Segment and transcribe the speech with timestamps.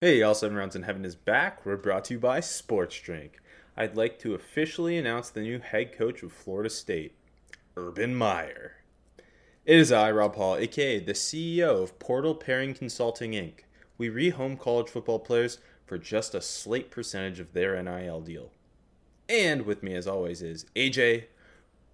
[0.00, 1.66] Hey, All Seven Rounds in Heaven is back.
[1.66, 3.40] We're brought to you by Sports Drink.
[3.76, 7.16] I'd like to officially announce the new head coach of Florida State,
[7.76, 8.76] Urban Meyer.
[9.66, 13.62] It is I, Rob Paul, aka the CEO of Portal Pairing Consulting Inc.
[13.98, 18.52] We rehome college football players for just a slight percentage of their NIL deal.
[19.28, 21.24] And with me, as always, is AJ.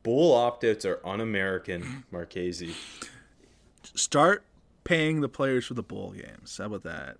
[0.02, 2.74] Bull opt-outs are un-American, Marchese.
[3.82, 4.44] Start
[4.84, 6.58] paying the players for the bowl games.
[6.58, 7.16] How about that?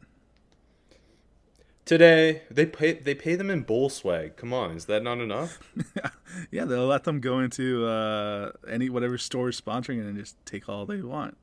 [1.85, 4.37] Today they pay they pay them in bowl swag.
[4.37, 5.59] Come on, is that not enough?
[6.51, 10.37] yeah, they'll let them go into uh, any whatever store is sponsoring it and just
[10.47, 11.37] take all they want.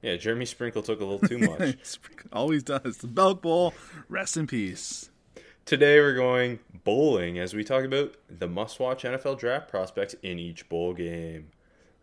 [0.00, 1.98] Yeah, Jeremy Sprinkle took a little too much.
[2.32, 2.98] Always does.
[2.98, 3.74] The Belk Bowl,
[4.08, 5.10] rest in peace.
[5.64, 10.68] Today we're going bowling as we talk about the must-watch NFL draft prospects in each
[10.68, 11.50] bowl game.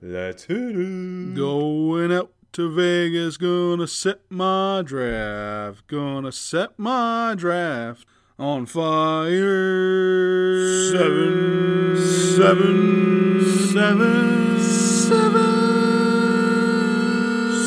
[0.01, 1.35] Let's hit it.
[1.35, 8.07] Going out to Vegas, gonna set my draft, gonna set my draft
[8.39, 9.29] on fire.
[10.89, 11.97] Seven,
[12.37, 15.51] seven, seven, seven,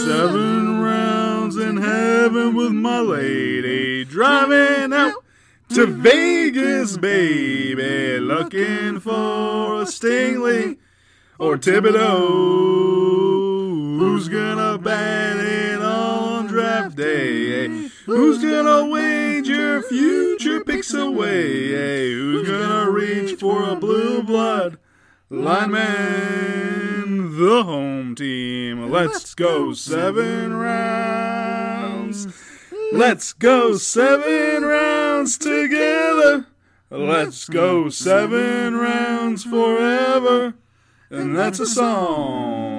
[0.07, 5.23] seven rounds in heaven with my lady, driving out
[5.69, 10.79] to Vegas, baby, looking for a Stingley
[11.39, 12.88] or Thibodeaux.
[13.99, 17.65] Who's gonna bat it on draft day?
[17.65, 17.89] Eh?
[18.07, 21.75] Who's gonna wager future picks away?
[21.75, 22.13] Eh?
[22.13, 24.79] Who's gonna reach for a blue blood
[25.31, 25.89] lineman?
[27.37, 28.89] The home team.
[28.89, 32.29] Let's go seven rounds.
[32.93, 36.47] Let's go seven rounds together.
[36.89, 40.55] Let's go seven rounds forever.
[41.11, 42.78] And that's a song.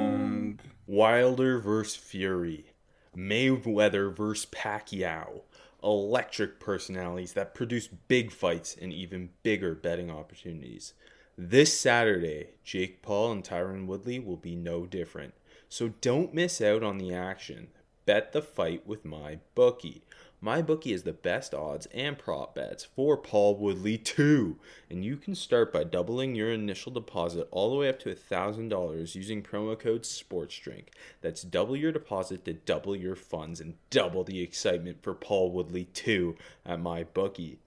[0.90, 1.96] Wilder vs.
[1.96, 2.74] Fury,
[3.16, 4.48] Mayweather vs.
[4.48, 5.42] Pacquiao,
[5.84, 10.96] electric personalities that produce big fights and even bigger betting opportunities.
[11.38, 15.36] This Saturday, Jake Paul and Tyron Woodley will be no different.
[15.70, 17.68] So don't miss out on the action.
[18.08, 20.02] Bet the fight with my bookie.
[20.42, 24.58] My bookie is the best odds and prop bets for Paul Woodley too,
[24.90, 29.16] and you can start by doubling your initial deposit all the way up to $1,000
[29.16, 30.86] using promo code SPORTSDRINK.
[31.20, 35.84] That's double your deposit to double your funds and double the excitement for Paul Woodley
[35.86, 37.60] too at my bookie.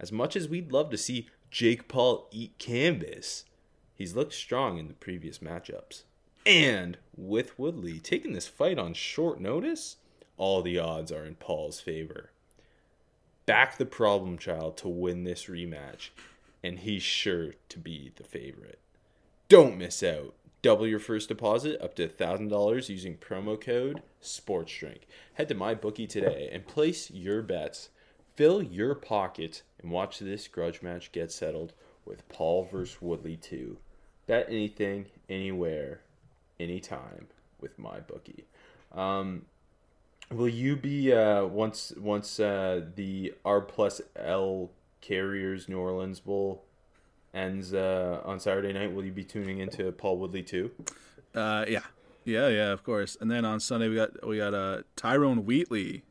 [0.00, 3.44] As much as we'd love to see Jake Paul eat canvas,
[3.94, 6.02] he's looked strong in the previous matchups.
[6.44, 9.96] And with Woodley taking this fight on short notice,
[10.36, 12.30] all the odds are in Paul's favor.
[13.46, 16.10] Back the problem child to win this rematch,
[16.62, 18.80] and he's sure to be the favorite.
[19.48, 20.34] Don't miss out.
[20.62, 25.02] Double your first deposit up to $1,000 using promo code SPORTSDRINK.
[25.34, 27.90] Head to MyBookie today and place your bets.
[28.34, 31.72] Fill your pocket and watch this grudge match get settled
[32.04, 33.76] with Paul versus Woodley 2.
[34.26, 36.00] Bet anything, anywhere,
[36.58, 37.28] anytime
[37.60, 38.44] with MyBookie.
[38.92, 39.42] Um,
[40.32, 44.70] Will you be uh, once once uh, the R plus L
[45.00, 46.64] Carriers New Orleans Bowl
[47.32, 48.92] ends uh, on Saturday night?
[48.92, 50.72] Will you be tuning into Paul Woodley too?
[51.34, 51.82] Uh, yeah,
[52.24, 53.16] yeah, yeah, of course.
[53.20, 56.02] And then on Sunday we got we got uh, Tyrone Wheatley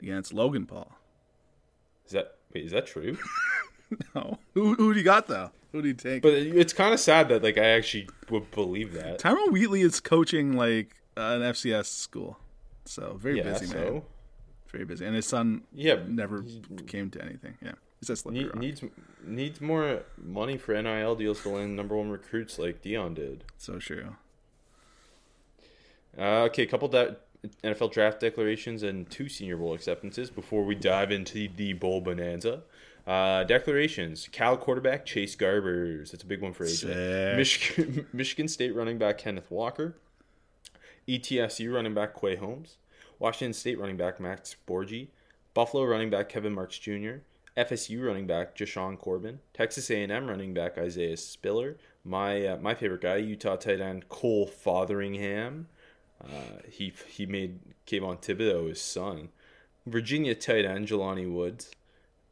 [0.00, 0.92] against Logan Paul.
[2.04, 2.64] Is that wait?
[2.64, 3.16] Is that true?
[4.14, 4.38] no.
[4.54, 5.52] Who who do you got though?
[5.70, 6.22] Who do you take?
[6.22, 10.00] But it's kind of sad that like I actually would believe that Tyrone Wheatley is
[10.00, 12.40] coaching like an FCS school.
[12.86, 13.76] So very yeah, busy so.
[13.76, 14.02] man.
[14.72, 16.44] Very busy, and his son yeah never
[16.86, 17.56] came to anything.
[17.62, 18.56] Yeah, he's a slippery need, rock.
[18.56, 18.82] needs
[19.24, 23.44] needs more money for NIL deals to land number one recruits like Deion did.
[23.58, 24.16] So true.
[26.18, 27.14] Uh, okay, a couple da-
[27.62, 32.62] NFL draft declarations and two Senior Bowl acceptances before we dive into the bowl bonanza.
[33.06, 36.10] Uh, declarations: Cal quarterback Chase Garbers.
[36.10, 37.36] That's a big one for AJ.
[37.36, 39.94] Michigan, Michigan State running back Kenneth Walker.
[41.08, 42.76] ETSU running back Quay Holmes,
[43.18, 45.08] Washington State running back Max Borghi,
[45.54, 47.18] Buffalo running back Kevin Marks Jr.,
[47.56, 53.00] FSU running back Jashawn Corbin, Texas A&M running back Isaiah Spiller, my uh, my favorite
[53.00, 55.66] guy Utah tight end Cole Fotheringham.
[56.22, 59.30] Uh, he he made Kayvon Thibodeaux his son.
[59.86, 61.70] Virginia tight end Jelani Woods,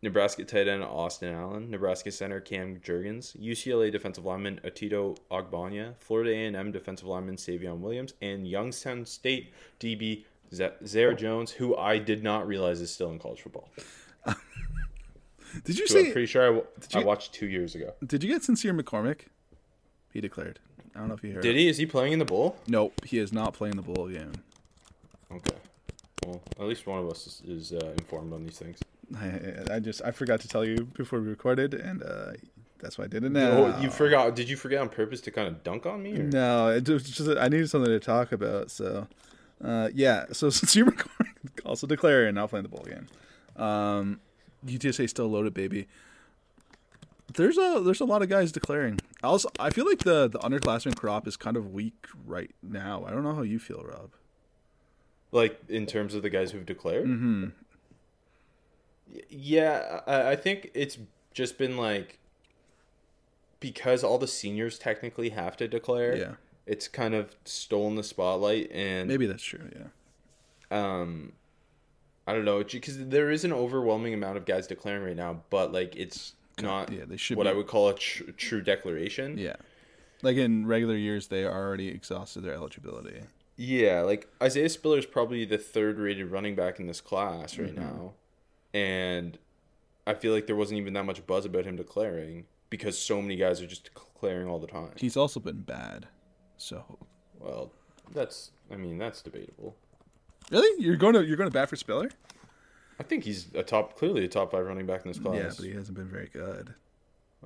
[0.05, 6.31] Nebraska tight end Austin Allen, Nebraska center Cam Jurgens, UCLA defensive lineman Otito Ogbonnia, Florida
[6.31, 10.25] A&M defensive lineman Savion Williams, and Youngstown State DB
[10.55, 13.71] Z- Zaire Jones, who I did not realize is still in college football.
[15.65, 17.95] Did you Who I'm pretty sure I, w- I you- watched two years ago.
[18.05, 19.21] Did you get Sincere McCormick?
[20.13, 20.59] He declared.
[20.95, 21.43] I don't know if you heard.
[21.43, 21.69] Did he?
[21.69, 22.57] Is he playing in the bowl?
[22.67, 24.33] Nope, he is not playing the bowl game.
[25.33, 25.57] Okay.
[26.27, 28.81] Well, at least one of us is, is uh, informed on these things.
[29.17, 32.33] I, I just I forgot to tell you before we recorded, and uh,
[32.81, 33.51] that's why I did it now.
[33.51, 34.35] Oh, you forgot?
[34.37, 36.19] Did you forget on purpose to kind of dunk on me?
[36.19, 36.23] Or?
[36.23, 38.71] No, it was just I needed something to talk about.
[38.71, 39.09] So,
[39.63, 40.27] uh, yeah.
[40.33, 41.35] So since you're recording,
[41.65, 43.07] also declaring not playing the bowl game.
[43.57, 44.21] Um,
[44.67, 45.87] UTSA still loaded, baby.
[47.35, 49.01] There's a there's a lot of guys declaring.
[49.23, 53.05] Also, I feel like the the underclassmen crop is kind of weak right now.
[53.07, 54.11] I don't know how you feel, Rob.
[55.33, 57.07] Like in terms of the guys who've declared.
[57.07, 57.49] Mm-hmm.
[59.29, 60.99] Yeah, I, I think it's
[61.33, 62.19] just been like
[63.61, 66.17] because all the seniors technically have to declare.
[66.17, 66.33] Yeah.
[66.67, 69.69] It's kind of stolen the spotlight, and Maybe that's true.
[69.75, 69.89] Yeah.
[70.71, 71.33] um
[72.27, 75.73] i don't know because there is an overwhelming amount of guys declaring right now but
[75.73, 76.33] like it's
[76.63, 77.51] not yeah, they should what be.
[77.51, 79.57] i would call a tr- true declaration Yeah.
[80.23, 83.21] Like in regular years, they already exhausted their eligibility.
[83.59, 87.75] yeah like isaiah spiller is probably the third rated running back in this class right
[87.77, 88.15] now
[88.75, 89.39] and
[90.07, 93.37] i feel like there wasn't even that much buzz about him declaring because so many
[93.37, 96.07] guys are just declaring all the time He's also been bad.
[96.57, 96.99] So
[97.39, 97.73] well
[98.13, 99.77] that's i mean that's debatable
[100.51, 102.11] really, you're going to you're going to bat for Spiller?
[103.01, 105.51] i think he's a top clearly a top five running back in this class Yeah,
[105.57, 106.75] but he hasn't been very good.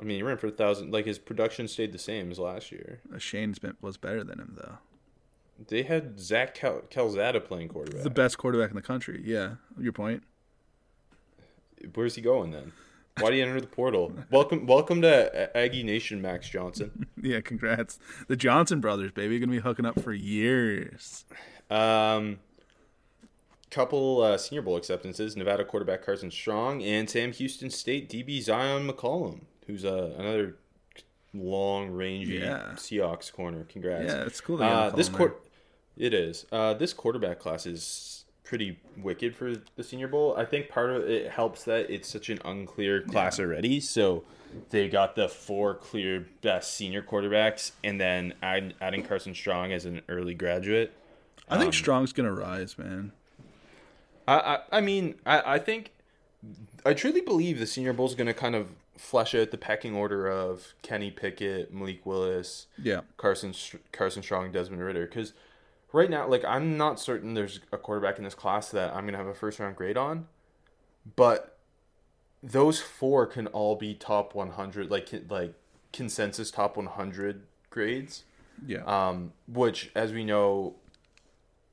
[0.01, 2.73] i mean he ran for a thousand like his production stayed the same as last
[2.73, 4.79] year Uh, Shane's been, was better than him though.
[5.69, 8.05] They had Zach Cal- Calzada playing quarterback.
[8.05, 9.21] The best quarterback in the country.
[9.25, 10.23] Yeah, your point.
[11.95, 12.73] Where's he going then?
[13.21, 14.13] Why do you enter the portal?
[14.31, 17.07] welcome, welcome to Aggie Nation, Max Johnson.
[17.21, 17.99] Yeah, congrats.
[18.29, 21.25] The Johnson brothers, baby, gonna be hooking up for years.
[21.69, 22.39] Um,
[23.71, 28.89] couple uh, Senior Bowl acceptances: Nevada quarterback Carson Strong and Sam Houston State DB Zyon
[28.89, 30.57] McCollum, who's uh, another
[31.35, 32.71] long, rangy Yeah.
[32.77, 33.65] Seahawks corner.
[33.69, 34.13] Congrats!
[34.13, 34.63] Yeah, it's cool.
[34.63, 35.45] Uh, this court,
[35.97, 36.47] it is.
[36.53, 38.18] Uh, this quarterback class is
[38.49, 40.35] pretty wicked for the Senior Bowl.
[40.35, 43.79] I think part of it helps that it's such an unclear class already.
[43.79, 44.25] So
[44.71, 49.85] they got the four clear best senior quarterbacks, and then add, adding Carson Strong as
[49.85, 50.93] an early graduate.
[51.51, 53.13] I Um, think Strong's gonna rise, man.
[54.27, 55.93] I, I, I mean, I, I think,
[56.87, 60.27] I truly believe the Senior Bowl is to kind of flesh out the pecking order
[60.27, 63.55] of Kenny Pickett, Malik Willis, Yeah, Carson
[63.93, 65.05] Carson Strong, Desmond Ridder.
[65.07, 65.35] Because
[65.93, 69.19] right now, like, I'm not certain there's a quarterback in this class that I'm gonna
[69.19, 70.27] have a first round grade on,
[71.17, 71.57] but
[72.43, 75.55] those four can all be top 100, like like
[75.93, 78.25] consensus top 100 grades.
[78.67, 78.83] yeah.
[78.85, 80.77] Um, which, as we know,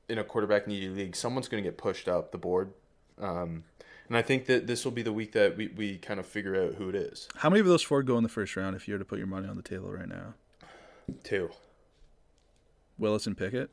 [0.08, 2.72] in a quarterback needy league, someone's going to get pushed up the board.
[3.20, 3.64] Um,
[4.08, 6.56] and I think that this will be the week that we, we kind of figure
[6.64, 7.28] out who it is.
[7.38, 8.76] How many of those four go in the first round?
[8.76, 10.36] If you were to put your money on the table right now,
[11.24, 11.50] Two.
[12.98, 13.70] Willis and Pickett.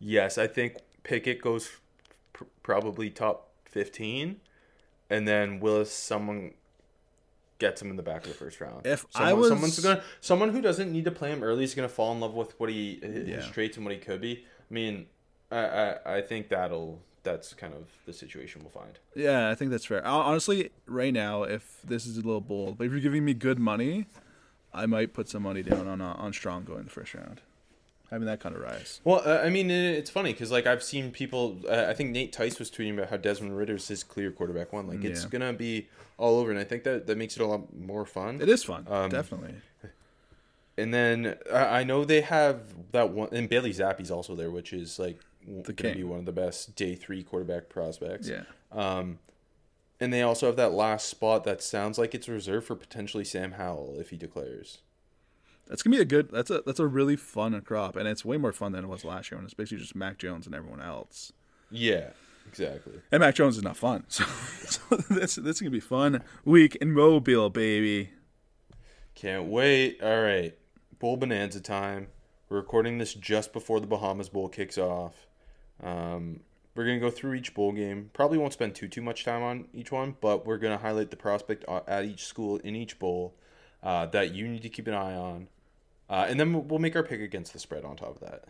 [0.00, 1.70] Yes, I think Pickett goes
[2.32, 4.40] pr- probably top 15.
[5.10, 6.54] And then Willis, someone
[7.58, 8.86] gets him in the back of the first round.
[8.86, 11.74] If someone, I was- someone's gonna someone who doesn't need to play him early is
[11.74, 13.50] gonna fall in love with what he his Yeah.
[13.52, 14.46] traits and what he could be.
[14.70, 15.08] I mean,
[15.50, 18.98] I, I I think that'll that's kind of the situation we'll find.
[19.14, 20.02] Yeah, I think that's fair.
[20.06, 23.58] Honestly, right now, if this is a little bold, but if you're giving me good
[23.58, 24.06] money,
[24.72, 27.42] I might put some money down on uh, on Strong going the first round,
[28.10, 29.00] having that kind of rise.
[29.04, 31.60] Well, uh, I mean, it's funny because like I've seen people.
[31.68, 34.86] Uh, I think Nate Tice was tweeting about how Desmond Ridder's his clear quarterback one.
[34.88, 35.28] Like it's Yeah.
[35.30, 35.88] gonna be
[36.18, 38.40] all over, and I think that that makes it a lot more fun.
[38.40, 39.54] It is fun, Um, definitely.
[40.76, 44.72] And then I I know they have that one, and Bailey Zappe's also there, which
[44.72, 48.28] is like going to be one of the best day three quarterback prospects.
[48.28, 49.18] Yeah, Um,
[49.98, 53.52] and they also have that last spot that sounds like it's reserved for potentially Sam
[53.52, 54.78] Howell if he declares.
[55.70, 56.30] That's gonna be a good.
[56.30, 59.04] That's a that's a really fun crop, and it's way more fun than it was
[59.04, 61.32] last year when it's basically just Mac Jones and everyone else.
[61.70, 62.10] Yeah,
[62.46, 62.94] exactly.
[63.12, 66.74] And Mac Jones is not fun, so, so this this is gonna be fun week
[66.76, 68.10] in Mobile, baby.
[69.14, 70.02] Can't wait.
[70.02, 70.56] All right.
[70.98, 72.08] Bowl Bonanza time.
[72.48, 75.26] We're recording this just before the Bahamas Bowl kicks off.
[75.82, 76.40] Um,
[76.74, 78.10] we're going to go through each bowl game.
[78.12, 81.10] Probably won't spend too too much time on each one, but we're going to highlight
[81.10, 83.34] the prospect at each school in each bowl
[83.82, 85.48] uh, that you need to keep an eye on.
[86.10, 88.44] Uh, and then we'll- we'll make our pick against the spread on top of that.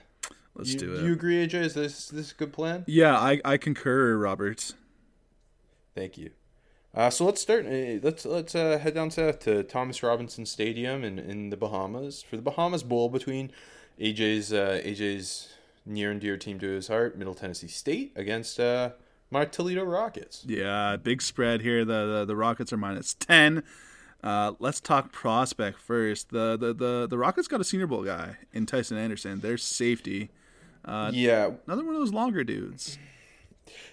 [0.55, 1.01] Let's you, do it.
[1.01, 1.55] Do you agree, AJ?
[1.63, 2.85] Is this this a good plan?
[2.89, 4.75] yeah, I I concur, Roberts.
[5.95, 6.31] Thank you.
[6.95, 7.67] Uh, so let's start.
[7.67, 12.23] Uh, let's let's uh, head down south to Thomas Robinson Stadium in, in the Bahamas
[12.23, 13.53] for the Bahamas Bowl between
[14.01, 15.51] AJ's uh, AJ's
[15.87, 18.91] near and dear team to his heart, Middle Tennessee State, against uh,
[19.31, 20.45] my Toledo Rockets.
[20.47, 21.85] Yeah, big spread here.
[21.85, 23.63] The the, the Rockets are minus ten.
[24.23, 26.31] Uh, let's talk prospect first.
[26.31, 29.41] The, the the the Rockets got a Senior Bowl guy in Tycen Anderson.
[29.41, 30.31] Their safety.
[30.85, 32.99] Uh, yeah, another one of those longer dudes.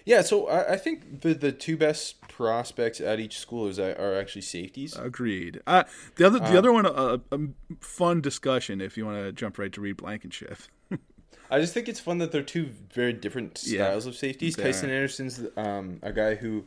[0.04, 4.14] Yeah, so I, I think the the two best prospects at each school is are
[4.14, 4.96] actually safeties.
[4.96, 5.60] Agreed.
[5.66, 5.84] Uh,
[6.16, 7.38] the other the um, other one, a, a,
[7.80, 10.58] fun discussion if you want to jump right to Reed Blankenship.
[11.50, 14.56] I just think it's fun that they're two very different styles yeah, of safeties.
[14.56, 16.64] Tycen Anderson's um, a guy who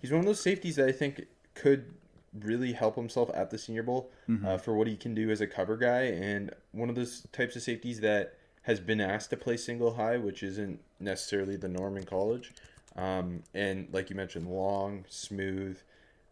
[0.00, 1.94] he's one of those safeties that I think could
[2.40, 4.46] really help himself at the Senior Bowl mm-hmm.
[4.46, 7.56] uh, for what he can do as a cover guy, and one of those types
[7.56, 11.96] of safeties that has been asked to play single high, which isn't necessarily the norm
[11.96, 12.52] in college.
[12.96, 15.78] Um, and like you mentioned, long, smooth.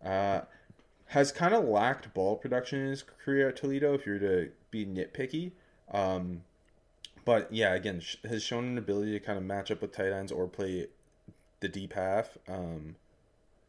[0.04, 0.42] Uh,
[1.06, 4.84] has kind of lacked ball production in his career at Toledo, if you're to be
[4.84, 5.52] nitpicky.
[5.92, 6.42] Um,
[7.24, 10.12] but yeah, again, sh- has shown an ability to kind of match up with tight
[10.12, 10.88] ends or play
[11.60, 12.36] the deep half.
[12.48, 12.96] Um,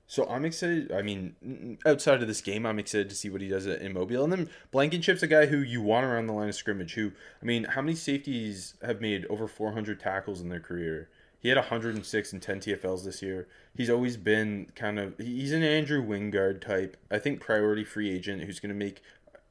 [0.08, 0.92] so I'm excited.
[0.92, 4.24] I mean, outside of this game, I'm excited to see what he does in Mobile.
[4.24, 6.94] And then Blankenship's a guy who you want around the line of scrimmage.
[6.94, 11.10] Who, I mean, how many safeties have made over 400 tackles in their career?
[11.40, 13.48] He had 106 and 10 TFLs this year.
[13.76, 16.98] He's always been kind of he's an Andrew Wingard type.
[17.12, 19.02] I think priority free agent who's going to make.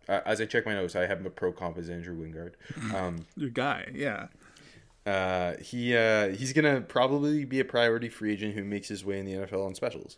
[0.09, 2.53] Uh, as I check my notes, I have him a pro comp as Andrew Wingard.
[2.95, 4.27] Um, Your guy, yeah.
[5.07, 9.19] Uh, he uh, he's gonna probably be a priority free agent who makes his way
[9.19, 10.17] in the NFL on specials.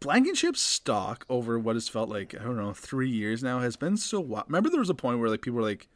[0.00, 3.96] Blankenship's stock over what has felt like I don't know three years now has been
[3.96, 4.20] so.
[4.20, 4.46] Wild.
[4.48, 5.88] Remember, there was a point where like people were like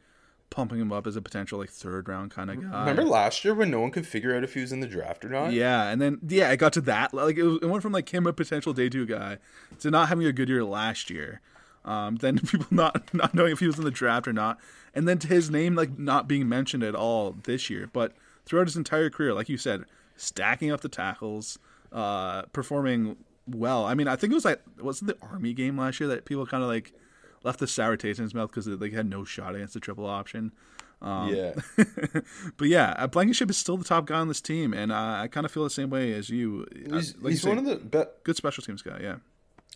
[0.49, 2.79] pumping him up as a potential like third round kind of guy.
[2.81, 5.23] Remember last year when no one could figure out if he was in the draft
[5.23, 5.53] or not?
[5.53, 7.13] Yeah, and then yeah, it got to that.
[7.13, 9.37] Like it, was, it went from like him a potential day two guy
[9.79, 11.41] to not having a good year last year.
[11.85, 14.59] Um, then people not not knowing if he was in the draft or not,
[14.93, 17.89] and then to his name like not being mentioned at all this year.
[17.91, 18.13] But
[18.45, 21.59] throughout his entire career, like you said, stacking up the tackles,
[21.91, 23.17] uh, performing
[23.47, 23.85] well.
[23.85, 26.25] I mean, I think it was like was it the Army game last year that
[26.25, 26.93] people kind of like
[27.43, 30.05] left the sour taste in his mouth because they had no shot against the triple
[30.05, 30.51] option.
[31.01, 31.53] Um, yeah,
[32.57, 35.27] but yeah, uh, Blankenship is still the top guy on this team, and uh, I
[35.27, 36.65] kind of feel the same way as you.
[36.91, 38.99] Uh, he's, like he's you one of the good special teams guy.
[39.01, 39.17] Yeah,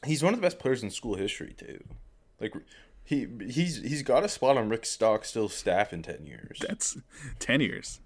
[0.03, 1.83] he's one of the best players in school history too.
[2.39, 2.55] Like
[3.03, 6.59] he he's he's got a spot on Rick Stockstill's staff in ten years.
[6.67, 6.97] That's
[7.39, 7.99] ten years.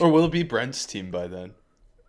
[0.00, 1.54] Or will it be Brent's team by then?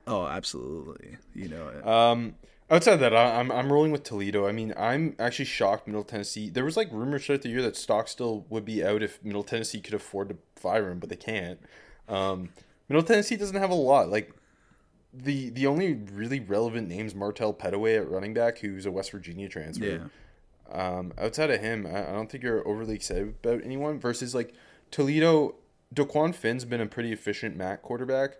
[0.07, 1.17] Oh, absolutely.
[1.35, 1.87] You know it.
[1.87, 2.35] Um,
[2.69, 4.45] Outside that, I, am I'm rolling with Toledo.
[4.45, 5.87] I mean, I'm actually shocked.
[5.87, 6.49] Middle Tennessee.
[6.49, 9.79] There was like rumors throughout the year that Stockstill would be out if Middle Tennessee
[9.79, 11.59] could afford to fire him, but they can't.
[12.09, 12.49] Um,
[12.89, 14.09] Middle Tennessee doesn't have a lot.
[14.09, 14.33] Like
[15.13, 19.47] the the only really relevant names Martell Pettaway at running back, who's a West Virginia
[19.47, 19.85] transfer.
[19.85, 20.07] Yeah.
[20.69, 23.97] Um, outside of him, I, I don't think you're overly excited about anyone.
[23.97, 24.53] Versus like
[24.91, 25.55] Toledo,
[25.95, 28.31] Dequan Finn's been a pretty efficient MAC quarterback,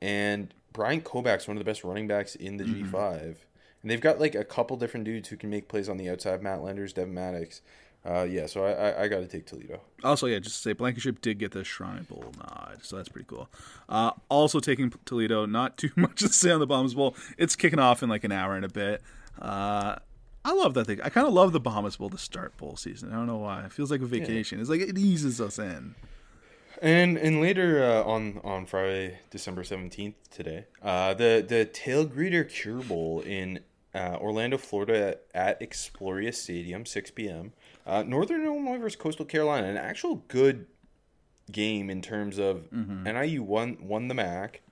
[0.00, 2.94] and Bryant Koback's one of the best running backs in the mm-hmm.
[2.94, 3.36] G5.
[3.82, 6.42] And they've got like a couple different dudes who can make plays on the outside.
[6.42, 7.62] Matt Landers, Devin Maddox.
[8.04, 9.80] Uh, yeah, so I, I, I got to take Toledo.
[10.02, 13.26] Also, yeah, just to say, Blankenship did get the Shrine Bowl nod, so that's pretty
[13.28, 13.48] cool.
[13.88, 17.14] Uh, also taking Toledo, not too much to say on the Bahamas Bowl.
[17.38, 19.02] It's kicking off in like an hour and a bit.
[19.40, 19.96] Uh,
[20.44, 21.00] I love that thing.
[21.00, 23.12] I kind of love the Bahamas Bowl to start bowl season.
[23.12, 23.64] I don't know why.
[23.64, 24.58] It feels like a vacation.
[24.58, 24.62] Yeah.
[24.62, 25.94] It's like it eases us in.
[26.80, 32.48] And and later uh, on on Friday, December seventeenth, today, uh, the the Tail Greeter
[32.48, 33.60] Cure Bowl in
[33.94, 37.52] uh, Orlando, Florida at Exploria Stadium, 6 p.m.
[37.86, 40.66] Uh, Northern Illinois versus Coastal Carolina, an actual good
[41.50, 43.04] game in terms of mm-hmm.
[43.04, 44.62] NIU won won the MAC,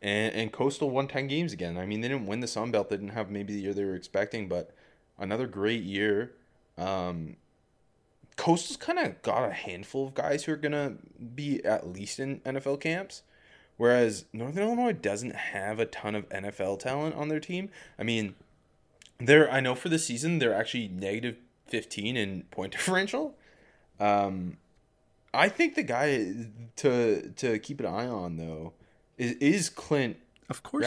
[0.00, 1.76] and, and Coastal won 10 games again.
[1.76, 3.84] I mean, they didn't win the Sun Belt, they didn't have maybe the year they
[3.84, 4.74] were expecting, but
[5.18, 6.32] another great year.
[6.76, 7.36] Um,
[8.36, 10.94] Coastal's kind of got a handful of guys who are gonna
[11.34, 13.22] be at least in NFL camps.
[13.76, 17.70] Whereas Northern Illinois doesn't have a ton of NFL talent on their team.
[17.96, 18.34] I mean,
[19.18, 23.36] they're I know for the season they're actually negative fifteen in point differential.
[24.00, 24.58] Um,
[25.34, 26.34] I think the guy
[26.76, 28.74] to to keep an eye on though
[29.16, 30.16] is, is Clint.
[30.50, 30.86] Of course,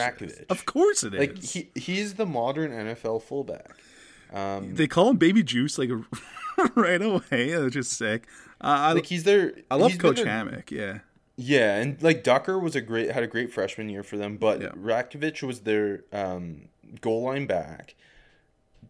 [0.50, 1.20] of course it is.
[1.20, 3.76] Like he he's the modern NFL fullback.
[4.32, 5.90] Um, they call him Baby Juice like
[6.74, 7.22] right away.
[7.30, 8.26] It's just sick.
[8.60, 9.54] Uh, like he's their.
[9.70, 10.70] I love Coach their, Hammock.
[10.70, 10.98] Yeah.
[11.36, 14.60] Yeah, and like Ducker was a great had a great freshman year for them, but
[14.60, 14.68] yeah.
[14.70, 16.68] Ratkovich was their um,
[17.00, 17.94] goal line back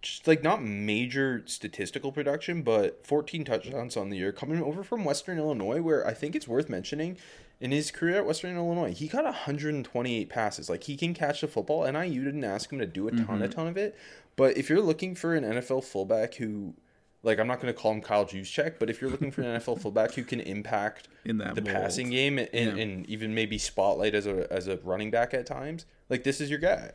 [0.03, 5.05] just like not major statistical production, but 14 touchdowns on the year coming over from
[5.05, 7.17] Western Illinois, where I think it's worth mentioning
[7.61, 10.69] in his career at Western Illinois, he got 128 passes.
[10.69, 11.85] Like he can catch the football.
[11.85, 13.43] and NIU didn't ask him to do a ton, Mm-hmm.
[13.43, 13.97] a ton of it.
[14.37, 16.75] But if you're looking for an NFL fullback who,
[17.23, 19.61] like, I'm not going to call him Kyle Juszczyk, but if you're looking for an
[19.61, 21.73] NFL fullback who can impact In that the mold.
[21.77, 22.83] passing game and, Yeah.
[22.83, 26.51] and even maybe spotlight as a as a running back at times, like this is
[26.51, 26.93] your guy.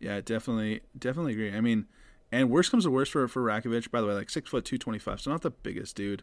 [0.00, 1.52] Yeah, definitely, definitely agree.
[1.54, 1.86] I mean,
[2.32, 3.90] and worst comes to worst for for Ratkovich.
[3.90, 6.22] By the way, like six foot two twenty five, so not the biggest dude.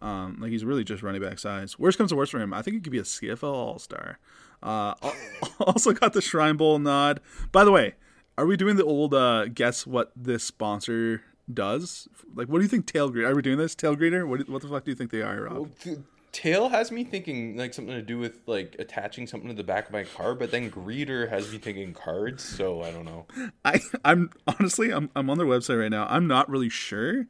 [0.00, 1.78] Um, like he's really just running back size.
[1.78, 4.18] Worst comes to worst for him, I think he could be a CFL All Star.
[4.62, 4.94] Uh,
[5.60, 7.20] also got the Shrine Bowl nod.
[7.52, 7.94] By the way,
[8.36, 12.08] are we doing the old uh, guess what this sponsor does?
[12.34, 13.28] Like, what do you think Tailgreeter?
[13.28, 14.26] Are we doing this Tailgreeter?
[14.26, 15.70] What do- what the fuck do you think they are, Rob?
[15.78, 15.98] Th-
[16.32, 19.86] Tail has me thinking like something to do with like attaching something to the back
[19.86, 22.42] of my car, but then greeter has me thinking cards.
[22.42, 23.26] So I don't know.
[23.64, 26.06] I I'm honestly I'm I'm on their website right now.
[26.08, 27.26] I'm not really sure.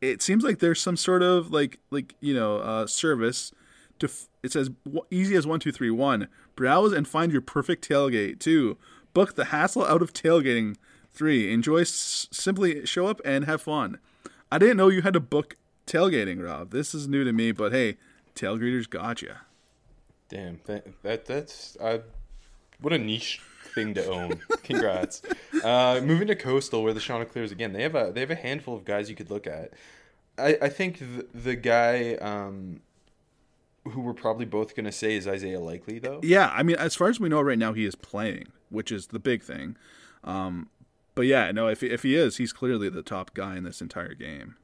[0.00, 3.52] It seems like there's some sort of like like you know uh, service
[3.98, 4.70] to f- it says
[5.10, 8.76] easy as one two three one browse and find your perfect tailgate two
[9.14, 10.76] book the hassle out of tailgating
[11.12, 13.98] three enjoy s- simply show up and have fun.
[14.52, 15.56] I didn't know you had to book
[15.86, 16.70] tailgating, Rob.
[16.70, 17.96] This is new to me, but hey,
[18.34, 19.42] tailgreeters gotcha.
[20.28, 21.98] Damn, that, that that's uh,
[22.80, 23.40] what a niche
[23.74, 24.40] thing to own.
[24.62, 25.22] Congrats.
[25.62, 28.74] uh, moving to Coastal, where the Chanticleers again, they have a they have a handful
[28.74, 29.72] of guys you could look at.
[30.38, 32.80] I I think the, the guy um,
[33.84, 36.20] who we're probably both gonna say is Isaiah Likely though.
[36.22, 39.08] Yeah, I mean, as far as we know right now, he is playing, which is
[39.08, 39.76] the big thing.
[40.24, 40.70] Um,
[41.14, 44.14] but yeah, no, if if he is, he's clearly the top guy in this entire
[44.14, 44.56] game.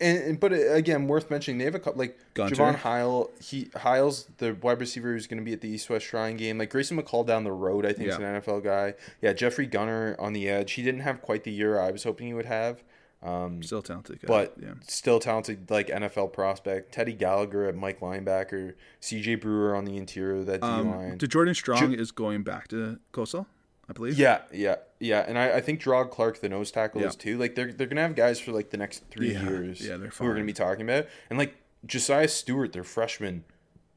[0.00, 2.56] And, and but uh, again, worth mentioning, they have a couple like Gunter.
[2.56, 3.42] Jaivon Heiligh.
[3.42, 6.58] He Heiligh's the wide receiver who's going to be at the East West Shrine game.
[6.58, 8.94] Like Grayson McCall down the road, I think is an NFL guy.
[9.22, 10.72] Yeah, Jeffrey Gunter on the edge.
[10.72, 12.82] He didn't have quite the year I was hoping he would have.
[13.22, 14.26] Um, Still talented guy.
[14.28, 16.92] but yeah, still talented, like NFL prospect.
[16.92, 18.74] Teddy Gallagher at Mike linebacker.
[19.00, 19.36] C.J.
[19.36, 21.12] Brewer on the interior of that D line.
[21.12, 23.46] um, to Jordan Strong is going back to Coastal,
[23.88, 24.18] I believe.
[24.18, 27.36] Yeah, yeah, yeah, and I, I think Gerard Clark, the nose tackle, is too.
[27.38, 29.80] Like they're they're gonna have guys for like the next three Yeah, years.
[29.86, 31.54] yeah, they're who we're gonna be talking about, and like
[31.86, 33.44] Josaiah Stewart, their freshman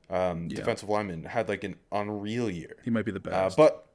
[0.10, 2.76] um, defensive lineman, had like an unreal year.
[2.84, 3.58] he might be the Uh, best.
[3.58, 3.86] but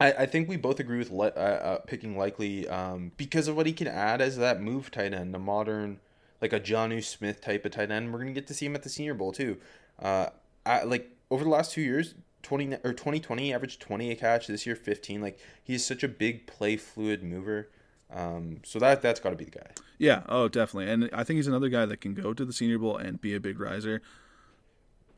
[0.00, 3.56] I, I think we both agree with li- uh, uh, picking likely um, because of
[3.56, 6.00] what he can add as that move tight end, a modern
[6.40, 8.12] like a Jonnu Smith type of tight end.
[8.12, 9.58] We're gonna get to see him at the Senior Bowl too.
[9.98, 10.26] Uh,
[10.66, 14.46] I, like over the last two years, twenty or twenty twenty, averaged twenty a catch.
[14.46, 15.20] This year, fifteen.
[15.20, 17.68] Like he's such a big play fluid mover.
[18.12, 19.70] Um, so that that's got to be the guy.
[19.98, 20.90] yeah, oh, definitely.
[20.92, 23.34] And I think he's another guy that can go to the Senior Bowl and be
[23.34, 24.02] a big riser.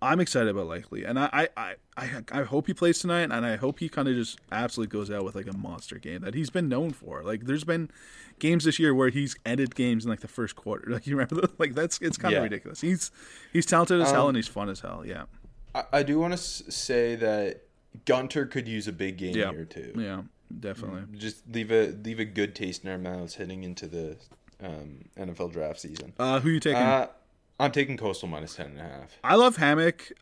[0.03, 3.55] I'm excited about Likely, and I, I, I, I, hope he plays tonight, and I
[3.55, 6.51] hope he kind of just absolutely goes out with like a monster game that he's
[6.51, 7.23] been known for.
[7.23, 7.89] Like, there's been
[8.41, 10.87] games this year where he's ended games in like the first quarter.
[10.91, 12.39] Like, you remember, like that's it's kind Yeah.
[12.39, 12.81] of ridiculous.
[12.81, 13.13] He's
[13.53, 15.05] he's talented as hell Um, and he's fun as hell.
[15.07, 15.27] Yeah,
[15.75, 17.63] I, I do want to s- say that
[18.05, 19.93] Gunter could use a big game yeah, here too.
[19.97, 20.23] yeah,
[20.59, 21.03] definitely.
[21.19, 24.17] just leave a leave a good taste in our mouths heading into the
[24.63, 26.13] um, NFL draft season.
[26.19, 26.77] Uh, who you taking?
[26.83, 27.09] Uh,
[27.61, 29.19] I'm taking Coastal minus ten and a half.
[29.23, 30.13] I love Hammock.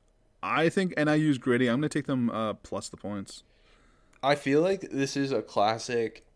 [0.42, 1.68] I think and I use Gritty.
[1.68, 3.42] I'm gonna take them uh, plus the points.
[4.22, 6.26] I feel like this is a classic.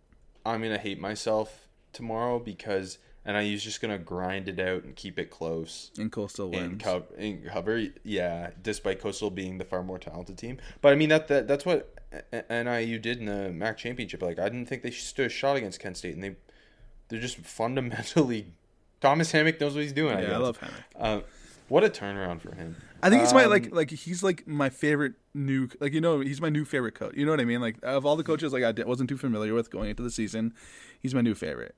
[0.47, 4.95] I'm gonna hate myself tomorrow because and I use just gonna grind it out and
[4.97, 6.83] keep it close And Coastal and wins.
[6.83, 7.87] cover and cover.
[8.03, 11.65] Yeah, despite Coastal being the far more talented team, but I mean that, that that's
[11.67, 11.91] what
[12.33, 14.23] NIU did in the MAC championship.
[14.23, 16.37] Like I didn't think they stood a shot against Kent State, and they
[17.09, 18.47] they're just fundamentally.
[19.01, 20.17] Thomas Hammock knows what he's doing.
[20.17, 20.41] I, yeah, I guess.
[20.41, 20.81] love Hammock.
[20.99, 21.21] Uh,
[21.69, 22.77] what a turnaround for him.
[23.03, 26.21] I think he's my like Um, like he's like my favorite new like you know
[26.21, 27.15] he's my new favorite coach.
[27.17, 27.61] You know what I mean?
[27.61, 30.55] Like of all the coaches like I wasn't too familiar with going into the season,
[31.01, 31.75] he's my new favorite.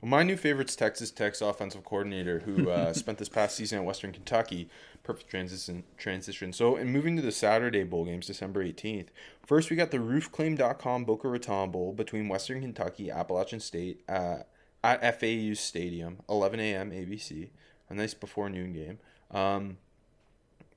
[0.00, 3.84] Well, my new favorite's Texas Tech's offensive coordinator, who uh, spent this past season at
[3.84, 4.68] Western Kentucky.
[5.02, 5.84] Perfect transition.
[5.96, 6.52] Transition.
[6.52, 9.10] So, in moving to the Saturday bowl games, December eighteenth.
[9.46, 14.38] First, we got the RoofClaim.com Boca Raton Bowl between Western Kentucky, Appalachian State, uh,
[14.82, 16.90] at FAU Stadium, eleven a.m.
[16.90, 17.48] ABC.
[17.90, 18.98] A nice before noon game.
[19.30, 19.78] Um,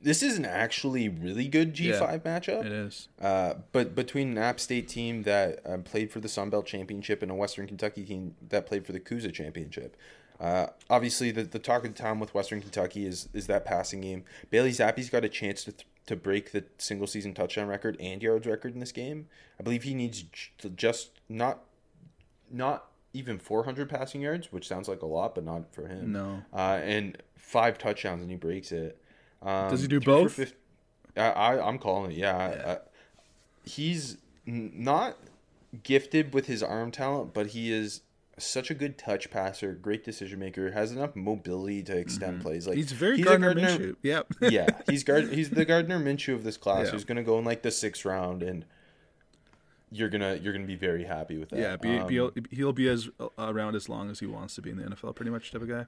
[0.01, 2.65] this is an actually really good G five matchup.
[2.65, 3.07] It is.
[3.21, 7.21] Uh, but between an App State team that um, played for the Sun Belt Championship
[7.21, 9.97] and a Western Kentucky team that played for the C-USA Championship,
[10.39, 14.01] uh, obviously the, the talk of the town with Western Kentucky is is that passing
[14.01, 14.23] game.
[14.49, 18.21] Bailey Zappe's got a chance to th- to break the single season touchdown record and
[18.21, 19.27] yards record in this game.
[19.59, 21.61] I believe he needs j- just not
[22.49, 26.11] not even 400 passing yards, which sounds like a lot, but not for him.
[26.13, 26.43] No.
[26.53, 29.01] Uh, and five touchdowns and he breaks it.
[29.41, 30.33] Um, Does he do both?
[30.33, 30.53] fif-
[31.15, 32.17] I, I I'm calling it.
[32.17, 32.77] Yeah, I- I-
[33.65, 35.17] he's not
[35.83, 38.01] gifted with his arm talent, but he is
[38.39, 42.67] such a good touch passer, great decision maker, has enough mobility to extend plays.
[42.67, 42.81] Like Mm-hmm.
[42.81, 43.95] He's very a Gardner, Minshew.
[44.03, 44.27] Yep.
[44.41, 45.29] yeah, he's guard.
[45.33, 46.85] He's the Gardner Minshew of this class.
[46.85, 46.91] Yeah.
[46.91, 48.63] Who's going to go in like the sixth round, and
[49.91, 51.59] you're gonna you're gonna be very happy with that.
[51.59, 54.61] yeah, be, Um, be, he'll be as uh, around as long as he wants to
[54.61, 55.85] be in the NFL, pretty much type of guy.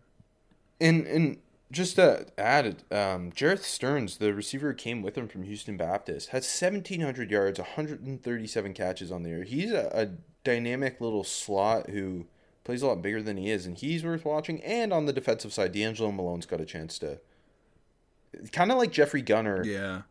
[0.82, 1.38] And and
[1.72, 6.30] just to add, um, Jerreth Sterns, the receiver who came with him from Houston Baptist,
[6.30, 9.44] has 1,700 yards, 137 catches on the year.
[9.44, 10.08] He's a, a
[10.44, 12.26] dynamic little slot who
[12.64, 14.62] plays a lot bigger than he is, and he's worth watching.
[14.64, 17.20] And on the defensive side, D'Angelo Malone's got a chance to,
[18.52, 20.02] kind of like Jeffrey Gunter, Yeah,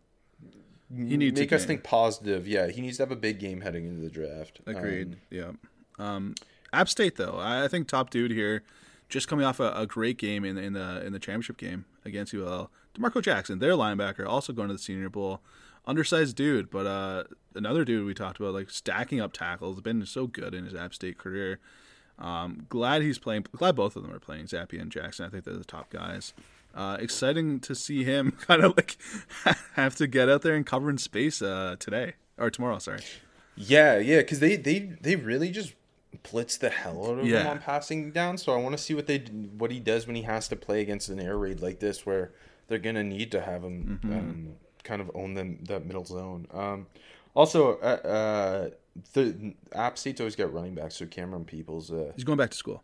[0.94, 1.68] he needs make us game.
[1.68, 2.46] think positive.
[2.48, 4.60] Yeah, he needs to have a big game heading into the draft.
[4.66, 5.12] agreed.
[5.12, 5.50] Um, yeah.
[5.98, 6.34] Um,
[6.72, 8.62] App State though, I think top dude here,
[9.08, 12.34] just coming off a, a great game in in the in the championship game against
[12.34, 12.70] UL.
[12.94, 15.40] D'Marco Jackson, their linebacker, also going to the Senior Bowl.
[15.86, 20.26] Undersized dude, but uh, another dude we talked about, like stacking up tackles, been so
[20.26, 21.60] good in his App State career.
[22.18, 23.46] Um, glad he's playing.
[23.52, 25.24] Glad both of them are playing Zappe and Jackson.
[25.24, 26.34] I think they're the top guys.
[26.74, 28.98] Uh, exciting to see him kind of like
[29.74, 32.78] have to get out there and cover in space uh, today or tomorrow.
[32.78, 33.00] Sorry.
[33.56, 35.74] Yeah, yeah, because they, they they really just
[36.22, 38.38] blitz the hell out of him on passing down.
[38.38, 39.18] So I want to see what they
[39.58, 42.32] what he does when he has to play against an air raid like this, where
[42.68, 44.12] they're gonna need to have him Mm-hmm.
[44.18, 44.48] um,
[44.84, 46.46] kind of own them that middle zone.
[46.52, 46.86] Um,
[47.34, 48.70] also, uh, uh,
[49.12, 50.96] the App State's always got running backs.
[50.96, 52.82] So Camerun Peoples, uh, He's going back to school.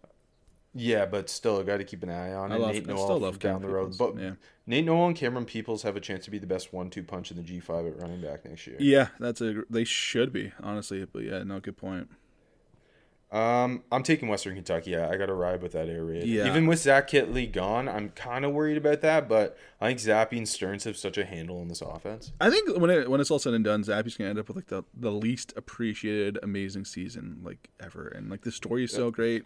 [0.74, 2.52] yeah, but still, got to keep an eye on.
[2.52, 2.60] I it.
[2.60, 4.30] love- Nate I Noel still love down the road, Peoples, but yeah.
[4.66, 7.36] Nate Noel and Camerun Peoples have a chance to be the best one-two punch in
[7.36, 8.76] the G five at running back next year.
[8.78, 9.62] Yeah, that's a.
[9.70, 12.08] They should be honestly, but yeah, no, good point.
[13.34, 14.96] Um, I'm taking Western Kentucky.
[14.96, 16.22] I, I got to ride with that air raid.
[16.22, 16.46] Yeah.
[16.46, 19.28] Even with Zach Kittley gone, I'm kind of worried about that.
[19.28, 22.30] But I think Zappe and Sterns have such a handle on this offense.
[22.40, 24.56] I think when it when it's all said and done, Zappe's gonna end up with
[24.56, 29.10] like the the least appreciated amazing season like ever, and like the story is so
[29.10, 29.44] great,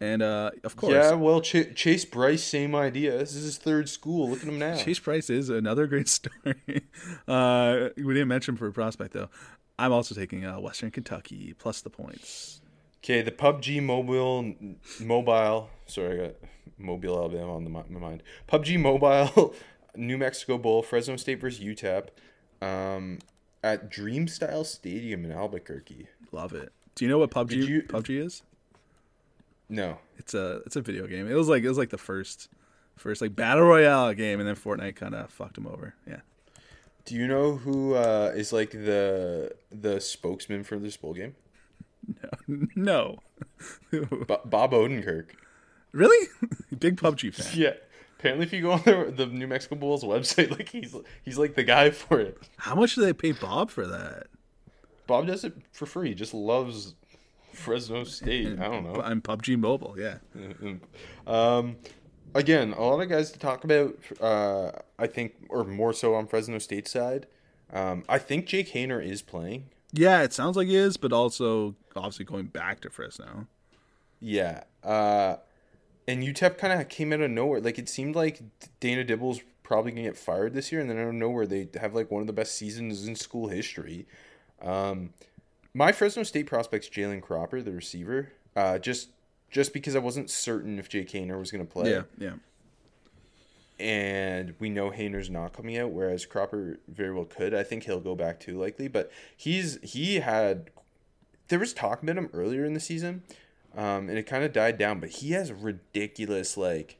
[0.00, 3.18] and uh of course, Yeah, well, Ch- Chase Brice, same idea.
[3.18, 4.30] This is his third school.
[4.30, 4.76] Look at him now.
[4.76, 6.82] Chase Brice is another great story.
[7.26, 9.28] uh, we didn't mention him for a prospect though.
[9.76, 12.60] I'm also taking uh, Western Kentucky plus the points.
[13.08, 14.52] Okay, the PUBG mobile
[15.00, 15.70] mobile.
[15.86, 16.34] Sorry, I got
[16.76, 18.22] Mobile, Alabama on the, my mind.
[18.46, 19.54] PUBG mobile,
[19.96, 22.08] New Mexico Bowl, Fresno State versus UTEP,
[22.60, 23.18] um,
[23.64, 26.08] at Dream Style Stadium in Albuquerque.
[26.32, 26.70] Love it.
[26.96, 28.42] Do you know what PUBG you- PUBG is?
[29.70, 31.30] No, It's a it's a video game.
[31.30, 32.50] It was like it was like the first
[32.96, 35.94] first like battle royale game, and then Fortnite kind of fucked him over.
[36.06, 36.20] Yeah.
[37.06, 41.34] Do you know who uh, is like the the spokesman for this bowl game?
[42.74, 43.18] No.
[43.90, 45.26] Bo- Bob Odenkirk.
[45.92, 46.28] really?
[46.78, 47.52] Big PUBG fan.
[47.58, 47.72] Yeah.
[48.18, 50.94] Apparently, if you go on the, the New Mexico Bulls website, like he's
[51.24, 52.38] he's like the guy for it.
[52.56, 54.26] How much do they pay Bob for that?
[55.06, 56.08] Bob does it for free.
[56.08, 56.94] He just loves
[57.52, 58.58] Fresno State.
[58.58, 59.00] I don't know.
[59.00, 59.94] I'm PUBG Mobile.
[59.98, 60.18] Yeah.
[61.26, 61.76] Um,
[62.34, 63.94] again, a lot of guys to talk about.
[64.20, 67.26] Uh, I think, or more so on Fresno State side.
[67.72, 69.66] Um, I think Jake Haener is playing.
[69.92, 73.46] Yeah, it sounds like he is, but also obviously going back to Fresno.
[74.20, 74.64] Yeah.
[74.84, 75.36] Uh,
[76.06, 77.60] and UTEP kind of came out of nowhere.
[77.60, 78.40] Like it seemed like
[78.80, 81.94] Dana Dimel's probably gonna get fired this year, and then out of nowhere they have
[81.94, 84.06] like one of the best seasons in school history.
[84.62, 85.10] Um,
[85.74, 88.32] my Fresno State prospect's Jalen Cropper, the receiver.
[88.56, 89.10] Uh, just
[89.50, 91.90] just because I wasn't certain if Jake Haener was gonna play.
[91.90, 92.32] Yeah, yeah.
[93.80, 97.54] And we know Haener's not coming out, whereas Cropper very well could.
[97.54, 100.70] I think he'll go back too likely, but he's he had
[101.48, 103.22] there was talk about him earlier in the season,
[103.76, 104.98] um, and it kind of died down.
[104.98, 106.98] But he has ridiculous like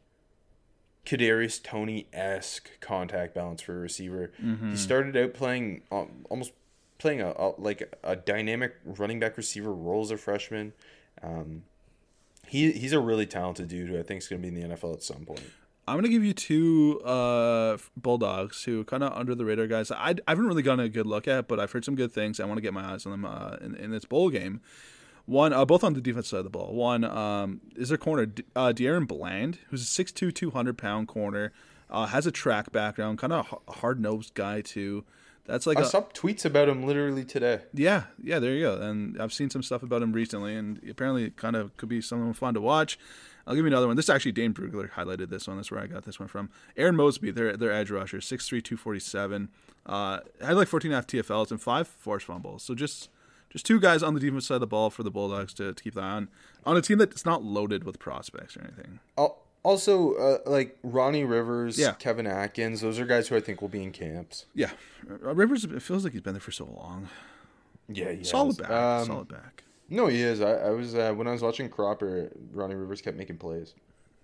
[1.04, 4.30] Kadarius Toney esque contact balance for a receiver.
[4.70, 6.52] He started out playing um, almost
[6.98, 10.74] playing a, a like a dynamic running back receiver role as a freshman.
[11.22, 11.62] Um,
[12.46, 14.76] he he's a really talented dude who I think is going to be in the
[14.76, 15.42] NFL at some point.
[15.88, 19.90] I'm gonna give you two uh, Bulldogs, who kind of under the radar guys.
[19.90, 22.40] I, I haven't really gotten a good look at, but I've heard some good things.
[22.40, 24.61] I want to get my eyes on them uh, in, in this bowl game.
[25.27, 26.72] One, uh, both on the defense side of the ball.
[26.72, 31.53] One um, is their corner, D- uh, DaRon Bland, who's a 6'2", 200 pound corner,
[31.90, 35.05] uh, has a track background, kind of a hard nosed guy too.
[35.48, 37.61] That's like I a, saw tweets about him literally today.
[37.72, 38.80] yeah, yeah, there you go.
[38.80, 42.02] And I've seen some stuff about him recently, and apparently it kind of could be
[42.02, 42.98] something fun to watch.
[43.46, 43.96] I'll give you another one.
[43.96, 45.56] This is actually Dane Brugler highlighted this one.
[45.56, 46.50] That's where I got this one from.
[46.76, 49.48] Arron Mosby, their their edge rusher, 6'3", 247.
[49.87, 52.62] Uh, had like 14 half TFLs and five forced fumbles.
[52.62, 53.08] So just
[53.48, 55.82] just two guys on the defense side of the ball for the Bulldogs to, to
[55.82, 56.28] keep an eye on.
[56.66, 58.98] On a team that's not loaded with prospects or anything.
[59.16, 61.92] Al- Also, uh, like Ronnie Rivers, Yeah.
[61.92, 64.46] Kevin Atkins, those are guys who I think will be in camps.
[64.54, 64.70] Yeah.
[65.11, 67.09] Uh, Rivers, it feels like he's been there for so long.
[67.87, 68.57] Yeah, he Solid has.
[68.57, 68.70] back.
[68.70, 69.64] Um, solid back.
[69.90, 70.40] No, he is.
[70.40, 73.74] I, I was uh, when I was watching Cropper, Ronnie Rivers kept making plays.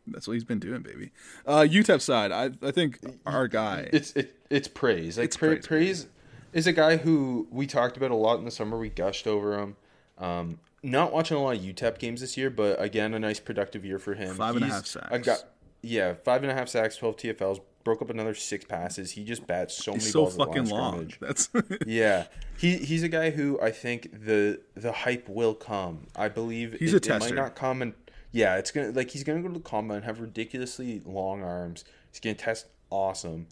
[0.06, 1.10] That's what he's been doing, baby.
[1.46, 3.88] Uh, UTEP side, I I think our guy.
[3.92, 5.18] It's it, it's praise.
[5.18, 6.06] Like It's pra- praise, praise,
[6.54, 8.78] is a guy who we talked about a lot in the summer.
[8.78, 9.76] We gushed over him.
[10.18, 13.84] Um, not watching a lot of UTEP games this year, but again, a nice productive
[13.84, 14.34] year for him.
[14.36, 15.08] Five and a He's half sacks.
[15.10, 15.36] A guy,
[15.82, 17.60] yeah, five and a half sacks, twelve TFLs.
[17.82, 19.10] Broke up another six passes.
[19.10, 21.12] He just bats so many He's so balls fucking long.
[21.20, 21.50] That's
[21.86, 22.26] Yeah,
[22.58, 26.06] he he's a guy who I think the the hype will come.
[26.16, 27.94] I believe He's it, a it might not come and
[28.32, 31.84] yeah, it's gonna like he's gonna go to the combine, and have ridiculously long arms.
[32.10, 33.46] He's gonna test awesome.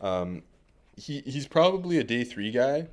[0.00, 0.42] Um,
[0.96, 2.88] he he's probably a day three guy,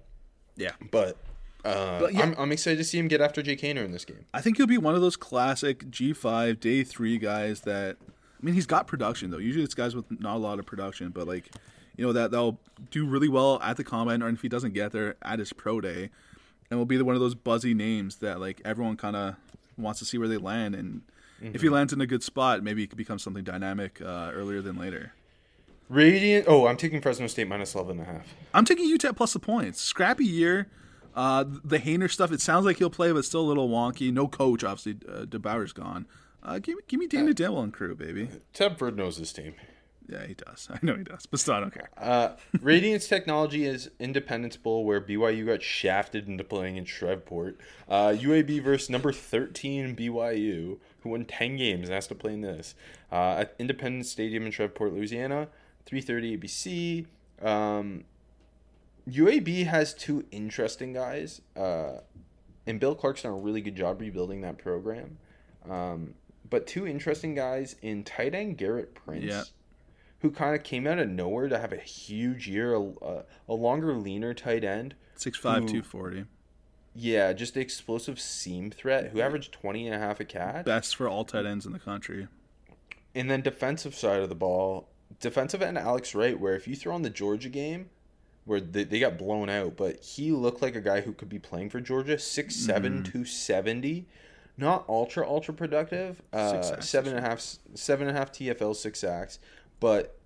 [0.55, 0.71] yeah.
[0.91, 1.17] but.
[1.65, 2.21] Uh, But yeah.
[2.21, 4.25] I'm, I'm excited to see him get after Jake Haener in this game.
[4.33, 7.97] I think he'll be one of those classic G5 day three guys that.
[8.01, 9.39] I mean, he's got production though.
[9.39, 11.49] Usually it's guys with not a lot of production, but like,
[11.97, 12.59] you know, that they'll
[12.91, 15.81] do really well at the combine, or if he doesn't get there at his pro
[15.81, 16.11] day,
[16.69, 19.35] and will be one of those buzzy names that like everyone kind of
[19.77, 20.75] wants to see where they land.
[20.75, 21.01] And
[21.41, 24.61] if he lands in a good spot, maybe it could become something dynamic uh, earlier
[24.61, 25.13] than later.
[25.89, 26.45] Radiant.
[26.47, 28.33] Oh, I'm taking Fresno State minus 11 and a half.
[28.53, 29.79] I'm taking UTEP plus the points.
[29.81, 30.67] Scrappy year.
[31.15, 32.31] Uh, the Haener stuff.
[32.31, 34.11] It sounds like he'll play, but still a little wonky.
[34.11, 34.97] No coach, obviously.
[35.07, 36.05] Uh, DeBoer's gone.
[36.43, 38.29] Uh, give me, give me Dana Dimel and crew, baby.
[38.53, 39.55] Tedford knows his team.
[40.07, 40.69] Yeah, he does.
[40.71, 41.89] I know he does, but still, I don't care.
[41.97, 47.59] Uh, Radiance Technology is Independence Bowl, where BYU got shafted into playing in Shreveport.
[47.89, 52.41] Uh, UAB versus number 13 BYU, who won 10 games and has to play in
[52.41, 52.75] this.
[53.11, 55.47] Uh, at Independence Stadium in Shreveport, Louisiana,
[55.85, 57.05] 3:30 ABC.
[57.45, 58.03] Um,
[59.09, 61.99] UAB has two interesting guys, uh,
[62.65, 65.17] and Bill Clark's done a really good job rebuilding that program.
[65.69, 66.15] Um,
[66.49, 69.43] but two interesting guys in tight end Gerrit Prince Yeah.
[70.19, 73.93] who kind of came out of nowhere to have a huge year, a, a, longer,
[73.93, 74.95] leaner tight end.
[75.17, 76.25] 6'5", 240.
[76.93, 80.65] Yeah, just explosive seam threat who averaged 20 and a half a catch.
[80.65, 82.27] Best for all tight ends in the country.
[83.13, 84.89] And then defensive side of the ball,
[85.19, 87.89] defensive end Alex Wright, where if you throw on the Georgia game,
[88.45, 91.39] where they, they got blown out, but he looked like a guy who could be
[91.39, 92.67] playing for Georgia, 6'7",
[93.03, 94.05] 270.
[94.57, 96.21] Not ultra, ultra productive.
[96.31, 99.39] Uh, seven and a half, seven and a half TFL, six sacks,
[99.79, 100.17] but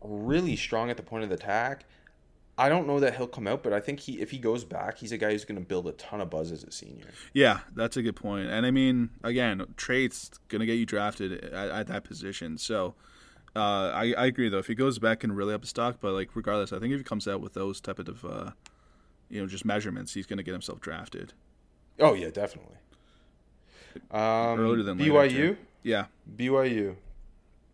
[0.00, 1.84] really strong at the point of the attack.
[2.58, 4.96] I don't know that he'll come out, but I think he, if he goes back,
[4.96, 7.04] he's a guy who's going to build a ton of buzz as a senior.
[7.34, 8.48] Yeah, that's a good point.
[8.48, 12.56] And I mean, again, traits gonna get you drafted at, at that position.
[12.56, 12.94] So
[13.56, 14.58] uh, I, I agree though.
[14.58, 17.00] If he goes back and really up his stock, but like regardless, I think if
[17.00, 18.50] he comes out with those type of uh,
[19.30, 21.32] you know just measurements, he's gonna get himself drafted
[21.98, 22.76] Oh yeah, definitely.
[24.10, 25.30] Um, earlier than BYU.
[25.30, 25.56] too.
[25.82, 26.06] Yeah.
[26.36, 26.96] BYU.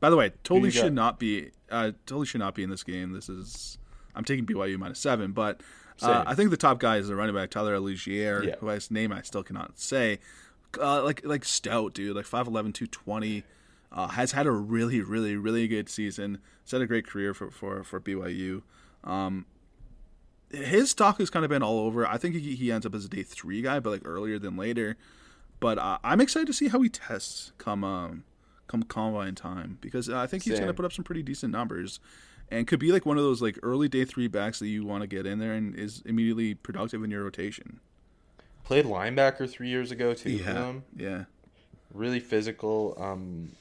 [0.01, 0.81] By the way, totally you got?
[0.85, 1.51] should not be.
[1.71, 3.13] Uh, totally should not be in this game.
[3.13, 3.79] This is.
[4.15, 5.61] I'm taking BYU minus seven, but
[6.03, 8.55] uh, I think the top guy is the running back Tyler Allgeier, Yeah.
[8.61, 10.19] who name I still cannot say.
[10.81, 13.45] Uh, like like stout dude, like 5'11", 220.
[13.95, 16.39] Uh, has had a really really really good season.
[16.65, 18.63] Has had a great career for for for BYU.
[19.05, 19.47] Um,
[20.51, 22.07] his stock has kind of been all over.
[22.07, 24.57] I think he, he ends up as a day three guy, but like earlier than
[24.57, 24.97] later.
[25.61, 28.25] But uh, I'm excited to see how he tests come um,
[28.67, 32.01] come combine time because I think he's going to put up some pretty decent numbers,
[32.51, 35.03] and could be like one of those like early day three backs that you want
[35.03, 37.81] to get in there and is immediately productive in your rotation.
[38.65, 40.39] Played linebacker three years ago too.
[40.39, 40.85] for them.
[40.97, 41.25] yeah.
[41.93, 42.97] Really physical.
[42.99, 43.53] Um,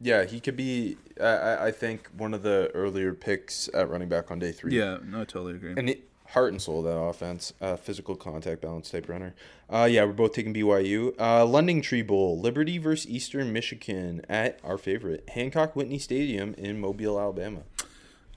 [0.00, 0.96] yeah, he could be.
[1.20, 4.76] I- I, I think one of the earlier picks at running back on day three.
[4.76, 5.74] Yeah, no, I totally agree.
[5.76, 9.34] And it, heart and soul of that offense, uh, physical contact balance type runner.
[9.70, 11.14] Uh, yeah, we're both taking BYU.
[11.18, 17.18] Uh, LendingTree Bowl, Liberty versus Eastern Michigan at our favorite Hancock Whitney Stadium in Mobile,
[17.20, 17.60] Alabama.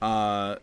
[0.01, 0.57] uh,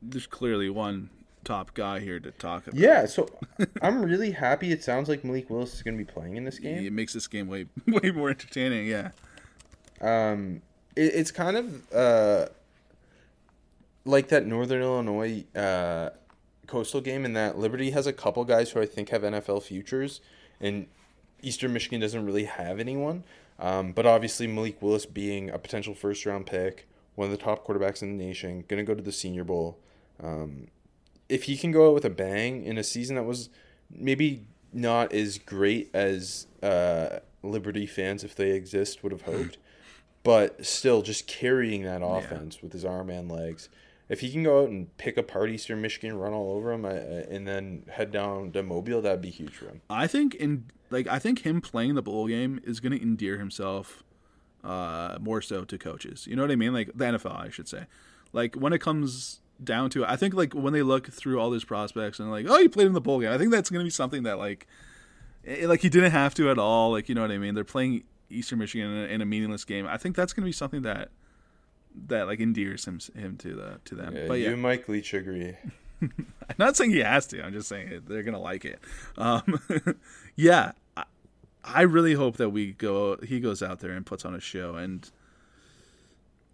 [0.00, 1.10] there's clearly one
[1.44, 2.78] top guy here to talk about.
[2.78, 3.28] Yeah, so
[3.82, 4.70] I'm really happy.
[4.70, 6.84] It sounds like Malik Willis is going to be playing in this game.
[6.86, 8.86] It makes this game way way more entertaining.
[8.86, 9.10] Yeah.
[10.00, 10.62] Um,
[10.96, 12.46] it, it's kind of uh,
[14.04, 16.10] like that Northern Illinois uh,
[16.66, 20.20] coastal game in that Liberty has a couple guys who I think have NFL futures,
[20.60, 20.86] and
[21.42, 23.24] Eastern Michigan doesn't really have anyone.
[23.58, 27.66] Um, but obviously Malik Willis being a potential first round pick, one of the top
[27.66, 29.78] quarterbacks in the nation, going to go to the Senior Bowl.
[30.22, 30.68] Um,
[31.28, 33.50] if he can go out with a bang in a season that was
[33.90, 39.58] maybe not as great as uh, Liberty fans, if they exist, would have hoped,
[40.28, 43.70] but still just carrying that offense with his arm and legs.
[44.10, 46.90] If he can go out and pick apart Eastern Michigan, run all over them, uh,
[47.34, 49.80] and then head down to Mobile, that'd be huge for him.
[49.88, 53.38] I think in like I think him playing the bowl game is going to endear
[53.38, 54.02] himself
[54.62, 56.26] uh, more so to coaches.
[56.26, 56.74] You know what I mean?
[56.74, 57.86] Like the NFL, I should say.
[58.34, 61.48] Like when it comes down to it, I think like when they look through all
[61.48, 63.32] these prospects and like, oh, you played in the bowl game.
[63.32, 64.66] I think that's going to be something that like
[65.46, 66.92] Eh, Like he didn't have to at all.
[66.92, 67.54] Like you know what I mean.
[67.54, 69.86] They're playing Eastern Michigan in a, in a meaningless game.
[69.86, 71.10] I think that's going to be something that
[72.06, 74.14] that like endears him him to the to them.
[74.14, 75.56] Yeah, but you yeah, and Mike Leach agree.
[76.00, 76.12] I'm
[76.58, 77.42] not saying he has to.
[77.42, 78.80] I'm just saying they're gonna like it.
[79.16, 79.60] Um,
[80.36, 81.04] yeah, I,
[81.64, 83.16] I really hope that we go.
[83.22, 85.10] He goes out there and puts on a show, and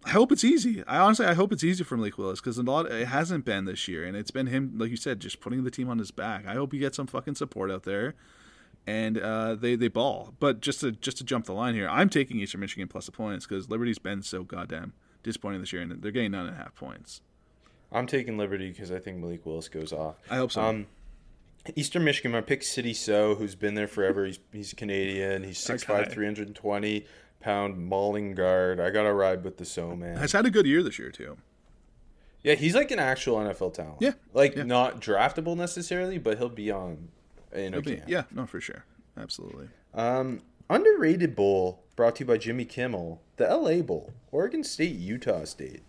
[0.03, 0.83] I hope it's easy.
[0.87, 3.65] I honestly, I hope it's easy for Malik Willis because a lot it hasn't been
[3.65, 6.11] this year, and it's been him, like you said, just putting the team on his
[6.11, 6.47] back.
[6.47, 8.15] I hope he gets some fucking support out there,
[8.87, 10.33] and uh, they they ball.
[10.39, 13.11] But just to just to jump the line here, I'm taking Eastern Michigan plus the
[13.11, 14.93] points because Liberty's been so goddamn
[15.23, 17.21] disappointing this year, and they're getting nine and a half points.
[17.91, 20.15] I'm taking Liberty because I think Malik Willis goes off.
[20.29, 20.61] I hope so.
[20.61, 20.87] Um,
[21.75, 24.25] Eastern Michigan, my pick Sidy Sow, who's been there forever.
[24.25, 25.43] He's he's Canadian.
[25.43, 26.13] He's 6'5", Okay.
[26.13, 27.05] 320
[27.39, 28.79] pound mauling guard.
[28.79, 30.17] I gotta ride with the Sow man.
[30.17, 31.37] Has had a good year this year too.
[32.43, 33.97] Yeah, he's like an actual NFL talent.
[33.99, 34.63] Yeah, like yeah.
[34.63, 37.09] not draftable necessarily, but he'll be on
[37.55, 38.85] in a It'll be- yeah, no, for sure,
[39.17, 39.69] absolutely.
[39.93, 45.45] Um, underrated bowl brought to you by Jimmy Kimmel, the LA Bowl, Oregon State, Utah
[45.45, 45.81] State.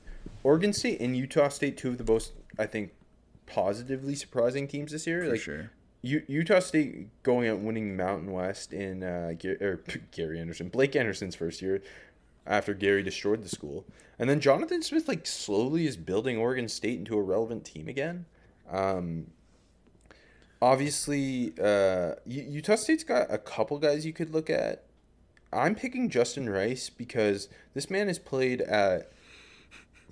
[0.45, 2.93] Oregon State and Utah State, two of the most, I think,
[3.47, 5.25] positively surprising teams this year.
[5.25, 5.71] For like sure.
[6.03, 9.81] U- Utah State going out winning Mountain West in uh, Gar- or,
[10.13, 11.83] Gary Anderson, Blake Anderson's first year
[12.47, 13.85] after Gary destroyed the school,
[14.21, 18.25] and then Jonathan Smith like slowly is building Oregon State into a relevant team again.
[18.71, 19.27] Um,
[20.67, 24.83] obviously, uh, Utah State's got a couple guys you could look at.
[25.53, 29.13] I'm picking Justin Rice because this man has played at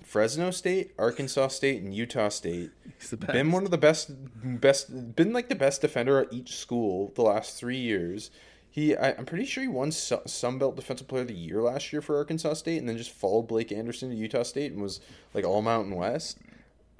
[0.01, 2.71] Fresno State, Arkansas State, and Utah State.
[2.97, 3.33] He's the best.
[3.33, 4.11] Been one of the best,
[4.61, 8.31] best, been like the best defender at each school the last three years.
[8.69, 11.61] He, I, I'm pretty sure he won Su- Sun Belt Defensive Player of the Year
[11.61, 14.81] last year for Arkansas State, and then just followed Blake Anderson to Utah State and
[14.81, 15.01] was
[15.33, 16.39] like all Mountain West.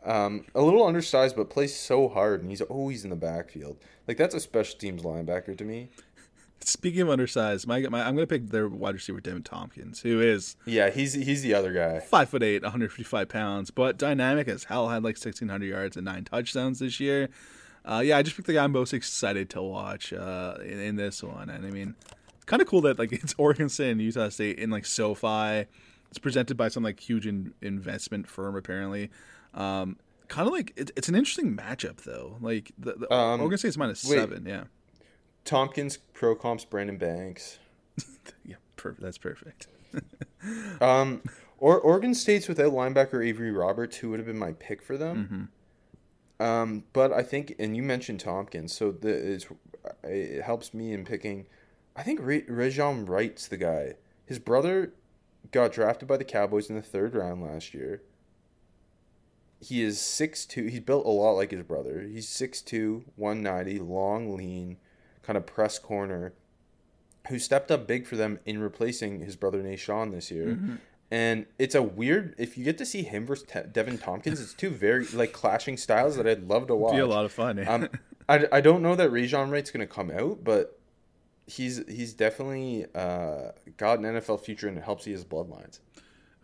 [0.05, 3.77] Um, a little undersized, but plays so hard, and he's always in the backfield.
[4.07, 5.89] Like that's a special teams linebacker to me.
[6.61, 10.55] Speaking of undersized, my, my I'm gonna pick their wide receiver Deven Thompkins, who is
[10.65, 11.99] Yeah, he's he's the other guy.
[11.99, 14.89] five foot eight, 155 pounds, but dynamic as hell.
[14.89, 17.29] Had like 1600 yards and nine touchdowns this year.
[17.83, 20.95] Uh, yeah, I just picked the guy I'm most excited to watch uh, in, in
[20.95, 21.95] this one, and I mean,
[22.47, 25.67] kind of cool that like it's Oregon State and Utah State in like SoFi.
[26.09, 29.09] It's presented by some like huge in, investment firm apparently.
[29.55, 32.37] Um, kind of like it, it's an interesting matchup though.
[32.41, 34.17] Like the, the Um, Oregon State's minus wait.
[34.17, 34.45] seven.
[34.45, 34.65] Yeah,
[35.45, 37.57] Thompkins, pro comps, Brandon Banks.
[38.45, 39.67] yeah, per- that's perfect.
[40.81, 41.23] Um,
[41.57, 45.49] or Oregon State's without linebacker Avery Roberts, who would have been my pick for them.
[46.39, 49.47] Um, but I think, and you mentioned Thompkins, so the it's,
[50.03, 51.47] it helps me in picking.
[51.95, 53.93] I think Re- Rejzohn Wright's the guy.
[54.25, 54.93] His brother
[55.51, 58.03] got drafted by the Cowboys in the third round last year.
[59.65, 60.69] He is 6'2".
[60.69, 62.01] He's built a lot like his brother.
[62.01, 64.77] He's 6'2", 190, long, lean,
[65.23, 66.33] kind of press corner,
[67.29, 70.59] who stepped up big for them in replacing his brother Nahshon this year.
[71.09, 74.39] And it's a weird if you get to see him versus Te- Deven Thompkins.
[74.41, 76.93] It's two very like clashing styles that I'd love to watch.
[76.93, 77.57] Be a lot of fun.
[77.57, 77.71] Yeah.
[77.73, 77.89] Um,
[78.29, 80.79] I, I don't know that Rejzohn Wright's going to come out, but
[81.47, 85.79] he's he's definitely uh, got an NFL future and it helps he has bloodlines.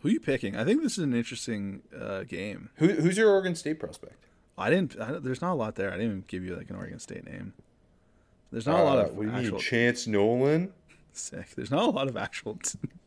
[0.02, 0.56] Who are you picking?
[0.56, 2.70] I think this is an interesting uh, game.
[2.76, 4.26] Who, who's your Oregon State prospect?
[4.58, 5.00] I didn't.
[5.00, 5.90] I, there's not a lot there.
[5.90, 7.54] I didn't even give you like an Oregon State name.
[8.52, 10.74] There's not a lot Uh, of what do you actual mean, Chance Nolan?
[11.14, 11.56] sick.
[11.56, 12.60] There's not a lot of actual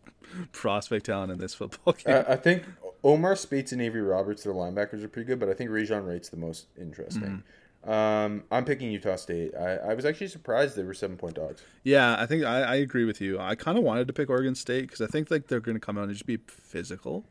[0.53, 2.15] prospect talent in this football game.
[2.17, 2.65] Uh, I think
[3.03, 6.29] Omar Speights and Avery Roberts, their linebackers are pretty good, but I think Rejzohn Wright's
[6.29, 7.43] the most interesting.
[7.87, 9.55] Um, I'm picking Utah State.
[9.55, 11.63] I, I was actually surprised they were seven point dogs.
[11.83, 13.39] yeah, I think I, I agree with you.
[13.39, 15.81] I kind of wanted to pick Oregon State because I think like they're going to
[15.81, 17.25] come out and just be physical.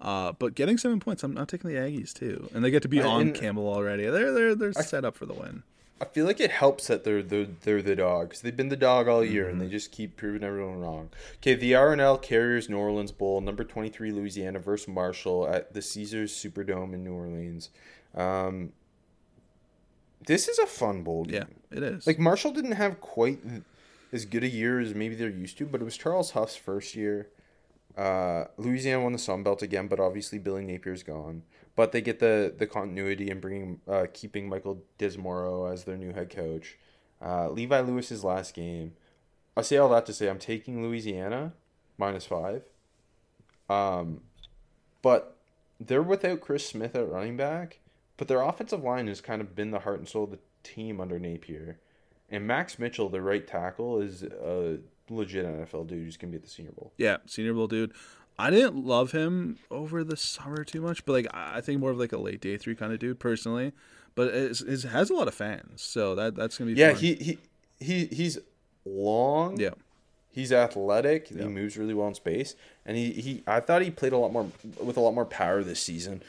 [0.00, 2.88] Uh, but getting seven points, I'm not taking the Aggies too, and they get to
[2.88, 4.04] be I- on Campbell already.
[4.06, 5.62] They're they're they're set up for the win.
[6.02, 8.40] I feel like it helps that they're they're, they're the dogs.
[8.40, 11.10] They've been the dog all year, and they just keep proving everyone wrong.
[11.36, 15.82] Okay, the R+L Carriers New Orleans Bowl, number twenty three Louisiana versus Marshall at the
[15.82, 17.68] Caesars Superdome in New Orleans.
[18.14, 18.72] Um,
[20.26, 21.46] this is a fun bowl game.
[21.70, 22.06] Yeah, it is.
[22.06, 23.40] Like Marshall didn't have quite
[24.12, 26.94] as good a year as maybe they're used to, but it was Charles Huff's first
[26.94, 27.28] year.
[27.96, 31.42] Uh, Louisiana won the Sun Belt again, but obviously Billy Napier's gone.
[31.76, 36.12] But they get the the continuity and bringing uh, keeping Michael Desormeaux as their new
[36.12, 36.76] head coach.
[37.22, 38.92] Uh, Levi Lewis's last game.
[39.56, 41.52] I say all that to say I'm taking Louisiana
[41.98, 42.62] minus five.
[43.68, 44.22] Um,
[45.02, 45.36] but
[45.78, 47.78] they're without Chris Smith at running back,
[48.20, 51.00] but their offensive line has kind of been the heart and soul of the team
[51.00, 51.78] under Napier.
[52.28, 56.42] And Max Mitchell, the right tackle, is a legit NFL dude who's gonna be at
[56.42, 56.92] the Senior Bowl.
[56.98, 57.92] Yeah, Senior Bowl dude.
[58.38, 61.98] I didn't love him over the summer too much, but like I think more of
[61.98, 63.72] like a late day three kind of dude personally.
[64.14, 67.00] But it has a lot of fans, so that that's gonna be Yeah, fun.
[67.00, 67.38] he he
[67.80, 68.38] he he's
[68.84, 69.58] long.
[69.58, 69.70] Yeah.
[70.32, 71.30] He's athletic.
[71.30, 71.42] Yeah.
[71.44, 72.54] He moves really well in space,
[72.86, 74.46] and he, he I thought he played a lot more
[74.80, 76.22] with a lot more power this season,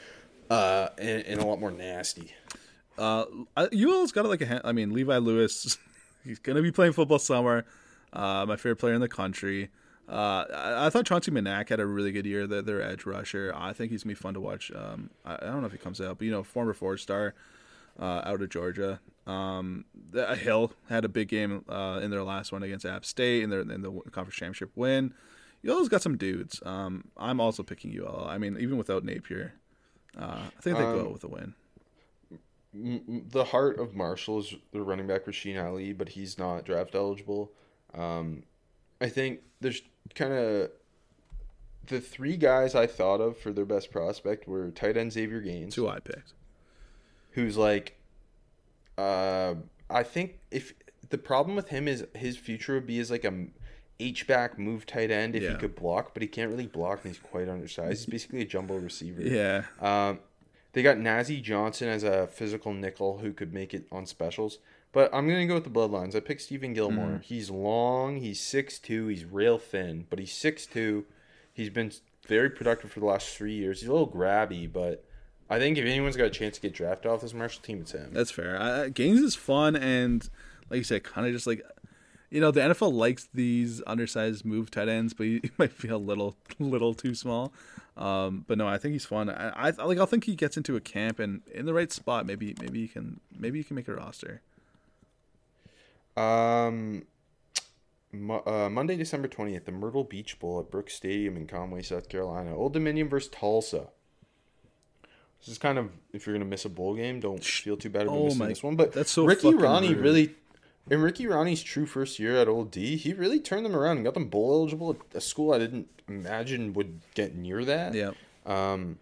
[0.52, 2.34] uh, and, and a lot more nasty.
[2.98, 3.24] Uh,
[3.56, 4.46] UL's got like a.
[4.46, 5.78] ha- I mean, Levi Lewis,
[6.24, 7.64] he's gonna be playing football somewhere.
[8.12, 9.70] Uh, my favorite player in the country.
[10.08, 12.46] Uh, I, I thought Chauncey Manac had a really good year.
[12.46, 13.52] Their, their edge rusher.
[13.56, 14.70] I think he's gonna be fun to watch.
[14.74, 17.34] Um, I, I don't know if he comes out, but you know, former four star,
[17.98, 19.00] uh, out of Georgia.
[19.26, 23.42] Um, the, Hill had a big game uh, in their last one against App State
[23.42, 25.14] in their in the conference championship win.
[25.66, 26.60] UL's got some dudes.
[26.66, 28.26] Um, I'm also picking UL.
[28.28, 29.54] I mean, even without Napier,
[30.18, 31.54] uh, I think they go Um, with a win.
[32.74, 37.52] The heart of Marshall is the running back Rasheen Ali, but he's not draft eligible.
[37.94, 38.44] Um,
[39.00, 39.82] I think there's
[40.14, 40.70] kind of
[41.86, 45.74] the three guys I thought of for their best prospect were tight end Xavier Gaines,
[45.74, 46.32] who I picked.
[47.32, 47.98] who's like,
[48.96, 49.54] uh,
[49.90, 50.72] I think if
[51.10, 53.48] the problem with him is his future would be as like a
[54.02, 55.50] H back move tight end if Yeah.
[55.52, 58.04] he could block, but he can't really block and he's quite undersized.
[58.04, 59.22] He's basically a jumbo receiver.
[59.22, 59.64] Yeah.
[59.80, 60.20] Um,
[60.72, 64.58] they got Nazeeh Johnson as a physical nickel who could make it on specials.
[64.92, 66.14] But I'm gonna go with the bloodlines.
[66.14, 67.06] I picked Stephen Gilmore.
[67.18, 67.22] Mm.
[67.22, 71.04] He's long, he's 6'2", he's real thin, but he's 6'2".
[71.52, 71.92] He's been
[72.26, 73.80] very productive for the last three years.
[73.80, 75.04] He's a little grabby, but
[75.50, 77.92] I think if anyone's got a chance to get drafted off this Marshall team, it's
[77.92, 78.10] him.
[78.12, 78.58] That's fair.
[78.60, 80.28] I, I- Gaines is fun and,
[80.70, 81.62] like you said, kind of just like,
[82.32, 85.96] you know, the NFL likes these undersized move tight ends, but he, he might feel
[85.96, 87.52] a little, little too small.
[87.96, 89.28] Um, but no, I think he's fun.
[89.28, 89.98] I, I like.
[89.98, 92.24] I think he gets into a camp and in the right spot.
[92.24, 94.40] Maybe, maybe you can, maybe you can make a roster.
[96.16, 97.04] Um,
[98.12, 102.08] Mo- uh, Monday, December 20th, the Myrtle Beach Bowl at Brooks Stadium in Conway, South
[102.08, 102.54] Carolina.
[102.56, 103.88] Old Dominion versus Tulsa.
[105.40, 108.02] This is kind of if you're gonna miss a bowl game, don't feel too bad
[108.02, 108.76] about Oh missing my- this one.
[108.76, 109.98] But that's so Ricky Rahne rude.
[109.98, 110.34] really,
[110.90, 114.04] in Ricky Rahne's true first year at Old D, he really turned them around and
[114.04, 117.94] got them bowl eligible at a school I didn't imagine would get near that.
[117.94, 118.12] Yeah.
[118.44, 118.98] Um,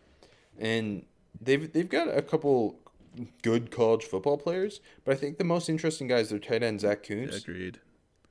[0.58, 1.04] and
[1.40, 2.78] they've they've got a couple
[3.42, 6.80] good college football players, but I think the most interesting guy is their tight end
[6.80, 7.80] Zach Kuntz Agreed.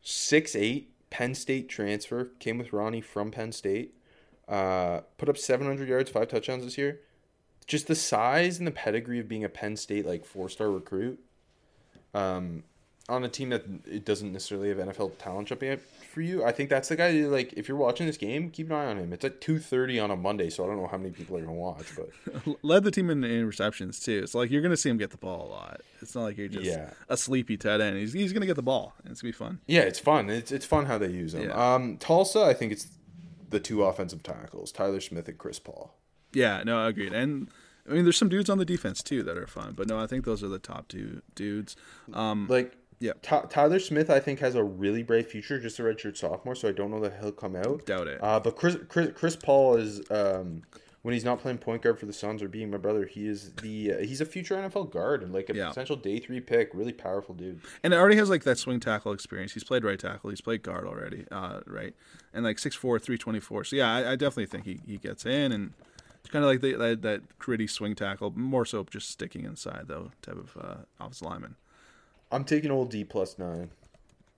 [0.01, 3.95] six eight Penn State transfer came with Rahne from Penn State.
[4.47, 7.01] Uh, put up seven hundred yards, five touchdowns this year.
[7.65, 11.19] Just the size and the pedigree of being a Penn State like four star recruit.
[12.13, 12.63] Um,
[13.09, 15.79] on a team that it doesn't necessarily have NFL talent jumping up
[16.13, 16.43] for you.
[16.45, 17.11] I think that's the guy.
[17.11, 19.11] Like, if you're watching this game, keep an eye on him.
[19.13, 21.41] It's at two thirty on a Monday, so I don't know how many people are
[21.41, 22.09] gonna watch, but
[22.63, 24.21] Led the team in, in receptions too.
[24.23, 25.81] It's like you're gonna see him get the ball a lot.
[26.01, 26.91] It's not like you're just Yeah.
[27.09, 27.97] a sleepy tight end.
[27.97, 28.93] He's, he's gonna get the ball.
[29.03, 29.59] and It's gonna be fun.
[29.67, 30.29] yeah, it's fun.
[30.29, 31.49] It's it's fun how they use him.
[31.49, 31.73] Yeah.
[31.75, 32.87] Um, Tulsa, I think it's
[33.49, 35.95] the two offensive tackles, Tyler Smith and Chris Paul.
[36.33, 37.13] Yeah, no, I agreed.
[37.13, 37.49] And
[37.89, 39.73] I mean, there's some dudes on the defense too that are fun.
[39.75, 41.75] But no, I think those are the top two dudes.
[42.13, 43.13] Um, Like, Yeah.
[43.21, 45.59] Ty- Tyler Smith, I think has a really bright future.
[45.59, 47.85] Just a redshirt sophomore, so I don't know that he'll come out.
[47.85, 48.19] Doubt it.
[48.21, 50.63] Uh, but Chris, Chris Chris Paul is um,
[51.03, 53.53] when he's not playing point guard for the Suns or being my brother, he is
[53.61, 55.69] the uh, he's a future NFL guard and like a Yeah.
[55.69, 56.71] potential day three pick.
[56.73, 57.61] Really powerful dude.
[57.83, 59.53] and it already has like that swing tackle experience.
[59.53, 60.29] He's played right tackle.
[60.29, 61.25] He's played guard already.
[61.31, 61.93] Uh, right,
[62.33, 63.63] and like 6'4", 324.
[63.63, 65.73] So yeah, I, I definitely think he, he gets in and.
[66.21, 69.85] It's kind of like the, that that gritty swing tackle, more so just sticking inside
[69.87, 71.55] though type of uh, offensive lineman.
[72.31, 73.71] I'm taking old D plus nine.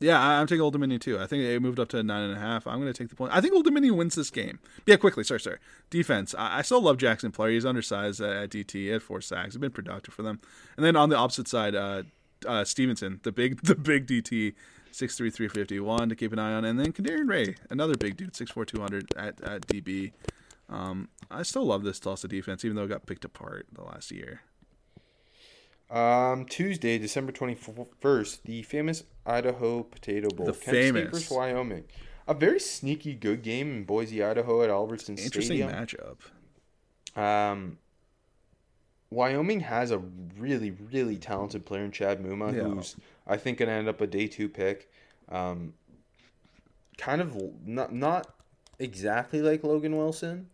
[0.01, 1.19] Yeah, I'm taking Old Dominion too.
[1.19, 2.65] I think it moved up to nine and a half.
[2.65, 3.33] I'm going to take the point.
[3.33, 4.57] I think Old Dominion wins this game.
[4.87, 5.23] Yeah, quickly.
[5.23, 5.59] Sorry, sorry.
[5.91, 6.33] Defense.
[6.35, 7.51] I, I still love Jaxon Player.
[7.51, 8.71] He's undersized at, at DT.
[8.71, 9.53] He had four sacks.
[9.53, 10.41] He's been productive for them.
[10.75, 12.01] And then on the opposite side, uh,
[12.47, 14.55] uh, Stevenson, the big, the big DT,
[14.89, 16.65] six three three fifty one to keep an eye on.
[16.65, 20.13] And then Kadarian Ray, another big dude, 6'4", 200 at, at DB.
[20.67, 24.11] Um, I still love this Tulsa defense, even though it got picked apart the last
[24.11, 24.41] year.
[25.91, 27.57] Um, Tuesday, December twenty
[27.99, 30.45] first, the famous Idaho Potato Bowl.
[30.45, 31.11] The Kent State famous.
[31.11, 31.83] versus Wyoming.
[32.27, 35.69] A very sneaky good game in Boise, Idaho, at Albertson Interesting Stadium.
[35.69, 35.99] Interesting
[37.15, 37.21] matchup.
[37.21, 37.77] Um,
[39.09, 39.97] Wyoming has a
[40.37, 42.63] really, really talented player in Chad Muma, Yeah.
[42.63, 42.95] who's
[43.27, 44.89] I think gonna end up a day two pick.
[45.27, 45.73] Um,
[46.97, 47.35] kind of
[47.67, 48.33] not not
[48.79, 50.49] exactly like Logan Wilson,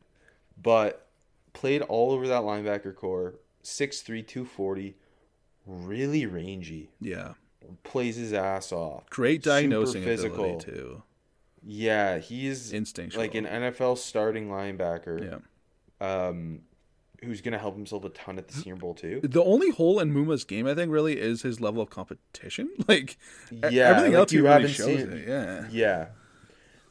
[0.61, 1.07] but
[1.53, 3.35] played all over that linebacker core.
[3.63, 4.95] 6'3", 240,
[5.67, 6.89] really rangy.
[6.99, 7.33] Yeah.
[7.83, 9.09] Plays his ass off.
[9.09, 10.45] Great Super diagnosing physical.
[10.45, 11.03] ability too.
[11.63, 13.21] Yeah, he's Instinctual.
[13.21, 15.41] like an NFL starting linebacker.
[16.01, 16.27] Yeah.
[16.27, 16.61] um,
[17.23, 19.19] who's going to help himself a ton at the Senior Bowl too.
[19.23, 22.69] The only hole in Muma's game, I think, really is his level of competition.
[22.87, 23.17] Like,
[23.51, 25.27] Yeah, everything like else you really haven't shows seen- it.
[25.27, 26.07] Yeah, Yeah.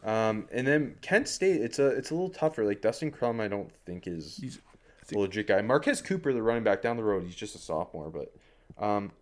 [0.04, 2.64] Um, and then Kent State, it's a it's a little tougher.
[2.64, 4.58] Like Dustin Crum, I don't think is He's-
[5.14, 5.62] a legit guy.
[5.62, 8.34] Marquez Cooper, the running back down the road, he's just a sophomore, but
[8.78, 9.12] um,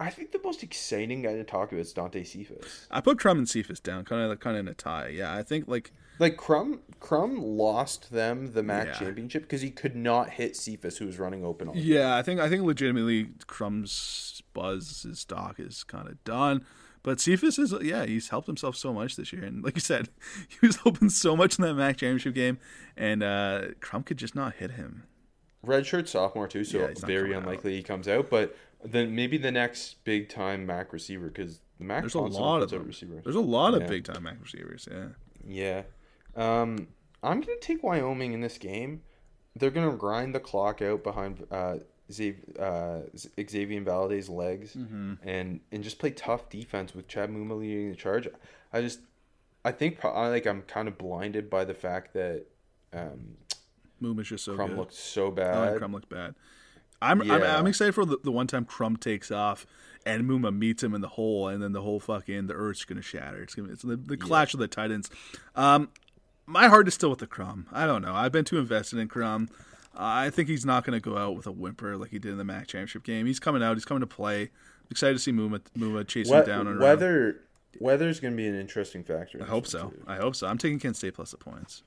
[0.00, 2.86] I think the most exciting guy to talk about is Dante Cephas.
[2.90, 5.08] I put Crum and Cephas down, kind of kind of in a tie.
[5.08, 5.90] Yeah, I think like
[6.20, 8.92] Like Crum, Crum lost them the MAC Yeah.
[8.92, 11.68] championship because he could not hit Cephas, who was running open.
[11.68, 16.64] All yeah, I think I think legitimately Crum's buzz his stock is kind of done.
[17.02, 20.08] But Cephas is yeah, he's helped himself so much this year, and like you said,
[20.48, 22.58] he was open so much in that MAC championship game,
[22.96, 25.04] and uh, Crum could just not hit him.
[25.66, 27.42] redshirt sophomore too, so Yeah, very coming out.
[27.44, 28.28] unlikely he comes out.
[28.30, 32.56] But then maybe the next big time MAC receiver because the MAC There's a lot
[32.56, 32.86] of puts out them.
[32.86, 33.24] receivers.
[33.24, 34.88] There's a lot of big time MAC receivers.
[34.90, 35.08] Yeah.
[35.46, 35.82] Yeah.
[36.36, 36.88] Um,
[37.22, 39.02] I'm going to take Wyoming in this game.
[39.56, 41.78] They're going to grind the clock out behind uh,
[42.10, 45.14] Xav- uh, Xazavian Valladay's legs Mm-hmm.
[45.28, 48.28] and and just play tough defense with Chad Muma leading the charge.
[48.72, 49.00] I just
[49.64, 52.44] I think I like I'm kind of blinded by the fact that
[52.92, 53.36] um,
[54.00, 54.78] Moom is just so Crum good.
[54.78, 55.68] looked so Oh, bad.
[55.70, 56.34] and Crum looked bad.
[57.00, 59.66] I'm, I'm I'm excited for the, the one time Crum takes off
[60.04, 63.02] and Muma meets him in the hole, and then the whole fucking the earth's gonna
[63.02, 63.42] shatter.
[63.42, 65.10] It's gonna it's the, the clash of the titans.
[65.54, 65.90] Um,
[66.46, 67.66] my heart is still with the Crum.
[67.72, 68.14] I don't know.
[68.14, 69.48] I've been too invested in Crum.
[69.96, 72.44] I think he's not gonna go out with a whimper like he did in the
[72.44, 73.26] MAC championship game.
[73.26, 73.76] He's coming out.
[73.76, 74.42] He's coming to play.
[74.42, 76.80] I'm excited to see Muma Muma chase him down and around.
[76.80, 77.40] weather
[77.80, 79.42] weather's going to be an interesting factor.
[79.42, 79.90] I hope so.
[79.90, 80.02] too.
[80.06, 80.46] I hope so.
[80.46, 81.82] I'm taking Kent State plus the points.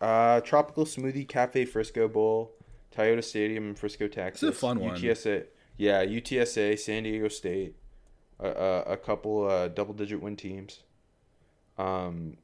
[0.00, 2.52] Uh, Tropical Smoothie Cafe Frisco Bowl,
[2.94, 4.48] Toyota Stadium in Frisco, Texas.
[4.48, 4.96] It's a fun one.
[4.96, 7.74] UTSA, yeah, UTSA, San Diego State,
[8.40, 10.80] a a, a couple uh, double-digit win teams.
[11.78, 12.36] Um,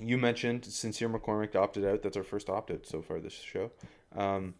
[0.00, 2.02] you mentioned Sincere McCormick opted out.
[2.02, 3.70] That's our first opt-out so far this show.
[4.16, 4.54] Um,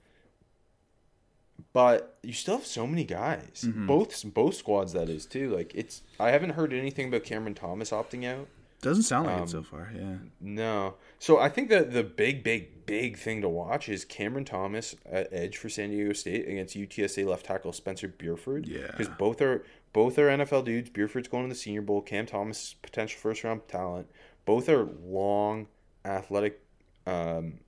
[1.72, 3.86] but you still have so many guys, Mm-hmm.
[3.86, 4.92] both both squads.
[4.92, 5.54] That is too.
[5.54, 6.02] Like it's.
[6.20, 8.48] I haven't heard anything about Cameron Thomas opting out.
[8.82, 9.90] Doesn't sound like Um, it so far.
[9.96, 10.16] Yeah.
[10.40, 10.96] No.
[11.18, 15.28] So I think that the big, big, big thing to watch is Cameron Thomas at
[15.32, 18.66] edge for San Diego State against UTSA left tackle Spencer Burford.
[18.68, 18.88] Yeah.
[18.88, 20.90] Because both are both are NFL dudes.
[20.90, 22.02] Burford's going to the Senior Bowl.
[22.02, 24.08] Cam Thomas potential first round talent.
[24.44, 25.68] Both are long,
[26.04, 26.60] athletic,
[27.06, 27.60] um,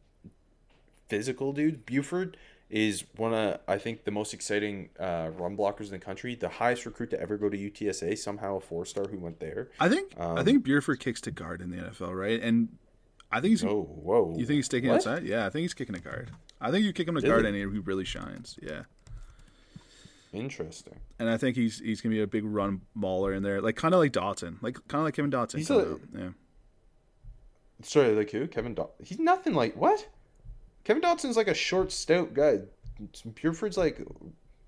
[1.08, 1.78] physical dudes.
[1.86, 2.36] Burford
[2.76, 6.34] is one of I think the most exciting uh, run blockers in the country.
[6.34, 8.18] The highest recruit to ever go to UTSA.
[8.18, 9.68] Somehow a four star who went there.
[9.78, 12.40] I think I Um, think Burford kicks to guard in the NFL, right?
[12.42, 12.76] And
[13.30, 14.34] I think he's Oh, whoa!
[14.36, 14.96] You think he's taking What?
[14.96, 15.22] outside?
[15.24, 16.32] Yeah, I think he's kicking a guard.
[16.60, 18.58] I think you kick him to guard and he he really shines.
[18.62, 18.82] Yeah,
[20.32, 20.98] Interesting.
[21.20, 23.94] and I think he's he's gonna be a big run mauler in there, like kind
[23.94, 25.58] of like Dotson, like kind of like Kevin Dotson.
[25.58, 26.30] He's a- yeah.
[27.82, 28.48] Sorry, like who?
[28.48, 28.90] Kevin Dot.
[29.02, 30.08] He's nothing like what?
[30.84, 32.60] Kevin Dotson's like a short, stout guy.
[33.42, 33.98] Burford's like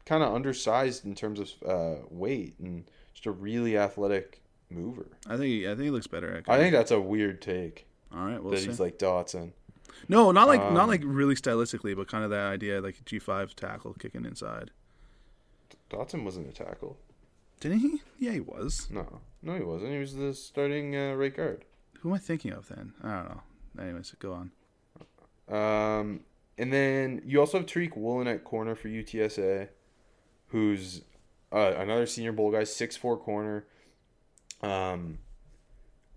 [0.04, 4.40] kind of undersized in terms of uh, weight and just a really athletic
[4.70, 5.06] mover.
[5.26, 6.42] I think he, I think he looks better.
[6.48, 8.66] I think that's a weird take All right, we'll that see.
[8.66, 9.52] he's like Dotson.
[10.08, 13.18] no, not like um, not like really stylistically, but kind of that idea, like G
[13.18, 14.70] five tackle kicking inside.
[15.90, 16.96] Dotson wasn't a tackle.
[17.60, 18.02] Didn't he?
[18.18, 18.88] Yeah, he was.
[18.90, 19.92] No, no, he wasn't.
[19.92, 21.64] He was the starting uh, right guard.
[22.00, 22.92] Who am I thinking of then?
[23.02, 23.40] I don't know.
[23.82, 24.50] Anyways, go on.
[25.48, 26.20] Um,
[26.58, 29.68] and then you also have Tariq Woolen at corner for UTSA,
[30.48, 31.02] who's
[31.52, 33.66] uh, another Senior Bowl guy, six four corner.
[34.62, 35.18] Um,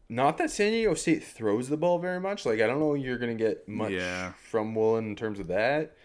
[0.08, 2.46] not that San Diego State throws the ball very much.
[2.46, 4.34] Like I don't know you're gonna get much Yeah.
[4.50, 5.96] from Woolen in terms of that,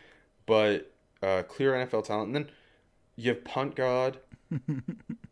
[0.47, 2.27] but uh, clear NFL talent.
[2.29, 2.51] And then
[3.17, 4.19] you have punt god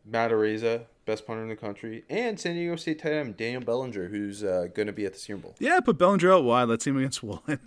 [0.07, 4.09] Matt Araiza, best punter in the country, and San Diego State tight end Daniel Bellinger,
[4.09, 5.55] who's uh, gonna be at the Senior Bowl.
[5.59, 6.69] Yeah, put Bellinger out wide.
[6.69, 7.59] Let's see him against Woolen.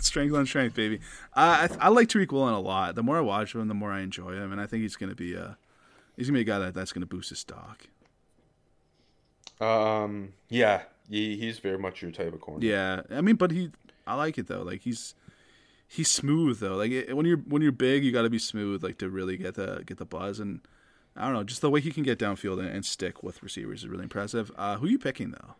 [0.00, 1.00] strength on strength, baby.
[1.34, 2.94] I, I I like Tariq Woolen a lot.
[2.94, 5.14] The more I watch him, the more I enjoy him, and I think he's gonna
[5.14, 5.56] be a
[6.16, 7.86] he's gonna be a guy that, that's gonna boost his stock.
[9.60, 12.64] Um, yeah, he, he's very much your type of corner.
[12.64, 13.70] Yeah, I mean, but he
[14.06, 14.62] I like it though.
[14.62, 15.14] Like he's
[15.86, 16.76] he's smooth though.
[16.76, 19.36] Like it, when you're when you're big, you got to be smooth, like to really
[19.36, 20.40] get the get the buzz.
[20.40, 20.60] And
[21.16, 23.82] I don't know, just the way he can get downfield and, and stick with receivers
[23.82, 24.50] is really impressive.
[24.56, 25.54] Uh, who are you picking though?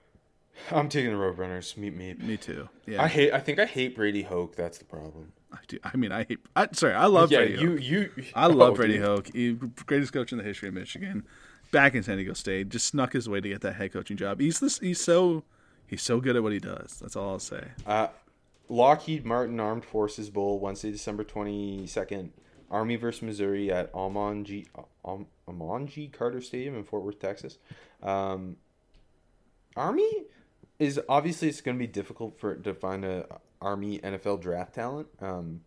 [0.70, 1.76] I'm taking the Roadrunners.
[1.76, 2.14] Meet me.
[2.14, 2.68] Me too.
[2.86, 3.32] Yeah, I hate.
[3.32, 4.54] I think I hate Brady Hoke.
[4.54, 5.32] That's the problem.
[5.52, 5.78] I do.
[5.82, 6.38] I mean, I hate.
[6.54, 7.82] I, sorry, I love yeah, Brady you Hoke.
[7.82, 8.10] you.
[8.34, 9.02] I love oh, Brady dude.
[9.02, 9.30] Hoke.
[9.32, 9.52] He,
[9.86, 11.24] greatest coach in the history of Michigan.
[11.72, 14.40] Back in San Diego State, just snuck his way to get that head coaching job.
[14.40, 14.78] He's this.
[14.78, 15.42] He's so.
[15.86, 16.98] He's so good at what he does.
[17.00, 17.62] That's all I'll say.
[17.86, 18.08] Uh,
[18.68, 22.32] Lockheed Martin Armed Forces Bowl Wednesday, December twenty second.
[22.74, 24.66] Army versus Missouri at Amon G.
[25.06, 26.08] Am, Amon G.
[26.08, 27.58] Carter Stadium in Fort Worth, Texas.
[28.02, 28.56] Um,
[29.76, 30.24] Army
[30.80, 35.06] is obviously it's going to be difficult for to find a Army NFL draft talent.
[35.20, 35.60] Um,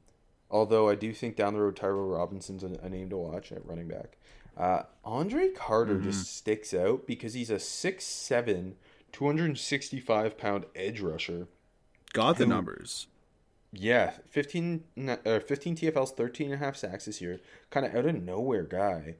[0.51, 3.65] although I do think down the road Tyrell Robinson's a, a name to watch at
[3.65, 4.17] running back.
[4.57, 8.73] Uh, Andre Carter just sticks out because he's a 6'7",
[9.13, 11.47] 265 pound edge rusher.
[12.11, 13.07] Got the numbers.
[13.73, 17.39] Yeah, 15, na- uh, 15 TFLs, 13 and a half sacks this year.
[17.69, 19.15] Kind of out of nowhere guy.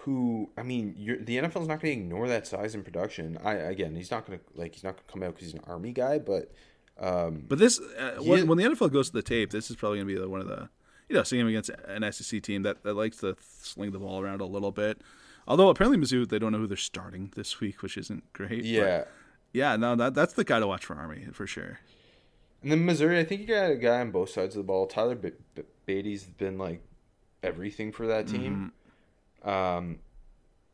[0.00, 3.38] who I mean, you're, the NFL's not going to ignore that size and production.
[3.44, 5.54] I again, he's not going to like he's not going to come out because he's
[5.54, 6.52] an army guy, but
[6.98, 9.76] um, But this, uh, when, is- when the NFL goes to the tape, this is
[9.76, 10.68] probably going to be the, one of the,
[11.10, 14.20] you know, seeing him against an SEC team that, that likes to sling the ball
[14.22, 15.02] around a little bit.
[15.46, 18.62] Although apparently Mizzou, they don't know who they're starting this week, which isn't great.
[18.62, 19.04] but yeah.
[19.52, 21.80] yeah, no, that that's the guy to watch for Army for sure.
[22.66, 24.88] And then Missouri, I think you got a guy on both sides of the ball.
[24.88, 26.82] Tyler B- B- Badie's been like
[27.40, 28.72] everything for that team.
[29.44, 29.48] Mm-hmm.
[29.48, 30.00] Um,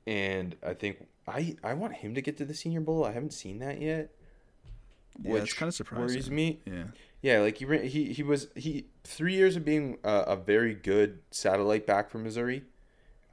[0.06, 3.04] and I think I I want him to get to the Senior Bowl.
[3.04, 4.08] I haven't seen that yet.
[5.22, 6.06] Yeah, it's kind of surprising.
[6.06, 6.60] worries me.
[6.64, 6.84] Yeah,
[7.20, 11.18] Yeah, like he he he was he three years of being a, a very good
[11.30, 12.62] satellite back for Missouri,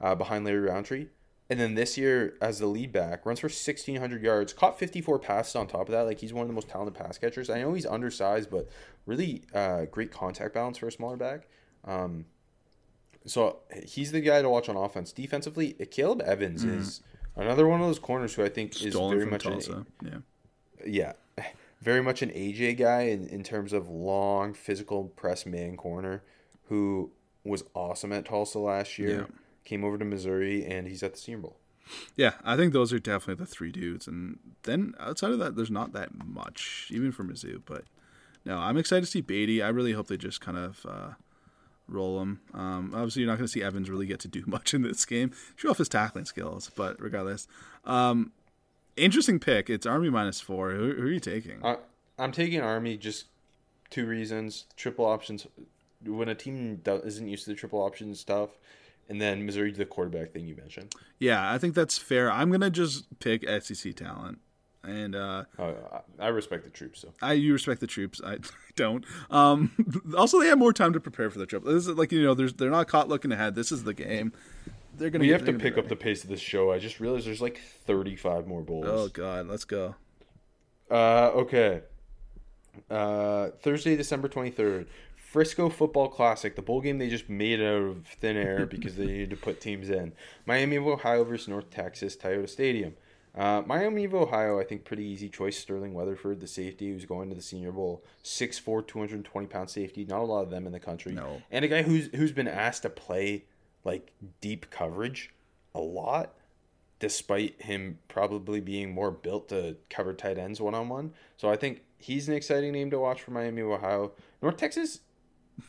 [0.02, 1.06] uh, behind Larry Rountree,
[1.50, 5.00] and then this year as the lead back runs for sixteen hundred yards, caught fifty
[5.00, 6.02] four passes on top of that.
[6.02, 7.50] Like he's one of the most talented pass catchers.
[7.50, 8.68] I know he's undersized, but
[9.06, 11.48] really uh, great contact balance for a smaller back.
[11.84, 12.24] Um,
[13.26, 15.12] so he's the guy to watch on offense.
[15.12, 17.02] Defensively, Akayleb Evans is
[17.36, 19.10] another one of those corners who I think is Mm-hmm.
[19.18, 19.52] very much an-
[20.86, 21.44] Yeah, yeah,
[21.82, 26.22] very much an AJ guy in, in terms of long physical press man corner
[26.68, 27.10] who
[27.44, 29.20] was awesome at Tulsa last year.
[29.28, 29.36] Yeah.
[29.64, 31.56] Came over to Missouri and he's at the Senior Bowl.
[32.16, 32.34] yeah.
[32.44, 35.92] I think those are definitely the three dudes, and then outside of that, there's not
[35.92, 37.62] that much, even for Mizzou.
[37.64, 37.84] But
[38.44, 39.64] no, I'm excited to see Badie.
[39.64, 40.86] I really hope they just kind of.
[40.88, 41.10] Uh,
[41.90, 42.40] roll him.
[42.54, 45.04] Um, obviously, you're not going to see Evans really get to do much in this
[45.04, 45.32] game.
[45.56, 47.46] Show off his tackling skills, but regardless,
[47.84, 48.32] um,
[48.96, 49.68] interesting pick.
[49.68, 50.70] It's Army minus four.
[50.70, 51.64] Who, who are you taking?
[51.64, 51.76] I,
[52.18, 53.26] I'm taking Army just
[53.90, 55.46] two reasons: triple options.
[56.04, 58.50] When a team isn't used to the triple option stuff,
[59.10, 60.94] and then Missouri the quarterback thing you mentioned.
[61.18, 62.30] yeah, I think that's fair.
[62.32, 64.38] I'm gonna just pick SEC talent,
[64.82, 65.72] and uh, Uh,
[66.18, 68.20] I respect the troops, so I you respect the troops.
[68.24, 68.38] I
[68.76, 69.04] don't.
[69.30, 69.72] Um,
[70.16, 71.64] also, they have more time to prepare for the trip.
[71.64, 73.54] This is like you know, there's they're not caught looking ahead.
[73.54, 74.32] This is the game.
[74.96, 75.22] They're gonna.
[75.22, 76.72] we get- have to they're gonna be pick up the pace of this show.
[76.72, 78.86] I just realized there's like 35 more bowls.
[78.88, 79.94] Oh God, let's go.
[80.90, 81.82] Uh, okay.
[82.90, 84.86] Uh, Thursday, December 23rd.
[85.30, 89.06] Frisco Football Classic, the bowl game they just made out of thin air because they
[89.06, 90.12] needed to put teams in.
[90.44, 92.94] Miami of Ohio versus North Texas, Toyota Stadium.
[93.32, 95.56] Uh, Miami of Ohio, I think pretty easy choice.
[95.56, 100.04] Sterling Weatherford, the safety who's going to the Senior Bowl, 6'4", 220 pound safety.
[100.04, 101.12] Not a lot of them in the country.
[101.12, 101.40] No.
[101.48, 103.44] And a guy who's who's been asked to play
[103.84, 105.32] like deep coverage
[105.76, 106.34] a lot
[106.98, 111.12] despite him probably being more built to cover tight ends one on one.
[111.36, 114.10] So I think he's an exciting name to watch for Miami of Ohio.
[114.42, 115.00] North Texas,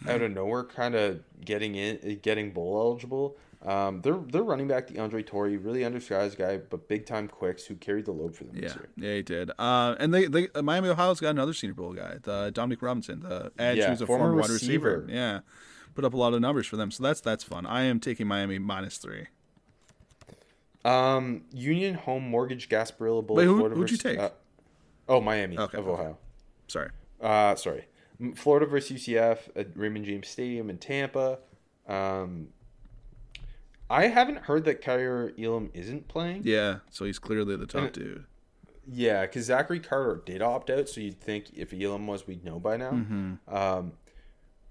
[0.08, 3.38] out of nowhere, kind of getting in, getting bowl eligible.
[3.64, 7.76] Um, they're they're running back DeAndre Torrey, really undersized guy, but big time quicks who
[7.76, 8.90] carried the load for them Yeah, this year.
[8.98, 9.52] yeah, he did.
[9.60, 13.52] Uh, and they, they Miami Ohio's got another Senior Bowl guy, the Dominique Robinson, the
[13.60, 15.02] edge Yeah, who's a former former, wide receiver.
[15.02, 15.14] receiver.
[15.16, 15.40] Yeah,
[15.94, 17.68] put up a lot of numbers for them, so that's that's fun.
[17.68, 19.28] I am taking Miami minus three.
[20.84, 23.38] Um, Union Home Mortgage Gasparilla Bowl.
[23.38, 24.18] Wait, who- who'd you take?
[24.18, 24.30] uh,
[25.08, 26.02] oh, Miami Okay, of okay.
[26.02, 26.18] Ohio.
[26.68, 26.90] Sorry.
[27.22, 27.86] Uh, sorry,
[28.36, 31.40] Florida versus UCF at Raymond James Stadium in Tampa.
[31.88, 32.50] Um,
[33.90, 36.42] I haven't heard that Kaiir Elam isn't playing.
[36.46, 38.26] Yeah, so he's clearly the top And- dude.
[38.88, 42.60] Yeah, because Zachary Carter did opt out, so you'd think if Elam was, we'd know
[42.60, 42.92] by now.
[42.92, 43.56] Mm-hmm.
[43.56, 43.94] Um,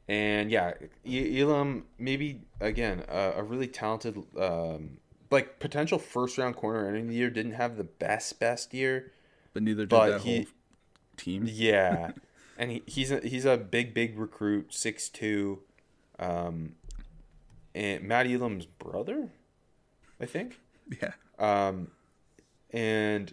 [0.08, 0.74] and yeah,
[1.06, 4.98] Elam maybe again a, a really talented, um,
[5.30, 7.30] like potential first round corner ending the year.
[7.30, 9.12] Didn't have the best best year.
[9.54, 10.46] But neither did but that he- whole
[11.16, 11.44] team.
[11.46, 12.10] Yeah,
[12.60, 15.60] and he, he's a he's a big big recruit, six two,
[16.18, 16.74] um,
[17.74, 19.30] and Matt Elam's brother,
[20.20, 20.60] I think.
[21.02, 21.12] Yeah.
[21.38, 21.88] Um,
[22.70, 23.32] and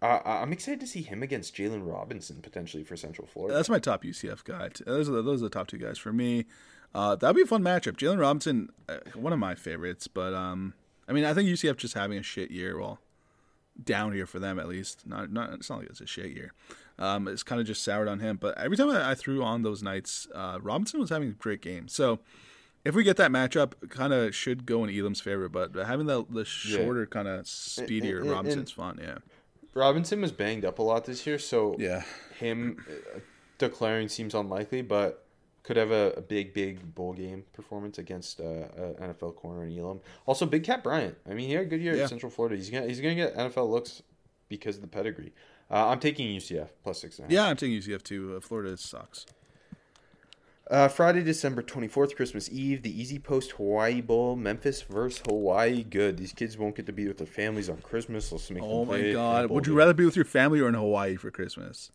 [0.00, 3.54] I, I'm excited to see him against Jaylon Robinson potentially for Central Florida.
[3.54, 4.70] That's my top UCF guy.
[4.86, 6.46] Those are the, those are the top two guys for me.
[6.94, 7.98] Uh, that'd be a fun matchup.
[7.98, 10.72] Jaylon Robinson, uh, one of my favorites, but um,
[11.06, 12.80] I mean, I think UCF just having a shit year.
[12.80, 12.98] Well,
[13.82, 15.06] down here for them at least.
[15.06, 16.52] Not not it's not like it's a shit year.
[16.98, 18.36] Um, it's kind of just soured on him.
[18.36, 21.62] But every time I, I threw on those nights, uh, Robinson was having a great
[21.62, 21.88] game.
[21.88, 22.20] So
[22.84, 25.48] if we get that matchup, kind of should go in Elam's favor.
[25.48, 28.98] But having the the shorter, kind of speedier and- and- Robinson's fun.
[29.02, 29.18] Yeah.
[29.74, 32.02] Robinson was banged up a lot this year, so Yeah.
[32.38, 33.20] him uh,
[33.56, 35.24] declaring seems unlikely, but
[35.62, 39.78] could have a, a big, big bowl game performance against uh, a NFL corner in
[39.78, 40.00] Elam.
[40.26, 41.16] Also, Big Cat Bryant.
[41.28, 42.02] I mean, he had a good year Yeah.
[42.04, 42.56] at Central Florida.
[42.56, 44.02] He's gonna he's gonna get NFL looks
[44.48, 45.32] because of the pedigree.
[45.70, 47.32] Uh, I'm taking UCF plus six and a half.
[47.32, 48.34] Yeah, I'm taking UCF too.
[48.36, 49.24] Uh, Florida sucks.
[50.70, 55.82] Uh, Friday, December 24th, Christmas Eve, the Easy Post Hawaii Bowl, Memphis versus Hawaii.
[55.82, 56.16] Good.
[56.16, 58.30] These kids won't get to be with their families on Christmas.
[58.32, 59.50] Let's make Oh my god!
[59.50, 61.90] Would you rather be with your family or in Hawaii for Christmas?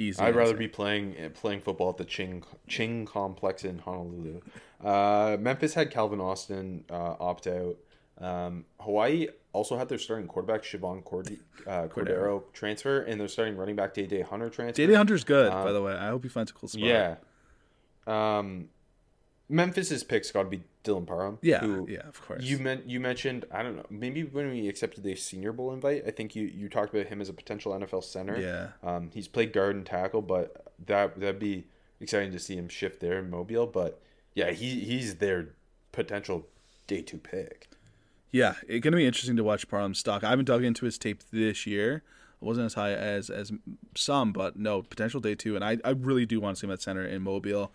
[0.00, 0.22] Easy.
[0.22, 4.40] I'd rather be playing uh, playing football at the Ching Ching Complex in Honolulu.
[4.82, 7.76] Uh, Memphis had Calvin Austin uh, opt out.
[8.18, 13.56] Um, Hawaii also had their starting quarterback Chevan Cord- uh, Cordeiro transfer, and their starting
[13.56, 14.82] running back Dae Dae Hunter transfer.
[14.82, 15.92] JD Hunter's good, by the way.
[15.92, 16.82] I hope he finds a cool spot.
[16.82, 17.16] Yeah.
[18.06, 18.70] Um,
[19.50, 21.38] Memphis's pick's got to be Dylan Parham.
[21.42, 22.42] Yeah, who yeah, of course.
[22.42, 26.04] You meant you mentioned I don't know maybe when we accepted the Senior Bowl invite,
[26.06, 28.38] I think you you talked about him as a potential NFL center.
[28.38, 28.68] Yeah.
[28.88, 31.66] Um, he's played guard and tackle, but that that'd be
[32.00, 33.66] exciting to see him shift there in Mobile.
[33.66, 34.00] But
[34.34, 35.50] yeah, he he's their
[35.92, 36.46] potential
[36.86, 37.68] day two pick.
[38.30, 40.24] Yeah, it's gonna be interesting to watch Parham's stock.
[40.24, 41.96] I haven't dug into his tape this year.
[42.40, 43.52] It wasn't as high as as
[43.94, 46.72] some, but no potential day two, and I, I really do want to see him
[46.72, 47.72] at center in Mobile.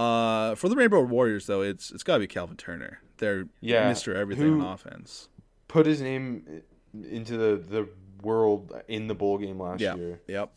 [0.00, 3.00] Uh, for the Rainbow Warriors though, it's it's got to be Calvin Turner.
[3.18, 5.28] They're Yeah, Mister Everything who- on offense.
[5.68, 6.62] Put his name
[7.08, 7.88] into the the
[8.22, 10.20] world in the bowl game last Yeah, year.
[10.26, 10.50] yep,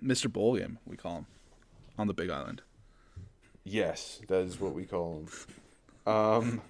[0.00, 1.26] Mister Bowl Game we call him
[1.98, 2.62] on the Big Island.
[3.64, 5.20] Yes, that is what we call
[6.06, 6.12] him.
[6.12, 6.60] Um,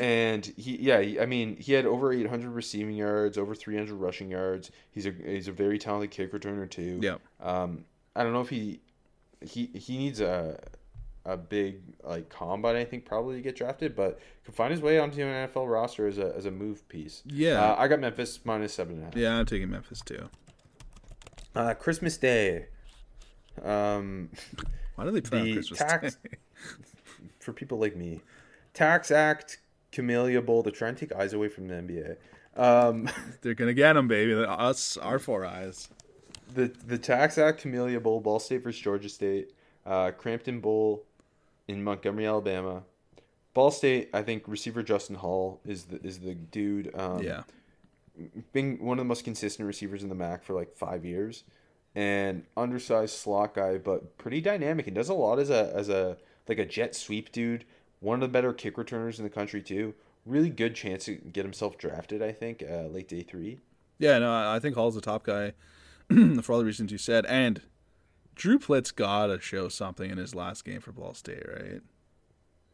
[0.00, 4.30] and he, yeah, he, I mean, he had over 800 receiving yards, over 300 rushing
[4.30, 4.70] yards.
[4.92, 7.00] He's a he's a very talented kick returner too.
[7.02, 7.16] Yeah.
[7.40, 7.84] Um,
[8.14, 8.80] I don't know if he
[9.40, 10.60] he he needs a
[11.24, 12.76] a big like combine.
[12.76, 16.06] I think probably to get drafted, but could find his way onto an NFL roster
[16.06, 17.22] as a as a move piece.
[17.26, 17.62] Yeah.
[17.62, 19.16] Uh, I got Memphis minus seven and a half.
[19.16, 20.28] Yeah, I'm taking Memphis too.
[21.54, 22.66] Uh, Christmas Day.
[23.62, 24.30] Um.
[24.94, 26.30] Why do they play on The Christmas tax- Day?
[27.40, 28.20] for people like me.
[28.74, 29.58] Tax Act,
[29.90, 30.62] Camellia Bowl.
[30.62, 32.16] They're trying to take eyes away from the NBA.
[32.56, 33.08] Um,
[33.42, 34.34] They're gonna get him, baby.
[34.34, 35.88] Us, our four eyes.
[36.54, 39.52] the the Tax Act, Camellia Bowl, Ball State versus Georgia State,
[39.86, 41.04] uh, Cramton Bowl
[41.68, 42.82] in Montgomery, Alabama.
[43.54, 46.90] Ball State, I think receiver Justin Hall is the is the dude.
[46.98, 47.42] Um, yeah,
[48.52, 51.44] being one of the most consistent receivers in the MAC for like five years,
[51.94, 56.16] and undersized slot guy, but pretty dynamic and does a lot as a as a
[56.48, 57.64] like a jet sweep dude.
[58.00, 59.94] One of the better kick returners in the country too.
[60.24, 62.22] Really good chance to get himself drafted.
[62.22, 63.60] I think uh, late day three.
[63.98, 64.18] yeah.
[64.18, 65.52] No, I I think Hall's the top guy
[66.42, 67.26] for all the reasons you said.
[67.26, 67.60] And
[68.34, 71.80] Drew Plitt's gotta show something in his last game for Ball State, right?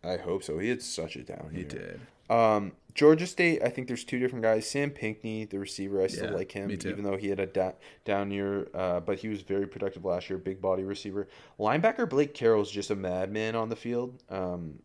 [0.04, 0.58] I hope so.
[0.58, 1.58] He had such a down year.
[1.58, 2.00] He did.
[2.30, 4.68] Um, Georgia State, I think there's two different guys.
[4.68, 7.72] Sam Pinckney, the receiver, I still Yeah, like him, even though he had a da-
[8.04, 10.38] down year, uh, but he was very productive last year.
[10.38, 11.26] Big body receiver.
[11.58, 14.78] Linebacker Blake Carroll is just a madman on the field, um,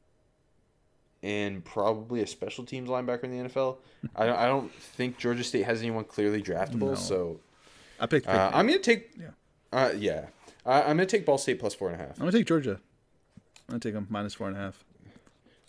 [1.21, 3.77] and probably a special teams linebacker in the NFL.
[4.15, 6.95] I don't, I don't think Georgia State has anyone clearly draftable, No.
[6.95, 7.39] so
[7.99, 8.27] I picked.
[8.27, 9.11] uh, I'm gonna take.
[9.19, 9.27] Yeah.
[9.71, 10.25] Uh, yeah.
[10.65, 12.11] I I'm gonna take Ball State plus four and a half.
[12.17, 12.79] I'm gonna take Georgia.
[13.67, 14.83] I'm gonna take them minus four and a half.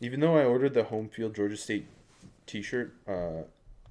[0.01, 1.86] Even though I ordered the home field Georgia State
[2.47, 3.42] T-shirt, uh,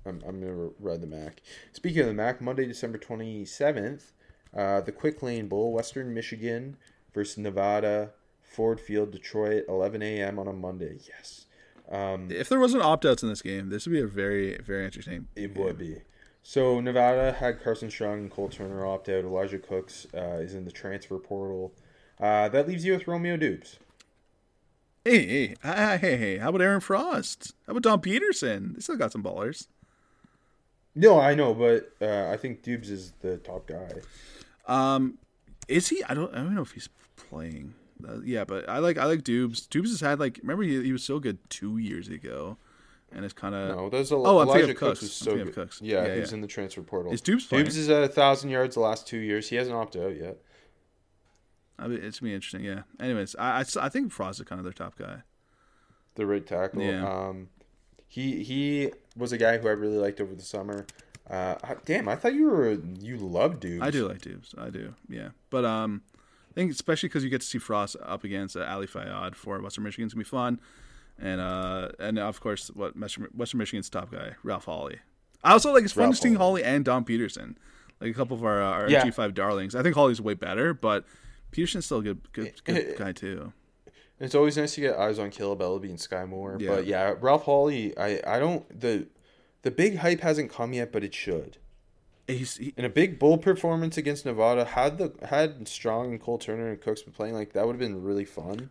[0.05, 1.41] I'm, I'm gonna ride the Mac.
[1.71, 4.11] Speaking of the Mac, Monday, December 27th,
[4.55, 6.77] uh, the Quick Lane Bowl, Western Michigan
[7.13, 10.37] versus Nevada, Ford Field, Detroit, 11 a.m.
[10.37, 10.99] on a Monday.
[11.07, 11.45] Yes,
[11.89, 14.85] um, If there wasn't opt outs in this game, this would be a very very
[14.85, 15.27] interesting.
[15.35, 15.63] it game.
[15.63, 16.01] would be.
[16.43, 19.23] So Nevada had Carson Strong and Cole Turner opt out.
[19.23, 21.73] Elijah Cooks uh, is in the transfer portal.
[22.19, 23.77] Uh, that leaves you with Romeo Doubs.
[25.05, 26.37] Hey, hey, hey, hey, hey!
[26.37, 27.53] How about Aaron Frost?
[27.65, 28.73] How about Dom Peterson?
[28.73, 29.67] They still got some ballers.
[30.95, 33.89] No, I know, but uh, I think Doubs is the top guy.
[34.67, 35.17] Um,
[35.67, 36.03] is he?
[36.05, 36.33] I don't.
[36.33, 36.87] I don't know if he's
[37.17, 37.73] playing.
[38.07, 39.65] Uh, yeah, but I like I like Doubs.
[39.67, 42.57] Doubs has had like remember he, he was so good two years ago,
[43.15, 45.03] and it's kind of No, there's a Oh, Elijah Cooks Cooks.
[45.03, 45.53] is so good.
[45.53, 45.79] Cooks.
[45.81, 46.35] Yeah, Yeah, he's yeah.
[46.35, 47.11] in the transfer portal.
[47.13, 47.65] Is Doubs playing?
[47.65, 49.49] Doubs is at a thousand yards the last two years.
[49.49, 50.37] He hasn't opted out yet.
[51.79, 52.63] I mean, it's gonna be interesting.
[52.63, 52.81] Yeah.
[52.99, 55.23] Anyways, I, I I think Frost is kind of their top guy.
[56.15, 56.81] The right tackle.
[56.81, 57.07] Yeah.
[57.11, 57.49] Um,
[58.07, 60.85] he he was a guy who I really liked over the summer.
[61.29, 63.81] Uh, I- damn, I thought you were you loved Doubs.
[63.81, 64.53] I do like Doubs.
[64.57, 64.93] I do.
[65.09, 65.29] Yeah.
[65.49, 66.03] But um,
[66.51, 69.59] I think especially because you get to see Frost up against uh, Ali Fayad for
[69.59, 70.59] Western Michigan's gonna be fun,
[71.23, 74.99] and uh, and of course what Western, Michigan's top guy Ralph Holley.
[75.43, 76.63] I also like it's fun Ralph to see Holley.
[76.63, 77.57] And Dom Peterson,
[77.99, 79.03] like a couple of our our Yeah.
[79.03, 79.73] G five darlings.
[79.73, 81.05] I think Hawley's way better, but
[81.51, 83.53] Peterson's still a good good, good guy too.
[84.19, 86.57] It's always nice to get eyes on Kaleb Eleby and Skyy Moore.
[86.59, 86.69] Yeah.
[86.69, 89.07] But yeah, Ralph Hawley, I, I don't the
[89.63, 91.57] the big hype hasn't come yet, but it should.
[92.27, 96.37] He's, he, In a big bowl performance against Nevada, had the had Strong and Cole
[96.37, 98.69] Turner and Cooks been playing like that would have been really fun.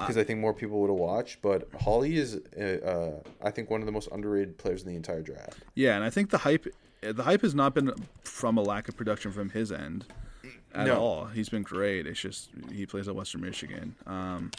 [0.00, 3.70] Because I think more people would have watched, but Holley is, uh, uh, I think,
[3.70, 5.58] one of the most underrated players in the entire draft.
[5.74, 6.66] yeah, and I think the hype
[7.02, 7.92] the hype has not been
[8.24, 10.04] from a lack of production from his end
[10.74, 10.98] at No.
[10.98, 11.24] all.
[11.26, 12.06] He's been great.
[12.06, 13.94] It's just he plays at Western Michigan.
[14.06, 14.50] Um,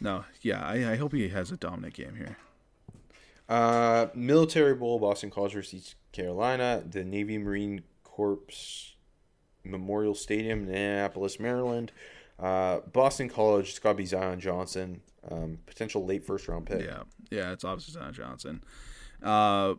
[0.00, 2.36] no, yeah, I, I hope he has a dominant game here.
[3.48, 8.40] Uh, Military Bowl, Boston College versus East Carolina, the Navy Marine Corps
[9.64, 11.92] Memorial Stadium, in Annapolis, Maryland.
[12.38, 16.84] Uh, Boston College, it's got to be Zion Johnson, um, potential late first round pick.
[16.84, 18.64] Yeah, yeah, it's obviously Zion Johnson.
[19.22, 19.74] Uh,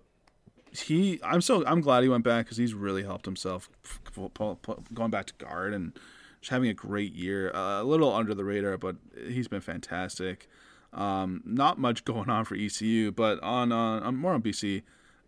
[0.71, 3.69] he, I'm so I'm glad he went back because he's really helped himself
[4.93, 5.97] going back to guard and
[6.41, 7.53] just having a great year.
[7.53, 8.95] Uh, a little under the radar, but
[9.27, 10.49] he's been fantastic.
[10.93, 14.83] Um, not much going on for ECU, but on uh, more on BC.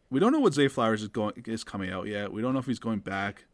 [0.10, 2.32] We don't know what Zay Flowers is going is coming out yet.
[2.34, 3.46] We don't know if he's going back.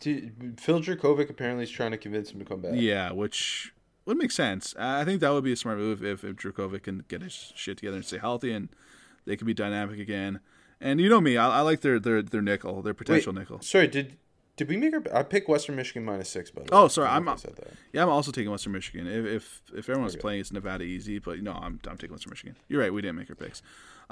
[0.00, 2.72] Dude, Phil Jurkovec apparently is trying to convince him to come back.
[2.74, 3.72] Yeah, which
[4.04, 4.74] would make sense.
[4.78, 7.78] I think that would be a smart move if if Jurkovec can get his shit
[7.78, 8.68] together and stay healthy and
[9.24, 10.40] they can be dynamic again.
[10.80, 13.60] And you know me, I, I like their their their nickel, their potential Wait, nickel.
[13.62, 14.18] Sorry, did
[14.56, 15.02] did we make our?
[15.16, 16.82] I picked Western Michigan minus six, by the way.
[16.82, 17.72] Oh, sorry, I don't know I'm- I said that.
[17.92, 19.06] Yeah, I'm also taking Western Michigan.
[19.06, 22.56] If if, if everyone's playing, it's Nevada easy, but no, I'm I'm taking Western Michigan.
[22.68, 23.62] You're right, we didn't make our picks.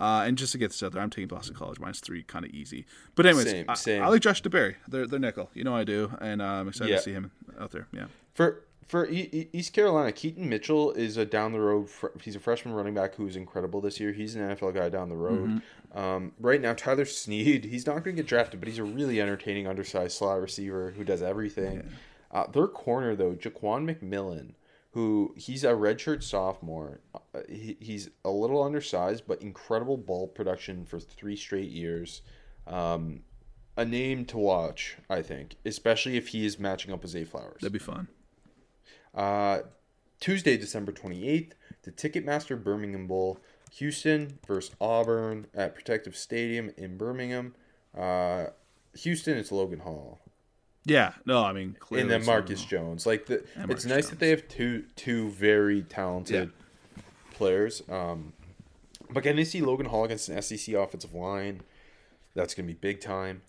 [0.00, 2.44] Uh, and just to get this out there, I'm taking Boston College minus three, kind
[2.44, 2.86] of easy.
[3.14, 4.02] But anyways, Same, I, same.
[4.02, 4.76] I like Josh DeBerry.
[4.88, 5.50] They're they're nickel.
[5.54, 6.96] You know I do, and uh, I'm excited Yeah.
[6.96, 7.30] to see him
[7.60, 7.86] out there.
[7.92, 8.06] Yeah.
[8.34, 11.88] For for East Carolina, Keaton Mitchell is a down the road.
[11.88, 14.10] Fr- he's a freshman running back who is incredible this year.
[14.12, 15.48] He's an NFL guy down the road.
[15.48, 15.98] Mm-hmm.
[15.98, 19.20] Um, right now, Tyler Snead, he's not going to get drafted, but he's a really
[19.20, 21.88] entertaining undersized slot receiver who does everything.
[22.32, 24.54] Uh, their corner though, Ja'Quan McMillian,
[24.92, 27.00] who he's a redshirt sophomore.
[27.14, 32.22] Uh, he, he's a little undersized, but incredible ball production for three straight years.
[32.66, 33.20] Um,
[33.76, 37.60] a name to watch, I think, especially if he is matching up with Zay Flowers.
[37.60, 38.08] That'd be fun.
[39.14, 39.60] Uh,
[40.20, 43.40] Tuesday, December 28th, the Ticketmaster Birmingham Bowl.
[43.74, 47.54] Houston versus Auburn at Protective Stadium in Birmingham.
[47.96, 48.46] Uh,
[48.98, 50.18] Houston, it's Logan Hall.
[50.84, 51.12] Yeah.
[51.26, 53.06] No, I mean, clearly and then Marcus Logan Jones.
[53.06, 56.50] Like the, it's nice that they have two two very talented
[56.96, 57.02] Yeah.
[57.34, 57.82] players.
[57.88, 58.32] Um,
[59.10, 61.62] but getting to see Logan Hall against an SEC offensive line,
[62.34, 63.42] that's gonna be big time.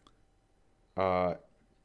[0.97, 1.36] Uh,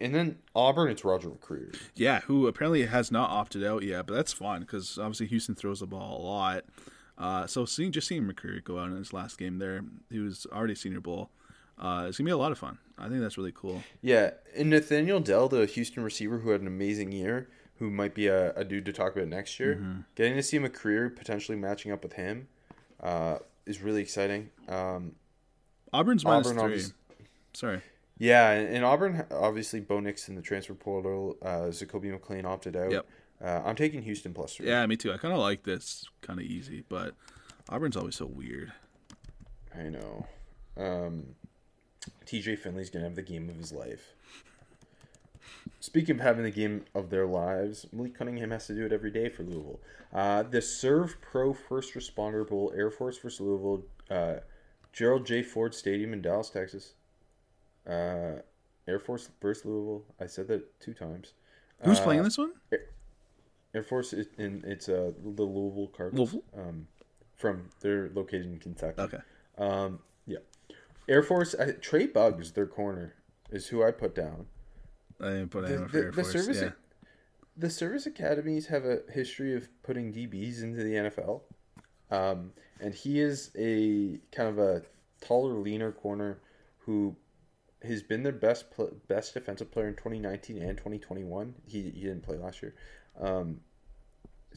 [0.00, 1.76] and then Auburn, it's Roger McCreary.
[1.94, 5.80] Yeah, who apparently has not opted out yet, but that's fine because obviously Houston throws
[5.80, 6.64] the ball a lot.
[7.16, 10.46] Uh, so seeing just seeing McCreary go out in his last game there, he was
[10.52, 11.30] already Senior Bowl.
[11.78, 12.78] Uh, it's gonna be a lot of fun.
[12.98, 13.82] I think that's really cool.
[14.00, 18.26] Yeah, and Nathaniel Dell, the Houston receiver who had an amazing year, who might be
[18.26, 19.76] a, a dude to talk about next year.
[19.76, 20.00] Mm-hmm.
[20.14, 22.48] Getting to see him a career potentially matching up with him
[23.02, 24.48] uh, is really exciting.
[24.68, 25.16] Um,
[25.92, 26.84] Auburn's minus Auburn three.
[27.52, 27.82] Sorry.
[28.18, 32.76] yeah, and, and Auburn, obviously, Bo Nix in the transfer portal, uh, Zakoby McClain opted
[32.76, 32.92] out.
[32.92, 33.06] Yep.
[33.44, 34.68] Uh, I'm taking Houston plus three.
[34.68, 35.12] Yeah, me too.
[35.12, 37.14] I kind of like this kind of easy, but
[37.68, 38.72] Auburn's always so weird.
[39.78, 40.26] I know.
[40.78, 41.34] Um,
[42.26, 44.12] TJ Finley's going to have the game of his life.
[45.80, 49.10] Speaking of having the game of their lives, Malik Cunningham has to do it every
[49.10, 49.80] day for Louisville.
[50.12, 54.40] Uh, the Servpro First Responder Bowl, Air Force versus Louisville, uh,
[54.92, 55.42] Gerald J.
[55.42, 56.94] Ford Stadium in Dallas, Texas.
[57.86, 58.40] Uh,
[58.88, 60.04] Air Force versus Louisville.
[60.20, 61.32] I said that two times.
[61.84, 62.52] Who's Uh, playing this one?
[63.74, 66.32] Air Force is in it's uh, the Louisville Cardinals.
[66.32, 66.68] Louisville?
[66.68, 66.88] Um,
[67.36, 69.00] from they're located in Kentucky.
[69.00, 69.18] Okay.
[69.58, 70.38] Um, yeah.
[71.08, 71.54] Air Force.
[71.58, 73.14] I, Trey Bugs, their corner,
[73.50, 74.46] is who I put down.
[75.20, 76.32] I didn't put The, anyone for the, Air the Force.
[76.32, 76.60] service.
[76.62, 76.70] yeah.
[77.56, 81.40] The service academies have a history of putting DBs into the NFL,
[82.10, 84.82] um, and he is a kind of a
[85.22, 86.38] taller, leaner corner
[86.80, 87.16] who
[87.82, 88.66] has been their best
[89.08, 91.54] best defensive player in 2019 and 2021.
[91.66, 92.74] He, he didn't play last year.
[93.18, 93.60] Um,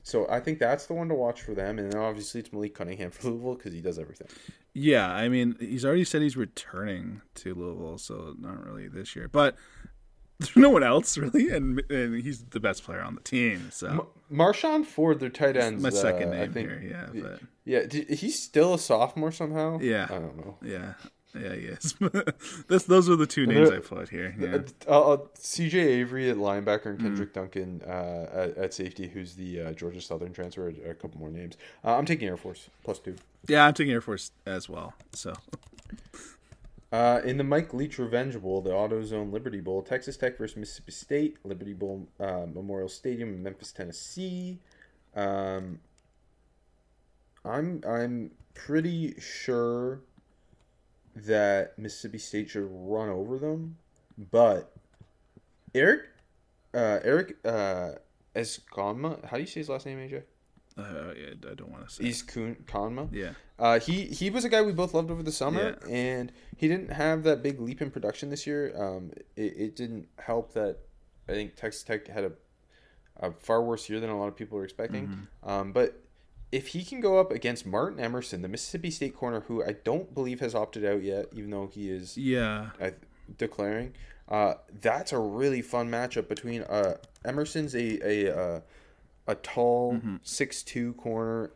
[0.10, 2.74] so I think that's the one to watch for them, and then obviously it's Malik
[2.76, 4.28] Cunningham for Louisville because he does everything.
[4.74, 9.28] Yeah, I mean, he's already said he's returning to Louisville, so not really this year.
[9.28, 9.56] But
[10.40, 13.70] there's no one else really, and and he's the best player on the team.
[13.72, 15.84] So Marshon Ford, their tight ends.
[15.84, 16.84] my second uh, I name think, here,
[17.14, 19.80] yeah, but Yeah, he's still a sophomore somehow.
[19.80, 20.08] Yeah.
[20.10, 20.58] I don't know.
[20.64, 20.94] yeah,
[21.36, 21.94] yeah, yes.
[22.68, 24.36] this, those are the two names they're- I put here.
[24.40, 24.60] Yeah.
[24.88, 27.08] Uh, uh, CJ Avery at linebacker and Mm-hmm.
[27.08, 30.70] Kendrick Duncan uh, at, at safety, who's the uh, Georgia Southern transfer.
[30.70, 31.56] A couple more names.
[31.84, 33.16] Uh, I'm taking Air Force plus two.
[33.48, 34.94] yeah, I'm taking Air Force as well.
[35.14, 35.34] So
[36.92, 40.92] Uh, in the Mike Leach Revenge Bowl, the AutoZone Liberty Bowl, Texas Tech versus Mississippi
[40.92, 44.58] State, Liberty Bowl uh, Memorial Stadium in Memphis, Tennessee.
[45.16, 45.82] Um,
[47.46, 50.02] I'm I'm pretty sure
[51.26, 53.78] that Mississippi State should run over them,
[54.32, 54.72] but
[55.74, 56.02] Eric,
[56.74, 57.92] uh, Eric uh,
[58.36, 60.24] how do you say his last name, AJ?
[60.78, 62.06] uh, yeah, I don't want to say.
[62.06, 63.10] Ezukanma.
[63.12, 65.94] yeah, Uh, he he was a guy we both loved over the summer, Yeah.
[65.94, 68.74] and he didn't have that big leap in production this year.
[68.82, 70.78] Um, it, it didn't help that
[71.28, 72.32] I think Texas Tech had a,
[73.18, 75.08] a far worse year than a lot of people were expecting.
[75.08, 75.50] Mm-hmm.
[75.50, 76.02] Um, but
[76.52, 80.14] if he can go up against Martin Emerson, the Mississippi State corner, who I don't
[80.14, 82.94] believe has opted out yet, even though he is yeah, I,
[83.38, 83.94] declaring,
[84.28, 86.96] uh, that's a really fun matchup between uh,
[87.26, 88.62] Emerson's a a uh,
[89.28, 90.16] a tall Mm-hmm.
[90.24, 91.52] six two corner.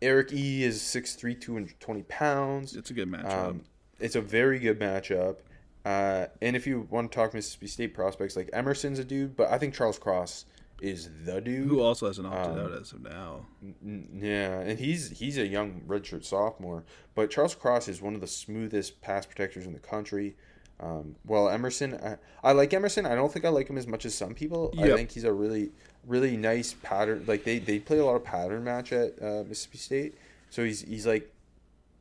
[0.00, 2.76] Eric E is 6'3", 220 pounds.
[2.76, 3.48] It's a good matchup.
[3.48, 3.62] Um,
[3.98, 5.38] it's a very good matchup.
[5.84, 9.50] Uh, and if you want to talk Mississippi State prospects, like Emerson's a dude, but
[9.50, 10.44] I think Charles Cross
[10.80, 11.68] is the dude.
[11.68, 13.46] Who also hasn't opted um, out as of now.
[13.62, 18.20] N- Yeah, and he's he's a young redshirt sophomore, but Charles Cross is one of
[18.20, 20.36] the smoothest pass protectors in the country.
[20.80, 22.16] Um, well, Emerson, I,
[22.50, 23.04] I like Emerson.
[23.04, 24.72] I don't think I like him as much as some people.
[24.78, 25.72] I think he's a really
[26.06, 27.24] really nice pattern.
[27.26, 30.14] Like they, they play a lot of pattern match at uh, Mississippi State,
[30.50, 31.32] so he's he's like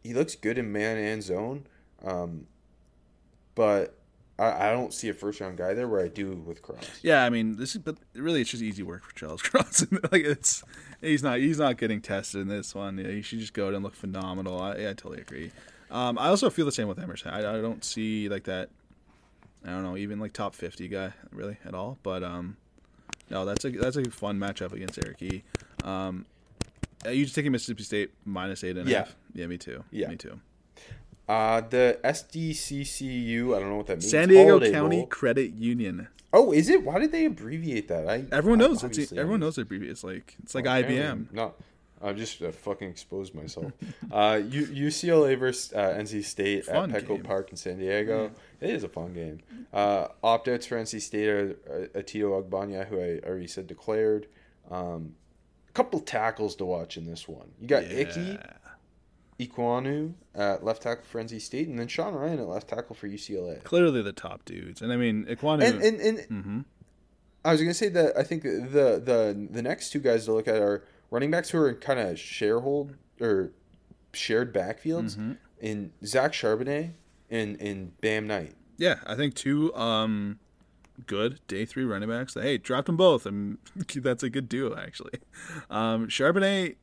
[0.04, 1.66] he looks good in man and zone.
[2.06, 2.46] Um,
[3.56, 3.97] but
[4.40, 7.00] I, I don't see a first round guy there where I do with Cross.
[7.02, 9.86] Yeah, I mean, this is but really it's just easy work for Charles Cross.
[10.12, 10.64] like it's
[11.02, 12.98] he's not he's not getting tested in this one.
[12.98, 14.62] Yeah, he should just go out and look phenomenal.
[14.62, 15.52] I, yeah, I totally agree.
[15.90, 17.32] Um, I also feel the same with Emerson.
[17.32, 18.70] I, I don't see like that.
[19.66, 21.98] I don't know, even like top fifty guy really at all.
[22.04, 22.58] But um,
[23.30, 25.44] no, that's a that's a fun matchup against Eric E.
[25.84, 26.26] Um,
[27.10, 28.98] you just taking Mississippi State minus eight and a Yeah.
[29.00, 29.16] half?
[29.34, 29.84] Yeah, me too.
[29.92, 30.10] Yeah.
[30.10, 30.40] me too.
[31.28, 34.10] Uh, the SDCCU, I don't know what that means.
[34.10, 35.08] San Diego Holiday County Bowl.
[35.08, 36.08] Credit Union.
[36.34, 36.84] Oh, is it?
[36.84, 38.08] Why did they abbreviate that?
[38.08, 38.84] I Everyone I knows.
[38.84, 39.92] It's, everyone I- knows their abbreviation.
[39.92, 41.34] It's like it's like Apparently IBM.
[41.34, 41.54] No,
[42.02, 43.72] I just uh, fucking exposed myself.
[44.12, 47.24] uh, U- UCLA versus uh, NC State Fun at Petco game.
[47.24, 48.32] Park in San Diego.
[48.62, 49.40] It is a fun game.
[49.74, 54.28] Uh, opt outs for NC State are uh, Otito Ogbonnia, who I already said declared.
[54.70, 55.16] Um,
[55.68, 57.52] a couple tackles to watch in this one.
[57.60, 58.38] You got Icky
[59.40, 63.08] Ekwonu at left tackle for NC State, and then Sean Rhyan at left tackle for
[63.08, 63.64] UCLA.
[63.64, 65.64] Clearly the top dudes, and I mean Ekwonu.
[65.64, 66.66] And and, and Mhm.
[67.46, 70.48] I was gonna say that I think the the the next two guys to look
[70.48, 73.52] at are running backs who are kind of sharehold or
[74.14, 75.32] shared backfields Mm-hmm.
[75.62, 76.92] in Zach Charbonnet
[77.30, 78.56] and and Bam Knight.
[78.78, 80.40] Yeah, I think two um
[81.06, 82.34] good day three running backs.
[82.34, 83.60] Hey, dropped them both, and
[83.96, 85.20] that's a good duo actually.
[85.70, 86.76] Um, Charbonnet,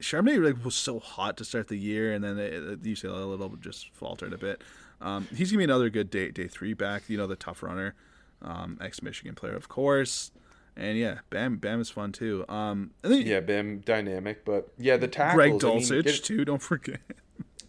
[0.00, 3.26] Charbonnet like was so hot to start the year, and then they, the UCLA a
[3.26, 4.62] little just faltered a bit.
[5.00, 7.02] Um, he's gonna be another good day day three back.
[7.08, 7.94] You know the tough runner,
[8.42, 10.30] um, ex Michigan player of course,
[10.76, 12.44] and yeah, Bam Bam is fun too.
[12.48, 15.34] Um, I think Yeah, Bam dynamic, but yeah, the tackles.
[15.62, 16.44] Greg I mean, get- too.
[16.44, 17.00] Don't forget.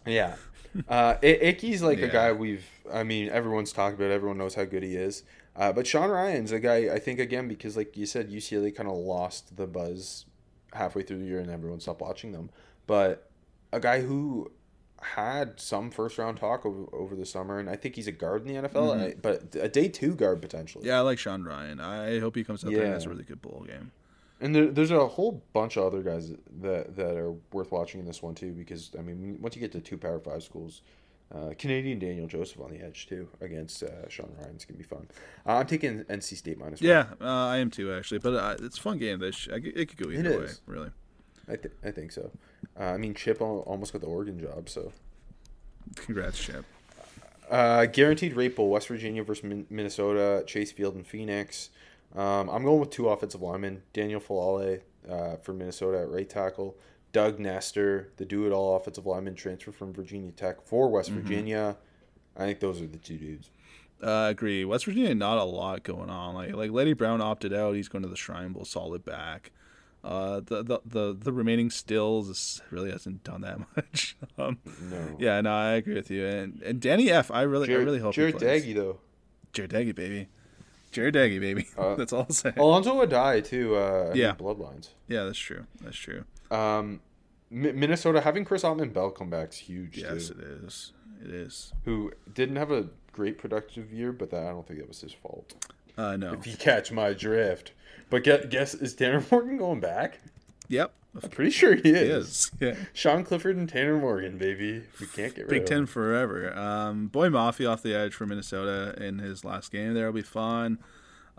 [0.06, 0.36] Yeah.
[0.88, 2.06] Uh, Icky's like Yeah.
[2.06, 4.10] a guy we've, I mean, everyone's talked about.
[4.12, 5.24] Everyone knows how good he is.
[5.56, 8.88] Uh, but Sean Rhyan's a guy, I think, again, because like you said, UCLA kind
[8.88, 10.26] of lost the buzz
[10.72, 12.50] halfway through the year and everyone stopped watching them.
[12.86, 13.28] But
[13.72, 14.50] a guy who
[15.02, 18.46] had some first round talk over, over the summer, and I think he's a guard
[18.46, 20.82] in the NFL, and I- but a day two guard potentially.
[20.82, 20.88] Mm-hmm.
[20.90, 21.80] Yeah, I like Sean Rhyan.
[21.80, 23.92] I hope he comes out there and has a really good bowl game.
[24.42, 28.06] And there, there's a whole bunch of other guys that that are worth watching in
[28.06, 30.80] this one too, because I mean, once you get to two Power Five schools,
[31.34, 35.06] uh, Canadian Daniel Joseph on the edge too against uh, Sean Rhyan's gonna be fun.
[35.46, 36.80] Uh, I'm taking NC State minus.
[36.80, 36.88] one.
[36.88, 39.18] Yeah, uh, I am too actually, but uh, it's a fun game.
[39.20, 40.90] This I, it could go either way, really.
[41.48, 42.30] I th- I think so.
[42.78, 44.92] Uh, I mean, Chip almost got the Oregon job, so
[45.96, 46.64] Congrats, Chip.
[47.50, 51.70] uh, guaranteed rate bowl: West Virginia versus Min- Minnesota, Chase Field and Phoenix.
[52.14, 56.76] Um, I'm going with two offensive linemen: Daniel Faalele uh, for Minnesota at right tackle,
[57.12, 61.76] Doug Nester, the do-it-all offensive lineman transfer from Virginia Tech for West Virginia.
[62.36, 63.50] I think those are the two dudes.
[64.02, 64.64] Uh, agree.
[64.64, 66.34] West Virginia, not a lot going on.
[66.34, 67.74] Like like Leddie Brown opted out.
[67.74, 69.50] He's going to the Shrine Bowl, solid back.
[70.02, 74.16] Uh, the the the, the remaining stills really hasn't done that much.
[74.38, 74.56] um,
[74.90, 75.16] No.
[75.18, 76.24] yeah, no, I agree with you.
[76.26, 78.36] And and Danny F, I really Jared, I really hope Jared.
[78.36, 79.00] Doege though.
[79.52, 80.28] Jared Doege, baby.
[80.92, 81.66] Jared Doege, baby.
[81.76, 82.52] Uh, That's all I'll say.
[82.56, 83.74] Alonzo Addae too.
[83.76, 84.34] Uh, yeah.
[84.34, 84.88] Bloodlines.
[85.08, 85.66] Yeah, that's true.
[85.82, 86.24] That's true.
[86.50, 87.00] Um,
[87.50, 90.34] Mi- Minnesota having Chris Autman-Bell come back is huge Yes, too.
[90.38, 90.92] it is.
[91.24, 91.72] It is.
[91.84, 95.12] Who didn't have a great productive year, but that I don't think that was his
[95.12, 95.54] fault.
[95.98, 96.32] Uh, no.
[96.32, 97.72] If you catch my drift.
[98.08, 100.20] But guess, guess is Tanner Morgan going back?
[100.68, 100.92] Yep.
[101.22, 102.26] I'm pretty sure he is.
[102.26, 102.50] is.
[102.60, 102.74] Yeah.
[102.92, 104.84] Sean Clifford and Tanner Morgan, baby.
[105.00, 106.56] We can't get rid Big of Ten forever.
[106.56, 109.92] Um, Boye Mafe off the edge for Minnesota in his last game.
[109.94, 110.78] There will be fun.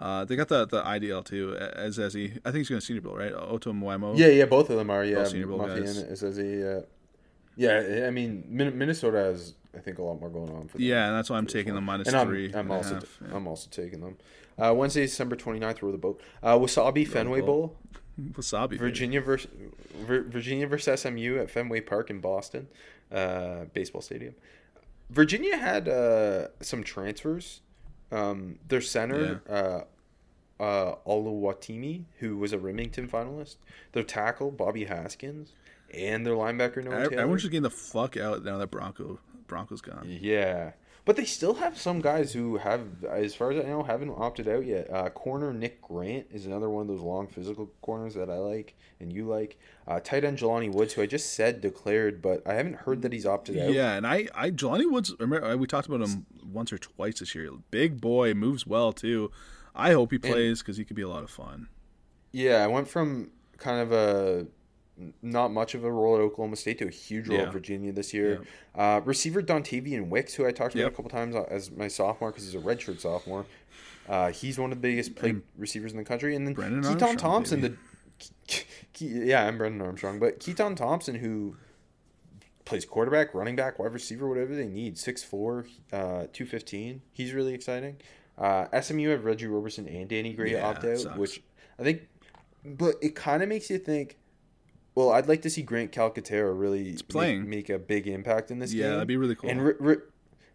[0.02, 1.56] Uh, they got the the IDL too.
[1.56, 3.34] As as he, I think he's going to Senior Bowl, right?
[3.34, 4.18] Otomewo.
[4.18, 5.06] Yeah, yeah, both of them are.
[5.06, 6.24] Yeah, Senior Bowl Mafia guys.
[6.24, 6.82] and uh,
[7.56, 10.88] yeah, I mean, Min- Minnesota has, I think, a lot more going on for them.
[10.88, 12.52] Yeah, and that's why I'm taking them minus and I'm, three.
[12.54, 13.20] I'm also half.
[13.22, 13.36] Yeah.
[13.36, 14.18] I'm also taking them.
[14.58, 16.22] Uh, Wednesday, December 29th, row the boat.
[16.41, 17.78] Uh, Wasabi Fenway Bowl.
[18.20, 18.70] Wasabi.
[18.70, 18.78] baby.
[18.78, 19.52] Virginia versus
[20.06, 22.68] Virginia versus SMU at Fenway Park in Boston,
[23.12, 24.34] uh, baseball stadium.
[25.10, 27.62] Virginia had uh, some transfers.
[28.12, 29.82] Um, their center, uh,
[30.62, 33.55] uh, Oluwatimi, who was a Remington finalist.
[33.93, 35.53] Their tackle, Bobby Haskins,
[35.91, 37.22] and their linebacker, Noah I- Taylor.
[37.22, 40.05] Everyone's just getting the fuck out now that Bronco Bronco's gone.
[40.07, 40.72] Yeah.
[41.03, 44.47] But they still have some guys who have, as far as I know, haven't opted
[44.47, 44.88] out yet.
[44.93, 48.76] Uh, corner Nick Grant is another one of those long physical corners that I like
[48.99, 49.57] and you like.
[49.88, 53.12] Uh, tight end Jelani Woods, who I just said declared, but I haven't heard that
[53.14, 53.74] he's opted out.
[53.74, 55.16] Yeah, and I, I, Jelani Woods.
[55.20, 57.49] Remember, we talked about him once or twice this year.
[57.72, 59.32] Big boy, moves well too.
[59.76, 61.67] I hope he plays because he could be a lot of fun.
[62.32, 64.47] Yeah, I went from kind of a
[65.22, 67.45] not much of a role at Oklahoma State to a huge role Yeah.
[67.45, 68.41] at Virginia this year.
[68.76, 70.93] Uh, receiver Dontayvion Wicks, who I talked about Yep.
[70.93, 73.45] a couple times as my sophomore because he's a redshirt sophomore.
[74.07, 76.88] Uh, he's one of the biggest play receivers in the country, and then Brennan Keytaon
[77.01, 77.61] Armstrong, Thompson.
[77.61, 77.76] baby.
[78.47, 78.63] The
[78.93, 81.55] Ke- yeah, I'm Brennan Armstrong, but Keytaon Thompson, who
[82.65, 87.01] plays quarterback, running back, wide receiver, whatever they need, 6'4", uh, 215.
[87.11, 87.97] He's really exciting.
[88.38, 91.41] Uh, SMU have Reggie Roberson and Danny Gray Yeah, opt out, which
[91.79, 92.07] I think,
[92.65, 94.17] but it kind of makes you think.
[94.95, 96.97] Well, I'd like to see Grant Calcaterra really.
[97.13, 98.89] Make, make a big impact in this Yeah, game.
[98.89, 99.49] Yeah, that'd be really cool.
[99.49, 99.97] And ri- ri-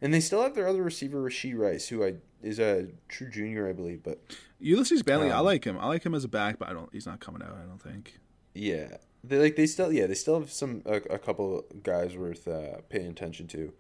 [0.03, 3.67] and they still have their other receiver, Rashee Rice, who I is a true junior,
[3.69, 4.03] I believe.
[4.03, 4.21] But
[4.61, 5.79] Ulysses Bentley, I Um, like him.
[5.79, 6.91] I like him as a back, but I don't.
[6.93, 7.57] He's not coming out.
[7.63, 8.19] I don't think.
[8.55, 12.47] yeah, they like they still yeah they still have some a, a couple guys worth
[12.47, 13.73] uh, paying attention to.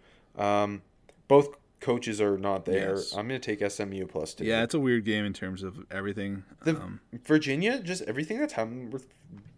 [0.42, 0.82] Um,
[1.28, 1.48] both
[1.86, 2.96] coaches are not there.
[2.96, 3.12] Yes.
[3.12, 4.44] I'm gonna take SMU plus two.
[4.44, 6.42] Yeah, it's a weird game in terms of everything.
[6.64, 9.06] The um, Virginia, just everything that's happened with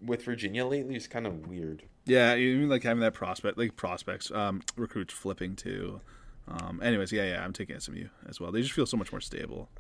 [0.03, 1.85] with Virginia lately is kind of weird.
[2.05, 6.03] yeah, even like having that prospect, like prospects, um, recruits flipping too.
[6.47, 8.53] Um, anyways, yeah, yeah, I'm taking SMU as well.
[8.53, 9.71] They just feel so much more stable.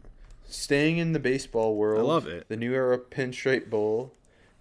[0.46, 2.49] Staying in the baseball world, I love it.
[2.49, 4.14] The new era pinstripe bowl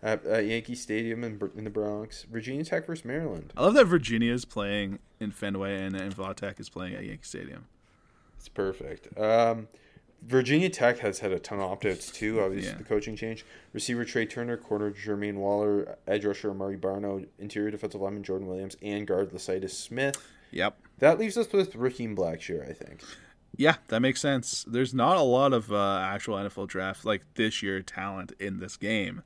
[0.03, 2.25] at, at Yankee Stadium in, in the Bronx.
[2.29, 3.53] Virginia Tech versus Maryland.
[3.55, 7.23] I love that Virginia is playing in Fenway and, and Vatech is playing at Yankee
[7.23, 7.65] Stadium.
[8.37, 9.17] It's perfect.
[9.19, 9.67] Um,
[10.23, 12.41] Virginia Tech has had a ton of opt-outs too.
[12.41, 12.77] Obviously, Yeah.
[12.77, 13.45] the coaching change.
[13.73, 18.75] Receiver Tre Turner, corner Jermaine Waller, edge rusher Amare Barno, interior defensive lineman Jordan Williams,
[18.81, 20.17] and guard Lecitus Smith.
[20.51, 20.77] Yep.
[20.99, 23.01] That leaves us with Raheem Blackshear, I think.
[23.55, 24.65] Yeah, that makes sense.
[24.67, 28.77] There's not a lot of uh, actual NFL draft like this year talent in this
[28.77, 29.23] game.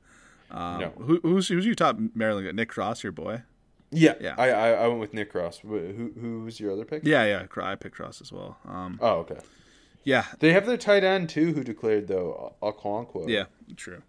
[0.50, 0.88] Um, No.
[0.98, 2.54] who, who's who's your top Maryland?
[2.54, 3.42] Nick Cross, your boy.
[3.92, 4.34] Yeah, Yeah.
[4.38, 5.58] I, I I went with Nick Cross.
[5.58, 7.02] Wh- Who who was your other pick?
[7.04, 7.46] Yeah, yeah.
[7.62, 8.56] I picked Cross as well.
[8.66, 9.38] Um, Oh, okay.
[10.04, 13.28] yeah, They have their tight end too, who declared though Okonkwo.
[13.28, 13.44] yeah,
[13.76, 14.02] true.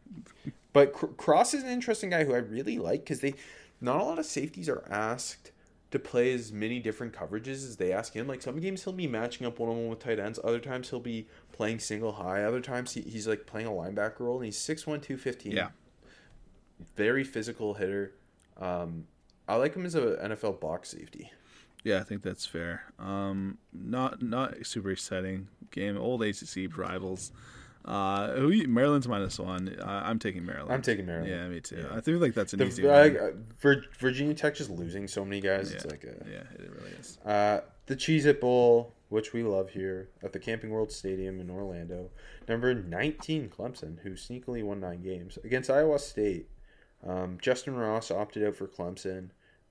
[0.72, 3.36] But Cr- Cross is an interesting guy who I really like because they,
[3.82, 5.52] not a lot of safeties are asked
[5.92, 8.26] to play as many different coverages as they ask him.
[8.28, 10.40] Like some games he'll be matching up one on one with tight ends.
[10.44, 12.44] Other times he'll be playing single high.
[12.44, 15.52] Other times he, he's like playing a linebacker role and he's 6'1", 215.
[15.52, 15.68] Yeah,
[16.96, 18.14] Very physical hitter.
[18.58, 19.06] Um,
[19.48, 21.32] I like him as an NFL box safety.
[21.84, 22.00] yeah.
[22.00, 22.84] I think that's fair.
[23.00, 25.98] Um, not not super exciting game.
[25.98, 27.32] Old ACC rivals.
[27.86, 29.68] Uh, who you- Maryland's minus one.
[29.78, 30.72] Uh, I'm taking Maryland.
[30.72, 31.30] I'm taking Maryland.
[31.30, 31.80] Yeah, me too.
[31.86, 31.98] Yeah.
[31.98, 33.46] I think like that's an The, easy I, one.
[34.00, 35.70] Virginia Tech just losing so many guys.
[35.70, 37.18] Yeah, It's like a, yeah, it really is.
[37.26, 41.50] Uh, the Cheez It Bowl, which we love here at the Camping World Stadium in
[41.50, 42.10] Orlando.
[42.48, 46.48] Number 19, Clemson, who sneakily won nine games against Iowa State.
[47.08, 49.30] Um, Justin Ross opted out for Clemson.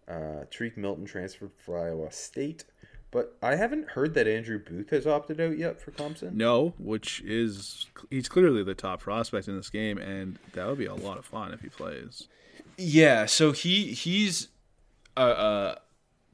[0.09, 2.65] Uh, Tarique Milton transferred for Iowa State.
[3.11, 6.33] But I haven't heard that Andrew Booth has opted out yet for Clemson.
[6.33, 10.87] No, which is he's clearly the top prospect in this game, and that would be
[10.87, 12.29] a lot of fun if he plays.
[12.79, 14.49] Yeah, so he he's
[15.15, 15.79] a, a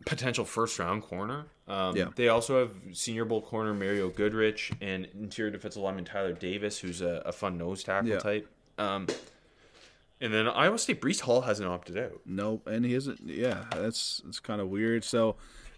[0.06, 1.46] potential first round corner.
[1.66, 2.10] Um, Yeah.
[2.14, 7.00] They also have Senior Bowl corner Mario Goodrich and interior defensive lineman Tyler Davis, who's
[7.02, 8.18] a, a fun nose tackle Yeah.
[8.20, 8.48] type.
[8.78, 9.08] Um,
[10.20, 12.20] and then Iowa State Breece Hall hasn't opted out.
[12.26, 13.20] Nope, and he isn't.
[13.24, 15.04] Yeah, that's it's kind of weird.
[15.04, 15.36] So,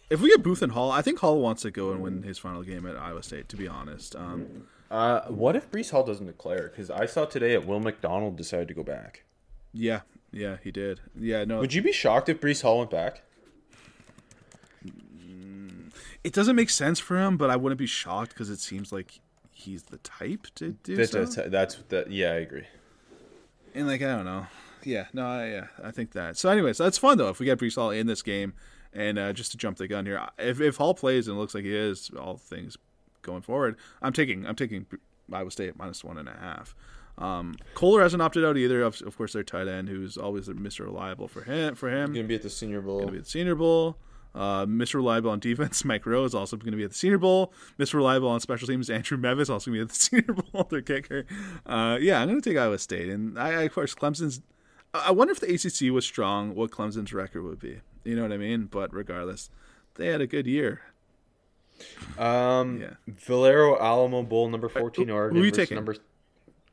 [0.09, 2.39] if we get Booth and Hall, I think Hall wants to go and win his
[2.39, 3.49] final game at Iowa State.
[3.51, 6.69] To be honest, um, Uh, what if Breece Hall doesn't declare?
[6.69, 9.23] Because I saw today that Will McDonald decided to go back.
[9.73, 10.01] yeah,
[10.33, 11.01] yeah, he did.
[11.19, 13.23] Yeah, no, Would you be shocked if Breece Hall went back?
[16.23, 19.21] it doesn't make sense for him, but I wouldn't be shocked because it seems like
[19.53, 21.25] he's the type to do That's so.
[21.25, 22.11] that's, that's that.
[22.11, 22.67] Yeah, I agree.
[23.75, 24.47] And like I don't know,
[24.85, 26.37] yeah, no, I, yeah, I think that.
[26.37, 27.29] So, anyways, that's fun though.
[27.29, 28.55] If we get Breece Hall in this game,
[28.93, 31.55] and uh, just to jump the gun here, if if Hall plays and it looks
[31.55, 32.77] like he is, all things
[33.23, 34.87] going forward, I'm taking I'm taking
[35.33, 36.75] Iowa State minus one and a half.
[37.19, 38.83] Um, Kolar hasn't opted out either.
[38.83, 40.87] Of, of course, their tight end, who's always Mr.
[40.87, 41.75] Reliable for him.
[41.75, 43.01] For him, Gonna be at the Senior Bowl.
[43.01, 43.99] going to be at the Senior Bowl.
[44.35, 44.95] Uh, Mr.
[44.95, 47.53] Reliable on defense, Mike Rose is also going to be at the Senior Bowl.
[47.79, 47.95] Mr.
[47.95, 49.95] Reliable on special teams, Andrew Mevis also going to be at the
[50.27, 51.27] Senior Bowl, their kicker.
[51.67, 54.41] Uh, yeah, I'm going to take Iowa State, and I, of course Clemson's.
[54.95, 57.81] I wonder if the ACC was strong, what Clemson's record would be.
[58.05, 58.65] You know what I mean?
[58.67, 59.51] But regardless,
[59.95, 60.81] they had a good year.
[62.19, 62.91] Um, Yeah.
[63.07, 65.37] Valero Alamo Bowl number fourteen who- Oregon.
[65.39, 65.75] who you versus taking?
[65.77, 65.97] Number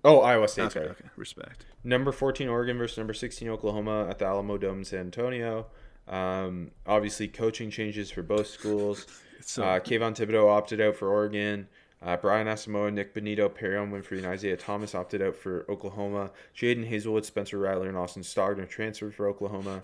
[0.04, 0.76] oh Iowa State.
[0.76, 1.66] Okay, okay, respect.
[1.84, 5.68] Number fourteen Oregon versus number sixteen Oklahoma at the Alamo Dome in San Antonio.
[6.08, 9.06] Um, obviously coaching changes for both schools.
[9.42, 11.70] So Uh, Kayvon Thibodeaux opted out for Oregon.
[12.02, 16.32] Uh, Brian Asamoah, Nik Bonitto, Perrion Winfrey, and Isaiah Thomas opted out for Oklahoma.
[16.56, 19.84] Jadon Haselwood, Spencer Rattler, and Austin Stogner transferred for Oklahoma.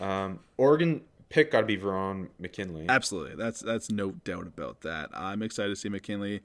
[0.00, 2.86] Um, Oregon pick got to be Verone McKinley.
[2.88, 5.10] Absolutely, that's that's no doubt about that.
[5.14, 6.40] I'm excited to see McKinley.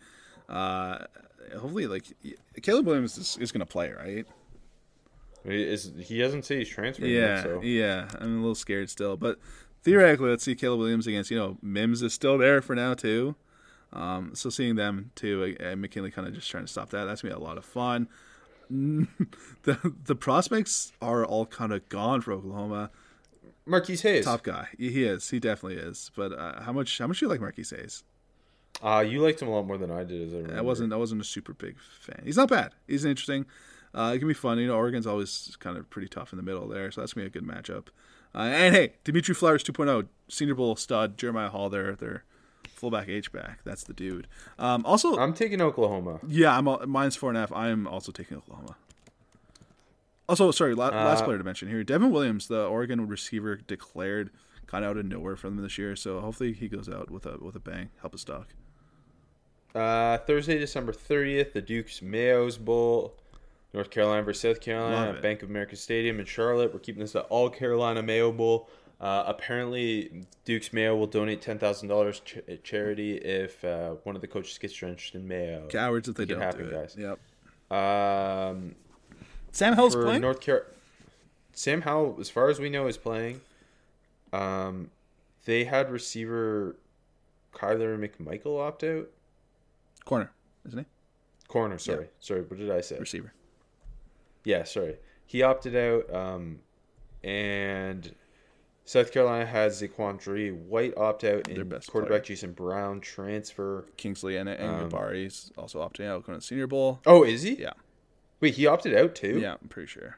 [0.48, 1.00] Uh,
[1.54, 2.06] hopefully, like
[2.62, 4.28] Caleb Williams is, is going to play, right?
[5.46, 7.12] He Is he doesn't say he's transferring?
[7.12, 7.62] Yeah, yet, so.
[7.62, 8.08] yeah.
[8.20, 9.40] I'm a little scared still, but
[9.84, 13.36] theoretically, let's see Caleb Williams against you know Mims is still there for now too.
[13.92, 17.06] Um, so seeing them too, and McKinley kind of just trying to stop that.
[17.06, 18.08] That's gonna be a lot of fun.
[18.70, 22.90] the the prospects are all kind of gone for Oklahoma.
[23.66, 24.26] Marquise Hayes.
[24.26, 25.30] Top guy, he is.
[25.30, 26.12] He definitely is.
[26.16, 28.04] But uh, how much how much do you like Marquis Hayes?
[28.82, 30.34] Uh, you liked him a lot more than I did.
[30.34, 30.58] As I.
[30.58, 32.22] I wasn't I wasn't a super big fan.
[32.26, 32.74] He's not bad.
[32.88, 33.46] He's interesting.
[33.96, 34.58] Uh, it can be fun.
[34.60, 37.30] You know, Oregon's always kind of pretty tough in the middle there, so that's gonna
[37.30, 37.88] be a good matchup.
[38.36, 42.24] Uh, and hey, Dimitri Flowers 2.0, Senior Bowl stud, Jeremiah Hall, their their
[42.70, 43.60] fullback H back.
[43.64, 44.28] That's the dude.
[44.58, 46.20] Um, also, I'm taking Oklahoma.
[46.28, 47.52] yeah, I'm mine's four and a half.
[47.54, 48.76] I am also taking Oklahoma.
[50.28, 54.32] Also, sorry, la- last Uh, player to mention here, Devin Williams, the Oregon receiver, declared
[54.68, 55.96] kind of out of nowhere for them this year.
[55.96, 58.48] So hopefully he goes out with a with a bang, help his stock.
[59.76, 63.16] Uh, Thursday, December 30th, the Dukes Mayos Bowl,
[63.74, 66.74] North Carolina versus South Carolina at Bank of America Stadium in Charlotte.
[66.74, 68.70] We're keeping this the All Carolina Mayo Bowl.
[69.02, 74.22] Uh, apparently, Dukes Mayo will donate ten thousand dollars ch- charity if uh, one of
[74.22, 75.68] the coaches gets drenched in mayo.
[75.70, 76.96] Cowards if they it don't happen, do it.
[76.96, 76.96] guys.
[76.98, 77.78] Yep.
[77.78, 78.76] Um,
[79.52, 80.22] Sam for playing.
[80.22, 80.68] North Car-
[81.54, 83.42] Sam Howell, as far as we know, is playing.
[84.32, 84.90] Um,
[85.46, 86.76] they had receiver
[87.54, 89.10] Kyler McMichael opt out.
[90.06, 90.32] Corner,
[90.68, 90.86] isn't he?
[91.48, 92.42] Corner, sorry, sorry.
[92.42, 92.98] What did I say?
[93.00, 93.34] Receiver.
[94.44, 94.98] Yeah, sorry.
[95.26, 96.60] He opted out, um,
[97.24, 98.14] and
[98.86, 103.86] South Carolina has ZaQuandre White opt out, Their best quarterback Jason Brown transfer.
[103.98, 107.00] Kingsley and, and Um, Gabari's also opting out going to the Senior Bowl.
[107.06, 107.54] Oh, is he?
[107.56, 107.74] Yeah.
[108.42, 109.40] Wait, he opted out too.
[109.40, 110.18] Yeah, I'm pretty sure.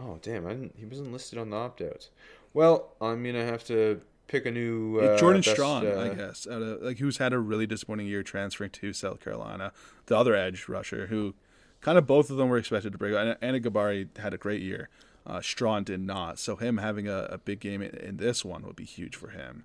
[0.00, 0.44] Oh, damn!
[0.46, 0.74] I didn't.
[0.76, 2.10] He wasn't listed on the opt outs.
[2.52, 4.98] Well, I'm gonna have to pick a new.
[4.98, 8.08] Uh, Jordan best, Strachan, uh, I guess, out of, like who's had a really disappointing
[8.08, 9.72] year transferring to South Carolina.
[10.06, 11.34] The other edge rusher, who
[11.84, 13.14] kind of both of them were expected to break.
[13.14, 13.40] out.
[13.40, 14.88] Enagbare had a great year.
[15.26, 16.38] Uh, Strachan did not.
[16.40, 19.28] So him having a, a big game in, in this one would be huge for
[19.28, 19.64] him.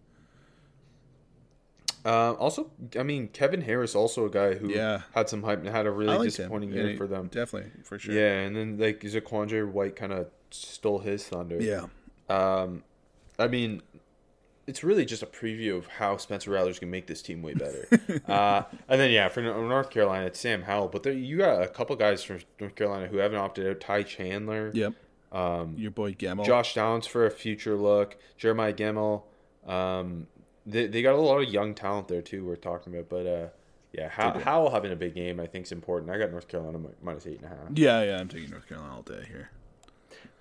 [2.06, 5.02] Uh, also, I mean, Kevin Harris, also a guy who Yeah.
[5.14, 6.24] had some hype and had a really him.
[6.24, 7.28] disappointing Yeah, year for them.
[7.28, 8.14] Definitely, for sure.
[8.16, 11.58] Yeah, and then like Zaquandre White kind of stole his thunder.
[11.62, 11.88] Yeah.
[12.30, 12.84] Um,
[13.38, 13.82] I mean,
[14.70, 17.88] it's really just a preview of how Spencer Rattler's gonna make this team way better.
[18.28, 21.68] uh, and then yeah, for North Carolina, it's Sam Howell, but there, you got a
[21.68, 23.80] couple guys from North Carolina who haven't opted out.
[23.80, 24.94] Ty Chandler, Yep.
[25.32, 26.46] um, Your boy Gemmel.
[26.46, 29.24] Josh Downs for a future look, Jeremiah Gemmel.
[29.68, 30.28] Um,
[30.66, 32.46] they they got a lot of young talent there too.
[32.46, 33.48] We're talking about, but uh,
[33.92, 34.38] yeah, How.
[34.38, 36.12] Howell having a big game I think is important.
[36.12, 37.58] I got North Carolina minus eight and a half.
[37.74, 39.50] Yeah, yeah, I'm taking North Carolina all day here.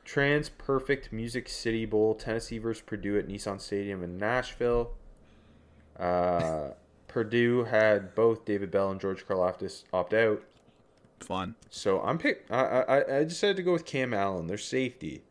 [0.08, 4.92] TransPerfect Music City Bowl, Tennessee versus Purdue at Nissan Stadium in Nashville.
[5.98, 6.68] Uh,
[7.08, 10.42] Purdue had both David Bell and George Karlaftis opt out,
[11.20, 11.56] Fun.
[11.68, 12.46] so I'm pick.
[12.50, 15.22] I, I I decided to go with Cam Allen, their safety,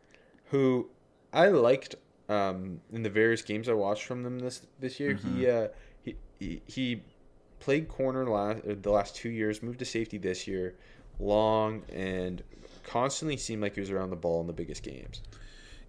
[0.46, 0.90] who
[1.34, 1.96] I liked
[2.30, 5.14] um, in the various games I watched from them this this year.
[5.14, 5.70] He uh
[6.04, 7.04] he, he he
[7.60, 10.76] played corner last the last two years, moved to safety this year,
[11.20, 12.44] long and
[12.88, 15.22] constantly seemed like he was around the ball in the biggest games.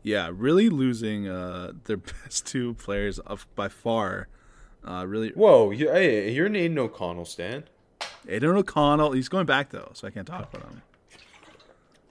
[0.03, 4.29] Yeah, really losing uh, their best two players of by far.
[4.87, 7.65] Uh, really, Whoa, you, hey, you're an Aidan O'Connell stan.
[8.29, 9.12] Aidan O'Connell.
[9.12, 10.83] He's going back though, so I can't talk about him.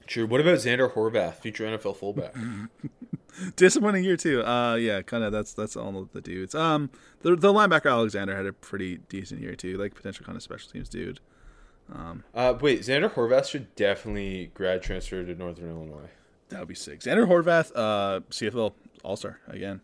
[0.06, 0.26] True.
[0.26, 2.34] What about Xander Horvath, future NFL fullback?
[3.56, 4.44] Disappointing year too.
[4.44, 5.32] Uh, yeah, kind of.
[5.32, 6.56] That's that's all the dudes.
[6.56, 6.90] Um,
[7.22, 10.72] the the linebacker Alexander had a pretty decent year too, like potential kind of special
[10.72, 11.20] teams dude.
[11.94, 16.10] Uh, wait, Xander Horvath should definitely grad transfer to Northern Illinois.
[16.50, 17.00] That would be sick.
[17.02, 18.74] Xander Horvath, uh, CFL
[19.04, 19.82] All Star again.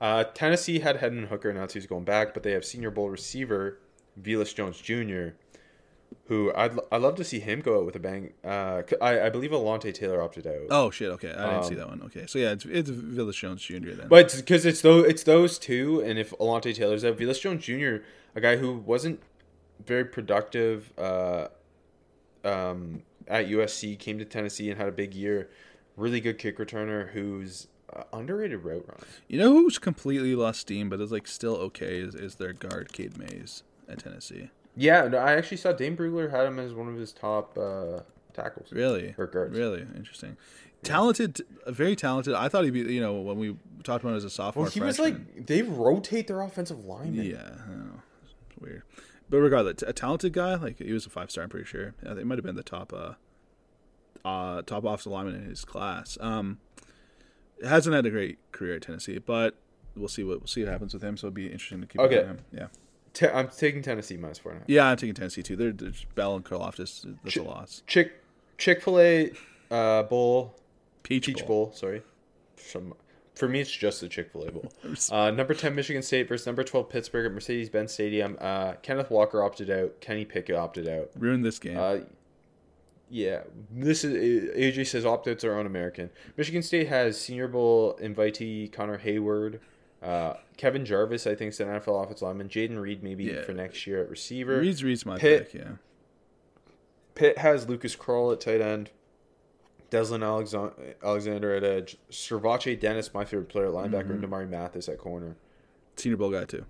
[0.00, 3.78] Uh, Tennessee had Hendon Hooker announced he's going back, but they have Senior Bowl receiver
[4.20, 5.34] Velus Jones Jr.,
[6.26, 8.32] who I'd l- I'd love to see him go out with a bang.
[8.44, 11.10] Uh, I, I believe Alontae Taylor opted out, Oh shit.
[11.12, 12.02] Okay, I didn't see Um, that one.
[12.04, 13.90] Okay, so yeah, it's it's Velus Jones Jr.
[13.92, 14.08] Then.
[14.08, 18.04] but because it's those it's those two, and if Alontae Taylor's out, Velus Jones Jr.,
[18.34, 19.20] a guy who wasn't
[19.84, 21.48] very productive uh,
[22.44, 25.50] um, at USC, came to Tennessee and had a big year.
[25.96, 29.06] Really good kick returner who's uh, underrated route runner.
[29.26, 32.92] you know who's completely lost steam, but is like still okay is, is their guard
[32.92, 34.50] Cade Mays at Tennessee.
[34.76, 38.00] Yeah, I actually saw Dane Brugler had him as one of his top uh,
[38.32, 38.70] tackles.
[38.70, 39.14] Really?
[39.18, 39.56] Or guards.
[39.56, 40.36] Really interesting.
[40.84, 42.34] Talented, very talented.
[42.34, 42.80] I thought he'd be.
[42.80, 44.66] You know, when we talked about him as a sophomore.
[44.66, 47.24] Well, he was like they rotate their offensive linemen.
[47.24, 48.02] Yeah, I know.
[48.22, 48.82] It's weird.
[49.30, 51.94] But regardless, a talented guy, like he was a five star, I'm pretty sure.
[52.02, 53.12] I think it might have been the top uh
[54.24, 56.16] uh top offensive lineman in his class.
[56.20, 56.58] Um
[57.62, 59.54] hasn't had a great career at Tennessee, but
[59.96, 61.16] we'll see what we'll see what happens with him.
[61.16, 62.16] So it'll be interesting to keep Okay.
[62.24, 62.38] him.
[62.52, 62.66] Yeah.
[63.14, 64.68] Te- I'm taking Tennessee minus four and a half.
[64.70, 65.56] Yeah, I'm taking Tennessee too.
[65.56, 67.04] They're, they're Bell and Karlaftis.
[67.24, 67.82] That's a loss.
[67.86, 68.12] Chick
[68.58, 69.32] Chick Fil A
[69.70, 70.54] uh, bowl,
[71.02, 71.66] Peach, Peach Bowl.
[71.66, 71.72] Bowl.
[71.74, 72.02] Sorry,
[72.56, 72.94] Some,
[73.38, 74.72] for me it's just the Chick Fil A bowl.
[75.10, 78.36] Uh, number ten Michigan State versus number twelve Pittsburgh at Mercedes-Benz Stadium.
[78.40, 80.00] Uh, Kenneth Walker opted out.
[80.00, 81.10] Kenny Pickett opted out.
[81.18, 81.78] Ruined this game.
[81.78, 81.98] Uh,
[83.10, 83.40] yeah,
[83.72, 86.10] this is AJ says opt-outs are un-American.
[86.36, 89.60] Michigan State has Senior Bowl invitee Connor Heyward,
[90.02, 92.48] uh, Kevin Jarvis, I think, is an NFL offensive lineman.
[92.50, 93.42] Jayden Reed maybe Yeah.
[93.44, 94.58] for next year at receiver.
[94.60, 95.60] Reed's Reed's my Pitt- pick.
[95.62, 95.70] Yeah.
[97.14, 98.90] Pitt has Lucas Krull at tight end,
[99.90, 100.22] Deslin
[101.02, 105.36] Alexander at edge, SirVocea Dennis, my favorite player at linebacker, and Damari Mathis at corner.
[105.96, 106.64] Senior Bowl guy too.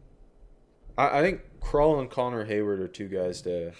[0.96, 3.72] I, I think Krull and Connor Heyward are two guys to.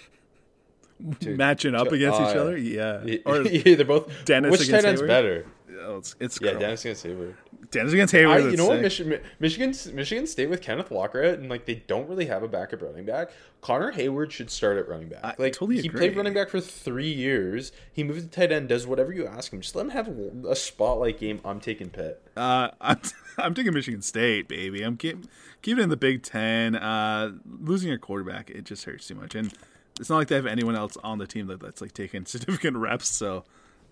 [1.21, 2.57] to Matching up to- against uh, each other.
[2.57, 3.17] Yeah.
[3.25, 4.11] Or yeah, they're both.
[4.25, 5.07] Dennis which against tight end's Heyward?
[5.07, 5.45] better?
[5.81, 7.35] oh, it's it's Yeah, Dennis against Heyward.
[7.71, 8.47] Dennis against Heyward.
[8.47, 8.75] I, you know what?
[8.75, 9.05] sick.
[9.05, 12.47] Michigan, Michigan, Michigan State with Kenneth Walker out, and like they don't really have a
[12.47, 13.29] backup running back.
[13.61, 15.37] Connor Heyward should start at running back.
[15.37, 15.99] Like totally he agree.
[15.99, 17.71] played running back for three years.
[17.93, 19.61] He moved to tight end, does whatever you ask him.
[19.61, 21.41] Just let him have a, spotlight game.
[21.45, 22.21] I'm taking Pitt.
[22.35, 22.99] Uh, I'm,
[23.37, 24.81] I'm taking Michigan State, baby.
[24.81, 25.25] I'm keep,
[25.61, 26.75] keeping it in the Big Ten.
[26.75, 29.35] Uh, losing your quarterback, it just hurts too much.
[29.35, 29.53] And
[29.99, 32.77] it's not like they have anyone else on the team that, that's like taking significant
[32.77, 33.09] reps.
[33.09, 33.43] So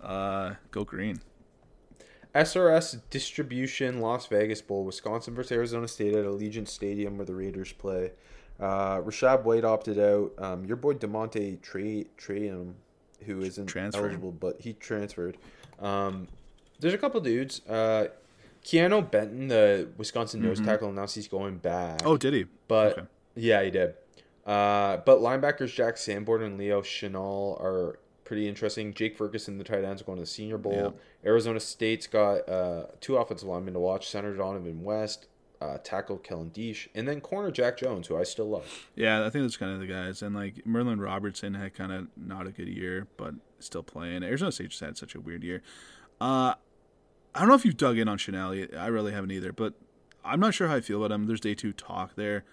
[0.02, 1.22] uh, go green.
[2.38, 7.72] SRS Distribution Las Vegas Bowl, Wisconsin versus Arizona State at Allegiant Stadium where the Raiders
[7.74, 8.12] play.
[8.60, 10.32] Uh, Rachaad White opted out.
[10.38, 12.74] Um, your boy Demonte Trey Trayanum,
[13.26, 14.02] who isn't Transferred.
[14.06, 15.38] eligible, but he transferred.
[15.80, 16.28] Um,
[16.80, 17.62] there's a couple dudes.
[17.68, 18.08] Uh,
[18.64, 22.02] Keanu Benton, the Wisconsin nose tackle, announced he's going back.
[22.06, 22.46] Oh, did he?
[22.68, 23.08] But Okay.
[23.36, 23.96] yeah, he did.
[24.46, 28.94] Uh, but linebackers Jack Sanborn and Leo Chenal are pretty interesting.
[28.94, 31.00] Jake Ferguson, the tight ends, are going to the Senior Bowl.
[31.26, 35.28] Arizona State's got uh, two offensive linemen to watch: Center Dohnovan West,
[35.62, 38.90] uh, tackle Kellen Diesch, and then corner Jack Jones, who I still love.
[38.96, 40.22] Yeah, I think that's kind of the guys.
[40.22, 44.24] And like Merlin Robertson had kind of not a good year, but still playing.
[44.24, 45.62] Arizona State just had such a weird year.
[46.20, 46.54] Uh,
[47.34, 48.76] I don't know if you've dug in on Chenal.
[48.78, 49.74] I really haven't either, but
[50.26, 51.28] I'm not sure how I feel about him.
[51.28, 52.44] There's day two talk there.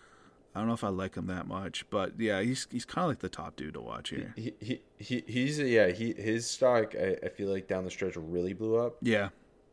[0.55, 3.11] I don't know if I like him that much, but yeah, he's he's kind of
[3.11, 4.33] like the top dude to watch here.
[4.37, 8.15] He, he, he he's yeah he his stock I, I feel like down the stretch
[8.17, 8.97] really blew up.
[9.03, 9.31] Yeah,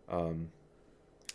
[0.10, 0.48] um,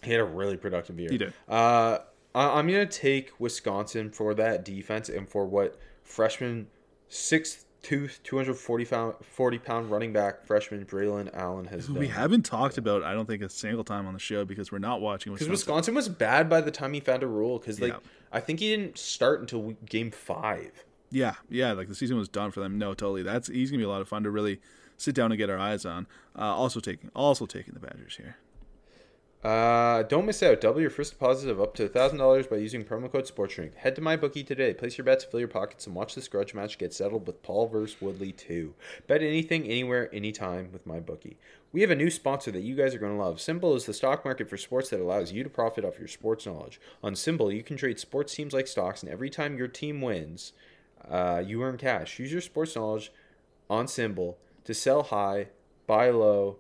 [0.03, 1.11] He had a really productive year.
[1.11, 1.33] He did.
[1.49, 1.99] Uh,
[2.35, 6.67] I, I'm gonna take Wisconsin for that defense and for what freshman
[7.09, 11.97] six two two hundred forty pound forty pound running back freshman Braylon Allen has done.
[12.01, 14.79] we haven't talked about I don't think a single time on the show because we're
[14.79, 15.95] not watching because Wisconsin.
[15.95, 17.61] Wisconsin was bad by the time he found a rule.
[17.61, 17.99] Because like Yeah.
[18.33, 20.85] I think he didn't start until game five.
[21.11, 22.77] Yeah, yeah, like the season was done for them.
[22.77, 23.23] No, totally.
[23.23, 24.61] That's he's gonna be a lot of fun to really
[24.97, 26.09] sit down and get our eyes on.
[26.37, 28.37] Uh, also taking also taking the Badgers here.
[29.45, 30.61] Uh, don't miss out.
[30.61, 33.75] Double your first deposit of up to thousand dollars by using promo code SportsDrink.
[33.77, 34.75] Head to MyBookie today.
[34.75, 37.69] Place your bets, fill your pockets, and watch this grudge match get settled with Paul
[37.69, 38.01] vs.
[38.01, 38.75] Woodley 2.
[39.07, 41.37] Bet anything, anywhere, anytime with MyBookie.
[41.71, 43.37] We have a new sponsor that you guys are going to love.
[43.37, 46.47] SimBull is the stock market for sports that allows you to profit off your sports
[46.47, 46.81] knowledge.
[47.03, 50.55] On SimBull, you can trade sports teams like stocks, and every time your team wins,
[51.09, 52.19] uh, you earn cash.
[52.19, 53.13] Use your sports knowledge
[53.69, 55.49] on SimBull to sell high,
[55.87, 56.57] buy low,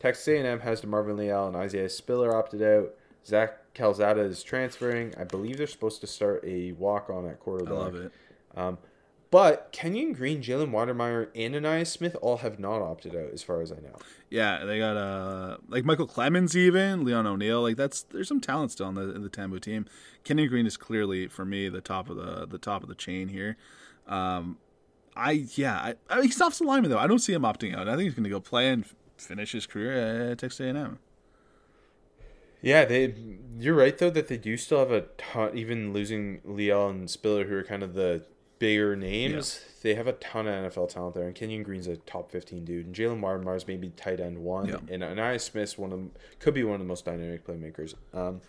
[0.00, 2.94] Texas A&M has DeMarvin Leal and Isaiah Spiller opted out.
[3.24, 5.14] Zach Calzada is transferring.
[5.16, 7.72] I believe they're supposed to start a walk on at quarterback.
[7.72, 8.12] I love it.
[8.56, 8.78] Um,
[9.32, 13.62] But Kenyon Green, Jalen Wydermyer, and Ainias Smith all have not opted out, as far
[13.62, 13.96] as I know.
[14.28, 17.62] Yeah, they got uh like Micheal Clemons even Leon O'Neal.
[17.62, 19.86] Like that's there's some talent still on the in the Tambu team.
[20.22, 23.28] Kenyon Green is clearly for me the top of the the top of the chain
[23.28, 23.56] here.
[24.06, 24.58] Um,
[25.16, 26.98] I yeah, I, I mean, he's off the lineman though.
[26.98, 27.88] I don't see him opting out.
[27.88, 30.98] I think he's going to go play and f- finish his career at Texas A&M.
[32.60, 33.14] Yeah, they.
[33.58, 35.56] You're right though that they do still have a ton.
[35.56, 38.26] Even losing Leon and Spiller, who are kind of the
[38.62, 41.26] bigger names, they have a ton of NFL talent there.
[41.26, 44.76] And Kenyon Green's a top 15 dude, and Jalen Martin's maybe tight end one, Yeah.
[44.88, 47.94] and Ainias Smith's one of them, could be one of the most dynamic playmakers.
[48.14, 48.40] Um,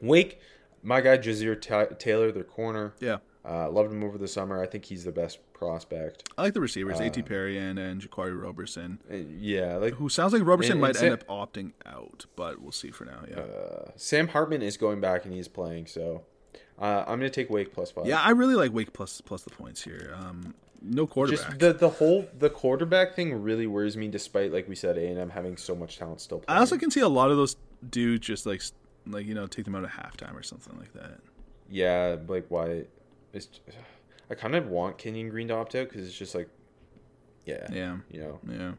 [0.00, 0.40] Wake,
[0.82, 2.94] my guy Ja'Sir Ta Taylor, their corner.
[3.00, 4.62] Yeah, Uh, loved him over the summer.
[4.62, 6.26] I think he's the best prospect.
[6.38, 7.22] I like the receivers, A.T.
[7.22, 11.04] Perry and and Jaquarii Roberson, Uh, yeah, like who sounds like Roberson And- might and
[11.04, 13.22] end up opting out, but we'll see for now.
[13.28, 16.24] Yeah, uh, Sam Hartman is going back and he's playing, so
[16.78, 18.06] uh, I'm gonna take Wake plus five.
[18.06, 20.14] yeah, I really like Wake plus plus the points here.
[20.18, 21.46] Um, no quarterback.
[21.46, 24.08] Just the the whole the quarterback thing really worries me.
[24.08, 26.40] Despite like we said, A and M having so much talent still.
[26.40, 26.56] Playing.
[26.58, 27.56] I also can see a lot of those
[27.90, 28.62] dudes just like
[29.06, 31.20] like you know take them out at halftime or something like that.
[31.70, 32.84] yeah, like why?
[33.32, 33.48] It's
[34.30, 36.48] I kind of want Kenyon Green to opt out because it's just like,
[37.44, 38.40] yeah, Yeah, you know.
[38.50, 38.72] yeah.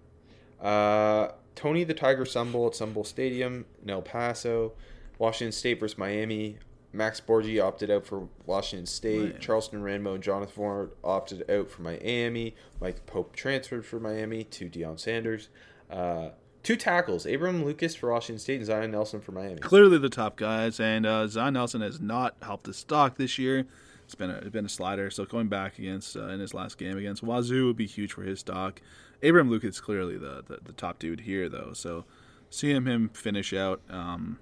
[0.68, 4.74] Uh, Tony the Tiger Sun Bowl at Sun Bowl Stadium in El Paso,
[5.20, 6.58] Washington State versus Miami.
[6.96, 9.40] Max Borghi opted out for Washington State.
[9.40, 12.56] Charleston Rambo and Jonathan Ford opted out for Miami.
[12.80, 15.50] Mike Pope transferred for Miami to Deion Sanders.
[15.92, 16.30] Uh,
[16.64, 19.58] two tackles: Abraham Lucas for Washington State and Zion Nelson for Miami.
[19.60, 23.66] Clearly the top guys, and uh, Zion Nelson has not helped his stock this year.
[24.06, 25.10] It's been a, it's been a slider.
[25.10, 28.24] So going back against uh, in his last game against Wazoo would be huge for
[28.24, 28.82] his stock.
[29.22, 31.72] Abraham Lucas is clearly the, the the top dude here though.
[31.74, 32.06] So
[32.50, 34.40] seeing him finish out, um,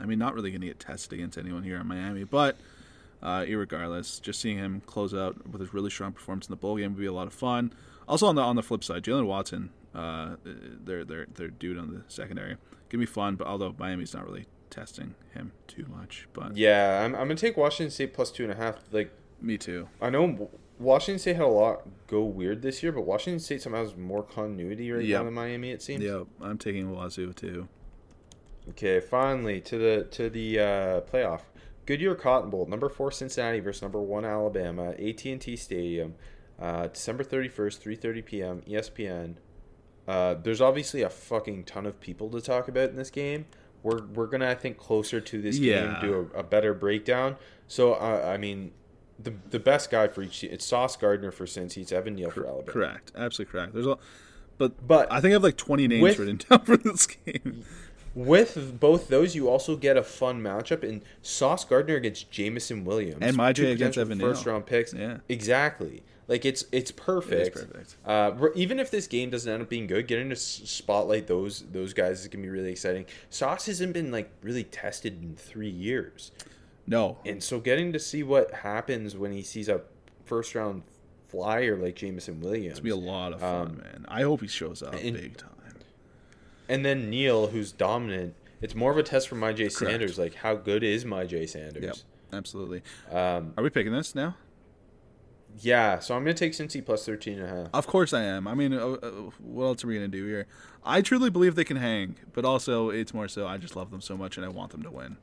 [0.00, 2.56] I mean, not really going to get tested against anyone here in Miami, but
[3.22, 6.76] uh, irregardless, just seeing him close out with his really strong performance in the bowl
[6.76, 7.72] game would be a lot of fun.
[8.06, 11.90] Also on the on the flip side, Jalen Watson, uh, their their their dude on
[11.90, 12.56] the secondary,
[12.90, 13.36] can be fun.
[13.36, 17.56] But although Miami's not really testing him too much, but Yeah, I'm, I'm gonna take
[17.56, 18.76] Washington State plus two and a half.
[18.92, 19.10] Like
[19.40, 19.88] me too.
[20.02, 23.84] I know Washington State had a lot go weird this year, but Washington State somehow
[23.84, 25.18] has more continuity right Yep.
[25.20, 25.70] now than Miami.
[25.70, 26.02] It seems.
[26.04, 27.68] Yeah, I'm taking Wazoo too.
[28.70, 31.40] Okay, finally to the to the uh, playoff.
[31.86, 36.14] Goodyear Cotton Bowl, number four Cincinnati versus number one Alabama, AT and T Stadium,
[36.58, 38.62] uh, December thirty first, three thirty p.m.
[38.66, 39.34] ESPN.
[40.08, 43.44] Uh, there's obviously a fucking ton of people to talk about in this game.
[43.82, 46.00] We're we're gonna I think closer to this Yeah.
[46.00, 47.36] game do a, a better breakdown.
[47.68, 48.72] So uh, I mean,
[49.18, 52.30] the the best guy for each team, it's Sauce Gardner for Cincy, it's Evan Neal
[52.30, 52.72] for Alabama.
[52.72, 53.74] Correct, absolutely correct.
[53.74, 53.98] There's a,
[54.56, 57.64] but But I think I have like 20 names with- written down for this game.
[58.14, 63.18] With both those, you also get a fun matchup in Sauce Gardner against Jameson Williams
[63.22, 64.92] And Maj two against Evan first round picks.
[64.94, 65.18] Yeah.
[65.28, 66.02] exactly.
[66.28, 67.54] Like it's it's perfect.
[67.54, 67.96] perfect.
[68.04, 71.92] Uh, even if this game doesn't end up being good, getting to spotlight those those
[71.92, 73.04] guys is gonna be really exciting.
[73.30, 76.30] Sauce hasn't been like really tested in three years,
[76.86, 79.82] No, and so getting to see what happens when he sees a
[80.24, 80.82] first round
[81.28, 84.06] flyer like Jameson Williams, it's gonna be a lot of fun, Um, man.
[84.08, 85.50] I hope he shows up big time.
[86.68, 88.34] And then Neal, who's dominant.
[88.60, 89.72] It's more of a test for Myjai Correct.
[89.74, 90.18] Sanders.
[90.18, 91.82] Like, how good is Myjai Sanders?
[91.84, 91.96] Yep,
[92.32, 92.82] absolutely.
[93.10, 94.36] Um, Are we picking this now?
[95.60, 97.68] yeah, so I'm gonna take Cincy plus 13 and a half.
[97.72, 98.48] Of course I am.
[98.48, 99.10] I mean, uh, uh,
[99.40, 100.46] what else are we gonna do here?
[100.84, 104.00] I truly believe they can hang, but also it's more so I just love them
[104.00, 105.16] so much and I want them to win.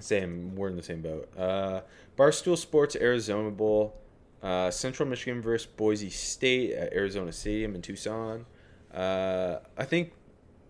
[0.00, 1.28] Same, we're in the same boat.
[1.36, 1.80] Uh,
[2.16, 3.94] Barstool Sports Arizona Bowl,
[4.42, 8.44] uh, Central Michigan versus Boise State at Arizona Stadium in Tucson.
[8.92, 10.12] Uh, I think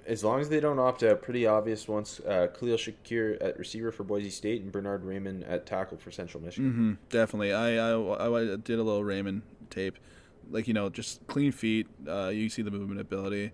[0.08, 3.92] as long as they don't opt out, pretty obvious once uh, Khalil Shakir at receiver
[3.92, 6.72] for Boise State and Bernhard Raimann at tackle for Central Michigan.
[6.72, 7.52] hmm definitely.
[7.52, 9.98] I, I I did a little Raimann tape,
[10.50, 11.86] like you know, just clean feet.
[12.08, 13.52] Uh, you see the movement ability.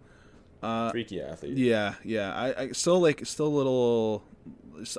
[0.63, 1.59] Uh, Freaky athlete.
[1.59, 2.33] Yeah, yeah.
[2.33, 4.25] I, I still like still a little.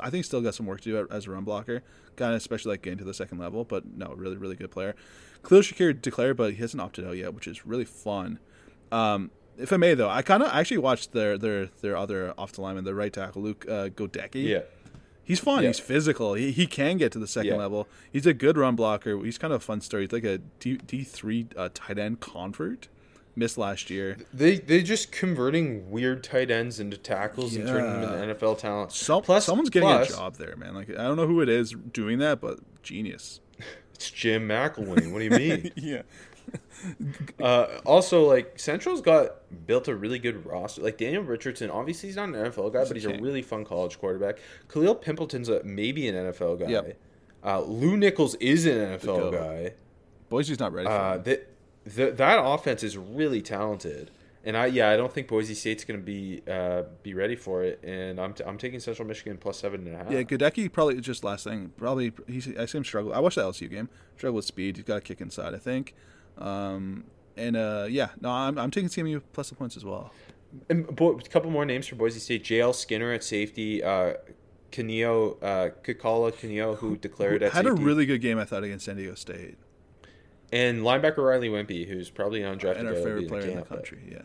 [0.02, 1.82] I think still got some work to do as a run blocker,
[2.16, 3.64] kind of especially like getting to the second level.
[3.64, 4.96] But no, really, really good player.
[5.44, 8.40] Khalil Shakir declared, but he hasn't opted out yet, which is really fun.
[8.92, 12.54] Um, if I may, though, I kind of actually watched their their their other off
[12.54, 14.44] the lineman, the right tackle Luke uh, Goedeke.
[14.44, 14.60] Yeah.
[15.24, 15.64] He's fun.
[15.64, 15.70] Yeah.
[15.70, 16.36] He's physical.
[16.36, 17.58] He, he can get to the second Yeah.
[17.58, 17.88] level.
[18.12, 19.18] He's a good run blocker.
[19.24, 20.04] He's kind of a fun story.
[20.04, 22.88] He's like a D D three uh, tight end convert.
[23.38, 24.18] Missed last year.
[24.34, 28.94] They they just converting weird tight ends into tackles and turning them into NFL talent.
[28.94, 30.74] Some, plus, someone's getting plus, a job there, man.
[30.74, 33.40] Like I don't know who it is doing that, but genius.
[33.96, 35.14] It's Jim McElwain.
[35.14, 35.72] What do you mean?
[35.78, 36.02] yeah.
[37.42, 40.82] Uh, also, like Central's got built a really good roster.
[40.82, 43.66] Like Daniel Richardson, obviously he's not an NFL guy, He's but he's a really fun
[43.66, 44.38] college quarterback.
[44.68, 46.68] Kalil Pimpleton's a, maybe an NFL guy.
[46.70, 46.98] Yep.
[47.44, 49.74] Uh, Lew Nichols is an NFL guy.
[50.30, 51.50] Boise's not ready Uh, that
[51.86, 54.10] that offense is really talented,
[54.44, 57.64] and I yeah I don't think Boise State's going to be uh, be ready for
[57.64, 60.12] it, and I'm, t- I'm taking Central Michigan plus seven and a half.
[60.12, 61.72] Yeah, Goedeke probably just last thing.
[61.78, 63.14] Probably he's I see him struggle.
[63.14, 63.90] I watched the LSU game.
[64.18, 64.78] Struggle with speed.
[64.78, 65.94] He's got a kick inside, I think.
[66.38, 67.06] Um,
[67.38, 70.12] and uh, yeah, no, I'm, I'm taking CMU plus the points as well.
[70.70, 74.14] And bo- a couple more names for Boise State: JL Skinner at safety, uh,
[74.72, 78.64] Kaniho uh, Kekaula Kaniho who declared at Had safety, a really good game, I thought,
[78.64, 79.58] against San Diego State
[80.52, 83.42] and linebacker Riley Whimpey, who's probably undrafted and our guy that'll be favorite in player
[83.42, 84.00] in the camp, but- country.
[84.10, 84.22] Yeah.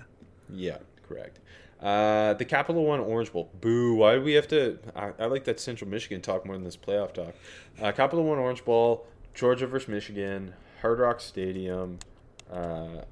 [0.52, 0.78] Yeah,
[1.08, 1.38] correct.
[1.80, 3.50] Uh, the Capital One Orange Bowl.
[3.60, 3.94] Boo!
[3.94, 4.78] Why do we have to?
[4.94, 7.34] I, I like that Central Michigan talk more than this playoff talk.
[7.80, 9.06] Uh, Capital One Orange Bowl.
[9.34, 10.52] Georgia versus Michigan.
[10.82, 11.98] Hard Rock Stadium.
[12.50, 13.02] Uh,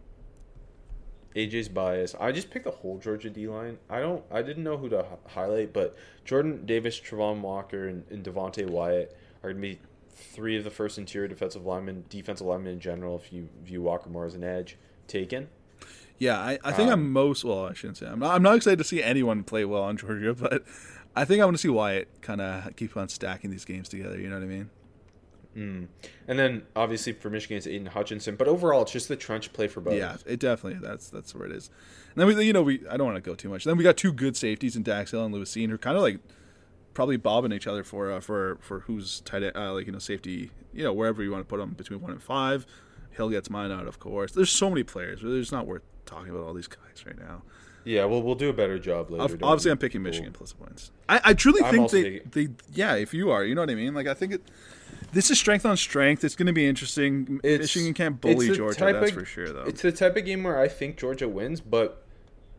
[1.36, 2.14] AJ's bias.
[2.18, 3.78] I just picked the whole Georgia D line.
[3.88, 4.24] I don't.
[4.30, 8.68] I didn't know who to h- highlight, but Jordan Davis, Travon Walker, and, and Devonte
[8.68, 9.78] Wyatt are gonna be
[10.10, 13.16] three of the first interior defensive linemen, defensive linemen in general.
[13.16, 14.76] If you view Walker more as an edge,
[15.06, 15.48] taken.
[16.18, 17.66] Yeah, I, I think Um, I'm most well.
[17.66, 18.34] I shouldn't say I'm not.
[18.34, 20.64] I'm not excited to see anyone play well on Georgia, but
[21.14, 24.18] I think I want to see Wyatt kind of keep on stacking these games together.
[24.18, 24.70] You know what I mean?
[25.54, 25.88] And
[26.26, 29.80] then obviously for Michigan it's Aidan Hutchinson, but overall it's just the trench play for
[29.80, 29.94] both.
[29.94, 31.70] Yeah, it definitely that's that's where it is.
[32.14, 33.64] And then we, you know, we I don't want to go too much.
[33.64, 35.96] Then we got two good safeties in Dax Hill and Lewis Cine Who are kind
[35.96, 36.20] of like
[36.94, 39.98] probably bobbing each other for uh, for for who's tight end, uh, like you know
[39.98, 42.66] safety, you know wherever you want to put them between one and five.
[43.10, 44.32] Hill gets mine out, of course.
[44.32, 45.20] There's so many players.
[45.24, 47.42] It's not worth talking about all these guys right now.
[47.84, 49.22] Yeah, well we'll do a better job later.
[49.22, 49.70] Ob- Obviously?
[49.70, 50.10] I'm picking Cool.
[50.10, 50.90] Michigan plus the points.
[51.08, 53.74] I, I truly I'm think they, they, yeah, if you are, you know what I
[53.74, 53.94] mean.
[53.94, 54.42] Like I think it,
[55.12, 56.24] this is strength on strength.
[56.24, 57.40] It's going to be interesting.
[57.42, 59.64] It's- Michigan can't bully Georgia, that's of- for sure, though.
[59.64, 62.04] It's the type of game where I think Georgia wins, but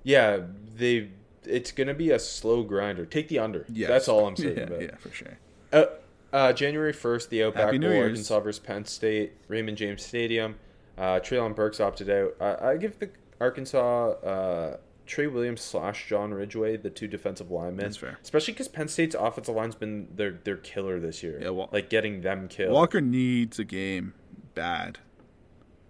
[0.04, 0.40] yeah,
[0.76, 1.10] they
[1.46, 3.06] it's gonna be a slow grinder.
[3.06, 3.66] Take the under.
[3.72, 5.38] Yeah, That's all I'm saying Yeah, about yeah, for sure.
[5.72, 5.86] Uh,
[6.32, 7.98] uh, January 1st, the Outback Bowl.
[8.02, 10.56] Arkansas versus Penn State, Raymond James Stadium.
[10.98, 12.36] Uh, Treylon Burks opted out.
[12.40, 13.10] I, I give the
[13.40, 14.78] Arkansas uh,
[15.10, 17.86] Trey Williams slash John Ridgeway the two defensive linemen.
[17.86, 18.20] That's fair.
[18.22, 21.40] Especially because Penn State's offensive line's been their their killer this year.
[21.42, 22.72] Yeah, well- like getting them killed.
[22.74, 24.14] Walker needs a game
[24.54, 25.00] bad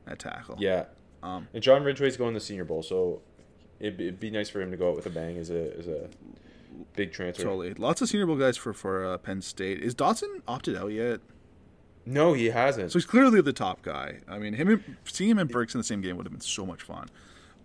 [0.07, 0.55] at tackle.
[0.57, 0.85] Yeah.
[1.21, 3.21] Um, and John Ridgeway's going to the Senior Bowl, so
[3.81, 5.77] it'd be, it'd be nice for him to go out with a bang as a
[5.77, 6.07] as a
[6.95, 7.43] big transfer.
[7.43, 7.73] totally.
[7.73, 9.81] Lots of Senior Bowl guys for for uh, Penn State.
[9.81, 11.19] Is Dotson opted out yet?
[12.05, 12.93] No, he hasn't.
[12.93, 14.19] So he's clearly the top guy.
[14.29, 16.39] I mean, him and, seeing him and Burks in the same game would have been
[16.39, 17.09] so much fun.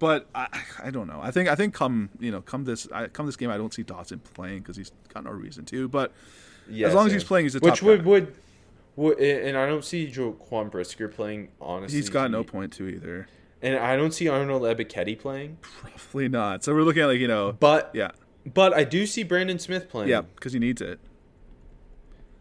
[0.04, 0.48] But I,
[0.82, 1.18] I don't know.
[1.22, 3.72] I think I think come you know come this I, come this game I don't
[3.72, 5.88] see Dotson playing because he's got no reason to.
[5.88, 6.12] But
[6.68, 8.10] Yeah, as long as he's playing, he's the Which top would, guy.
[8.10, 8.34] would
[8.96, 11.96] would and I don't see Jaquan Brisker playing honestly.
[11.96, 13.28] he's got no point to either.
[13.62, 15.56] and I don't see Arnold Ebiketie playing.
[15.62, 16.62] Probably not.
[16.64, 18.10] So we're looking at like you know, But yeah,
[18.52, 20.10] but I do see Brandon Smith playing.
[20.10, 21.00] yeah, because he needs it.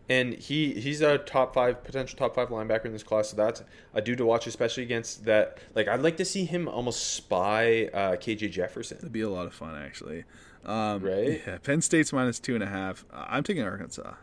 [0.10, 3.30] And he he's a top five potential top five linebacker in this class.
[3.30, 3.64] So that's
[3.94, 5.60] a dude to watch, especially against that.
[5.76, 8.98] Like I'd like to see him almost spy uh, KJ Jefferson.
[8.98, 10.26] That'd be a lot of fun actually.
[10.66, 11.42] Um, Right?
[11.46, 13.06] Yeah, Penn State's minus two and a half.
[13.12, 14.14] I'm taking Arkansas.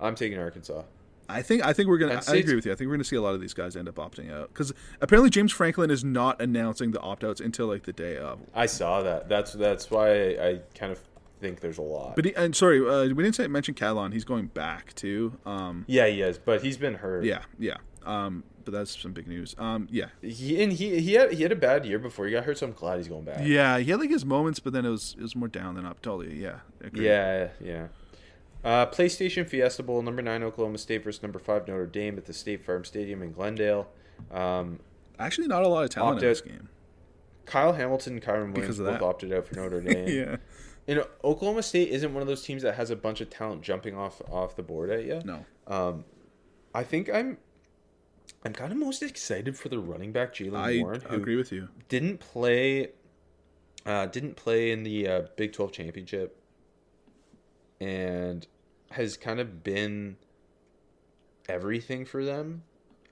[0.00, 0.82] I'm taking Arkansas.
[1.28, 2.20] I think I think we're gonna.
[2.28, 2.72] I agree with you.
[2.72, 4.72] I think we're gonna see a lot of these guys end up opting out because
[5.00, 8.40] apparently James Franklin is not announcing the opt outs until like the day of.
[8.54, 9.28] I saw that.
[9.28, 11.00] That's that's why I, I kind of
[11.42, 12.16] think there's a lot.
[12.16, 14.12] But he, and sorry, uh, we didn't say mention Catalan.
[14.12, 15.36] He's going back too.
[15.44, 17.24] Um, yeah, he is, but he's been hurt.
[17.24, 17.76] yeah, yeah.
[18.04, 19.54] Um, but that's some big news.
[19.58, 22.44] Um, yeah, He and he he had he had a bad year before he got
[22.44, 23.40] hurt, so I'm glad he's going back.
[23.42, 23.78] yeah.
[23.78, 26.00] He had like his moments, but then it was it was more down than up.
[26.00, 26.40] Totally.
[26.40, 26.60] Yeah.
[26.80, 27.04] agree.
[27.06, 27.86] Yeah, yeah.
[28.64, 32.32] Uh, PlayStation Fiesta Bowl, number nine Oklahoma State versus number five Notre Dame at the
[32.32, 33.88] State Farm Stadium in Glendale.
[34.30, 34.78] Um,
[35.18, 36.68] Actually, not a lot of talent in this game.
[37.44, 40.08] Kyle Hamilton and Kyren Williams both opted out for Notre Dame.
[40.08, 40.36] yeah.
[40.88, 43.96] And Oklahoma State isn't one of those teams that has a bunch of talent jumping
[43.96, 45.20] off off the board at you.
[45.24, 45.44] No.
[45.66, 46.04] Um,
[46.74, 47.38] I think I'm
[48.44, 51.52] I'm kind of most excited for the running back Jaylen I Warren, who agree with
[51.52, 51.68] you.
[51.88, 52.88] didn't play
[53.86, 56.38] uh, didn't play in the uh, Big 12 championship
[57.80, 58.46] and
[58.92, 60.16] has kind of been
[61.48, 62.62] everything for them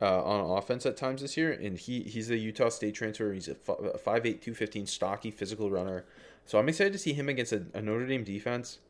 [0.00, 3.48] uh, on offense at times this year and he he's a Utah State transfer he's
[3.48, 6.04] a 5'8 215 stocky physical runner
[6.50, 8.80] so I'm excited to see him against a, a Notre Dame defense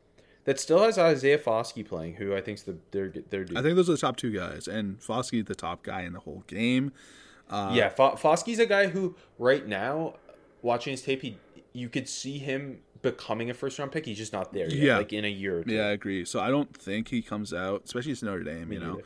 [0.45, 3.87] that still has Isaiah Foskey playing who I think's the their their I think those
[3.87, 6.91] are the top two guys, and Foskey the top guy in the whole game.
[7.51, 10.15] Uh, yeah, Fo- Foskey's a guy who right now,
[10.63, 11.37] watching his tape, he
[11.71, 14.07] you could see him becoming a first round pick.
[14.07, 14.83] He's just not there yet.
[14.83, 14.97] Yeah.
[14.97, 15.75] like in a year or two.
[15.75, 16.25] Yeah, I agree.
[16.25, 19.01] So I don't think he comes out, especially it's Notre Dame, you know.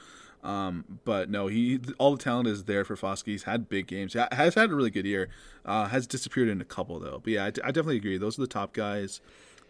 [0.45, 3.27] Um, but no, he all the talent is there for Foskey.
[3.27, 4.13] He's had big games.
[4.13, 5.27] Ha- Has had a really good year.
[5.65, 7.19] Uh, has disappeared in a couple though.
[7.23, 8.17] But yeah, I, d- I definitely agree.
[8.17, 9.21] Those are the top guys.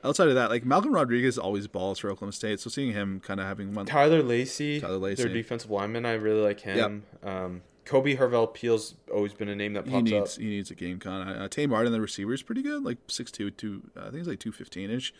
[0.03, 2.59] Outside of that, like Malcolm Rodriguez always balls for Oklahoma State.
[2.59, 5.23] So seeing him kind of having one, Tyler Lacy, Tyler Lacy.
[5.23, 7.03] their defensive lineman, I really like him.
[7.23, 10.41] Um, Kolby Harvell Peel's always been a name that He pops needs up.
[10.41, 11.27] he needs a game con.
[11.27, 12.83] Uh, Tay Martin, the receiver, is pretty good.
[12.83, 13.81] Like six two two.
[13.95, 15.13] I think he's like two fifteen ish.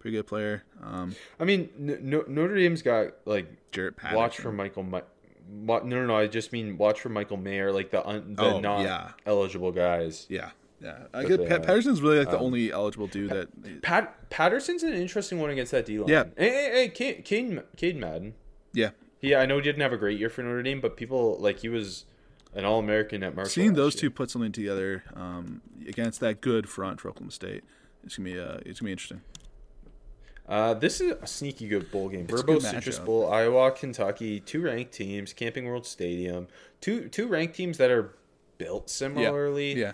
[0.00, 0.64] Pretty good player.
[0.82, 4.16] Um, I mean, N- N- Notre Dame's got like Jarrett Patterson.
[4.16, 4.82] watch for Michael.
[4.82, 5.02] Ma-
[5.48, 6.16] no, no, no.
[6.16, 9.10] I just mean watch for Michael Mayer, like the un- the Oh, not yeah.
[9.26, 10.26] eligible guys.
[10.30, 10.50] Yeah,
[10.80, 11.04] yeah.
[11.12, 13.82] I get Pat, Patterson's really like the only eligible dude that.
[13.82, 16.08] Pat Patterson's an interesting one against that D line.
[16.08, 16.24] Yeah.
[16.36, 18.34] Hey, hey, hey, Cade, Cade, Cade Madden.
[18.72, 18.90] Yeah,
[19.20, 21.58] Yeah, I know he didn't have a great year for Notre Dame, but people like
[21.58, 22.06] he was
[22.54, 23.50] an All American at Marshall.
[23.50, 24.02] seeing those year.
[24.02, 27.64] two put something together um, against that good front for Oklahoma State,
[28.04, 29.20] it's gonna be uh, it's gonna be interesting.
[30.50, 32.26] Uh, this is a sneaky good bowl game.
[32.28, 32.98] It's Vrbo Citrus.
[32.98, 36.48] Bowl, Iowa, Kentucky, two ranked teams, Camping World Stadium,
[36.80, 38.16] two two ranked teams that are
[38.58, 39.74] built similarly.
[39.80, 39.92] Yeah,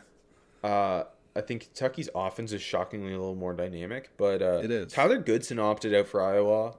[0.65, 1.05] Uh,
[1.37, 4.93] I think Kentucky's offense is shockingly a little more dynamic, but uh, It is.
[4.93, 6.77] Tyler Goodson opted out for Iowa,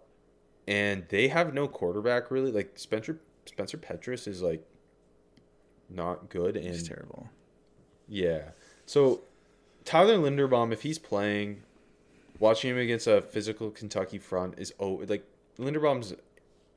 [0.68, 2.52] and they have no quarterback really.
[2.52, 4.66] Like Spencer Spencer Petras is like
[5.90, 7.30] not good, and it's terrible.
[8.08, 8.50] yeah.
[8.88, 9.22] So
[9.86, 11.64] Tyler Linderbaum, if he's playing,
[12.40, 15.24] watching him against a physical Kentucky front is oh like
[15.58, 16.14] Linderbaum's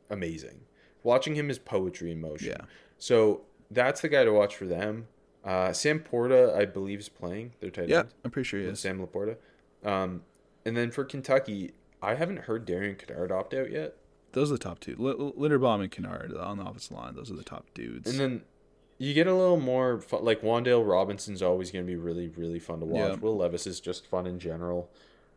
[0.08, 0.60] amazing.
[1.02, 2.48] Watching him is poetry in motion.
[2.50, 2.66] Yeah.
[2.98, 5.06] So that's the guy to watch for them.
[5.44, 7.52] Uh, Sam Porta, I believe, is playing.
[7.60, 8.08] Their tight Yeah, end.
[8.24, 8.80] I'm pretty sure he is.
[8.80, 9.36] Sam Laporta.
[9.84, 10.22] Um,
[10.66, 11.72] and then for Kentucky,
[12.02, 13.96] I haven't heard Darian Kinnard opt out yet.
[14.32, 14.96] Those are the top two.
[15.00, 17.14] L- Linderbaum and Kennard on the offensive line.
[17.14, 18.10] Those are the top dudes.
[18.10, 18.42] And then
[18.98, 22.58] you get a little more fun, like Wan'Dale Robinson's always going to be really, really
[22.58, 23.12] fun to watch.
[23.12, 23.16] Yeah.
[23.16, 24.90] Will Levis is just fun in general.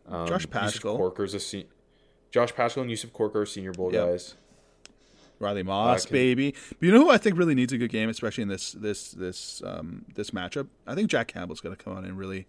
[0.08, 0.98] Um, Josh Yusuf Paschal.
[0.98, 1.68] Corker's a se-
[2.32, 4.08] Josh Paschal and Yusuf Corker are senior bowl Yep.
[4.08, 4.36] guys.
[5.40, 6.56] Riley Moss, can- baby.
[6.70, 9.12] But you know who I think really needs a good game, especially in this this
[9.12, 10.68] this um, this matchup.
[10.88, 12.48] I think Jack Campbell's going to come on and really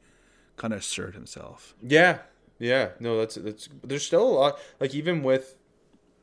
[0.57, 1.75] kind of assert himself.
[1.83, 2.19] Yeah,
[2.59, 2.91] yeah.
[3.01, 3.69] No, that's that's.
[3.83, 4.59] There's still a lot.
[4.81, 5.57] Like even with,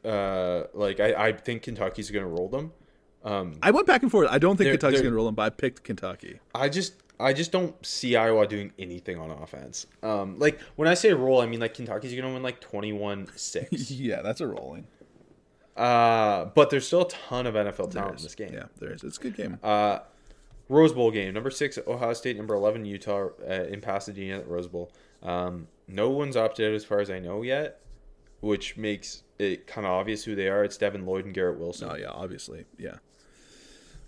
[0.05, 2.71] uh, like I I think Kentucky's going to roll them.
[3.23, 4.29] Um, I went back and forth.
[4.31, 6.39] I don't think Kentucky's going to roll them, but I picked Kentucky.
[6.55, 9.85] I just I just don't see Iowa doing anything on offense.
[10.03, 13.67] Um, like when I say roll, I mean like Kentucky's going to win like 21-6.
[13.89, 14.87] yeah, that's a rolling.
[15.77, 18.53] uh, but there's still a ton of NFL talent in this game.
[18.53, 19.03] Yeah, there is.
[19.03, 19.59] It's a good game.
[19.63, 19.99] Uh,
[20.69, 21.33] Rose Bowl game.
[21.33, 22.37] Number six, Ohio State.
[22.37, 24.91] Number eleven, Utah uh, in Pasadena at Rose Bowl.
[25.21, 27.81] Um, no one's opted out as far as I know yet,
[28.39, 30.63] which makes it kind of obvious who they are.
[30.63, 31.89] It's Devin Lloyd and Garrett Wilson.
[31.91, 32.95] oh yeah, obviously, yeah.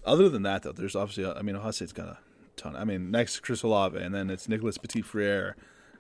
[0.06, 1.26] Other than that, though, there's obviously.
[1.26, 2.18] I mean, Ohio State's got a
[2.55, 2.75] ton.
[2.75, 5.55] I mean, next Chris Olave, and then it's Nicholas Petit Frere,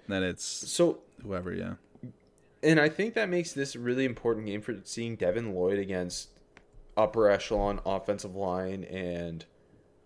[0.05, 1.53] and then it's So, whoever.
[1.53, 1.75] Yeah,
[2.61, 6.29] and I think that makes this a really important game for seeing Devin Lloyd against
[6.95, 9.45] upper echelon offensive line and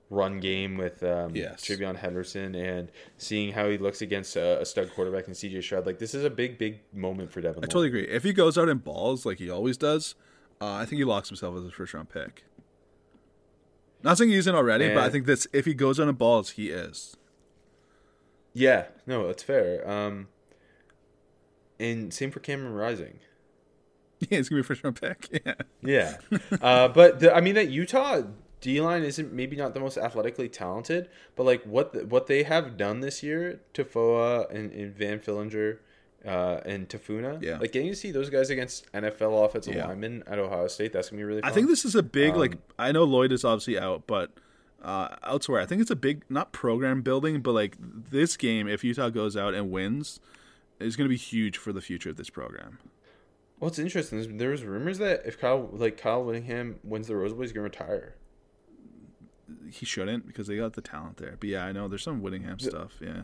[0.09, 1.67] run game with um, Yes.
[1.67, 5.85] Henderson and seeing how he looks against a, a stud quarterback in CJ Stroud.
[5.85, 7.63] Like this is a big, big moment for Devin.
[7.63, 8.07] I totally agree.
[8.07, 10.15] If he goes out and balls like he always does,
[10.61, 12.45] uh, I think he locks himself as a first round pick.
[14.07, 16.51] Not saying he isn't already, but I think this if he goes on and balls,
[16.51, 17.17] he is.
[18.53, 19.85] Yeah, no, that's fair.
[19.85, 20.29] Um,
[21.77, 23.19] and same for Cameron Rising.
[24.19, 25.43] Yeah, he's gonna be a first round pick.
[25.83, 26.15] Yeah.
[26.31, 28.21] Yeah, uh, but the, I mean that Utah
[28.61, 32.43] D line isn't maybe not the most athletically talented, but like what the, what they
[32.43, 35.79] have done this year, Tafua and, and Van Fillinger,
[36.27, 37.57] uh, and Tafuna, Yeah.
[37.57, 39.87] like getting to see those guys against NFL offensive Yeah.
[39.87, 41.41] linemen at Ohio State, that's gonna be really.
[41.41, 41.49] Fun.
[41.49, 44.31] I think this is a big like Um, I know Lloyd is obviously out, but
[44.81, 48.83] uh, elsewhere I think it's a big not program building, but like this game if
[48.83, 50.19] Utah goes out and wins
[50.79, 52.77] is going to be huge for the future of this program.
[53.59, 57.33] What's interesting is there was rumors that if Kyle like Kyle Whittingham wins the Rose
[57.33, 58.13] Bowl, he's gonna retire.
[59.71, 61.35] He shouldn't because they got the talent there.
[61.39, 62.97] But yeah, I know there's some Whittingham stuff.
[63.01, 63.23] Yeah,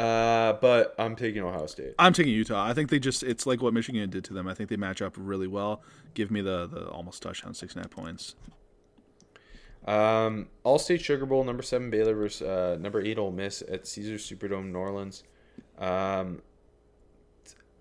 [0.00, 1.94] Uh, but I'm taking Ohio State.
[1.98, 2.64] I'm taking Utah.
[2.64, 4.48] I think they just it's like what Michigan did to them.
[4.48, 5.82] I think they match up really well.
[6.14, 8.34] Give me the the almost touchdown, six and a half points.
[9.86, 14.26] Um, Allstate Sugar Bowl, number seven Baylor versus uh, number eight Ole Miss at Caesars
[14.26, 15.22] Superdome, New Orleans.
[15.78, 16.40] Um,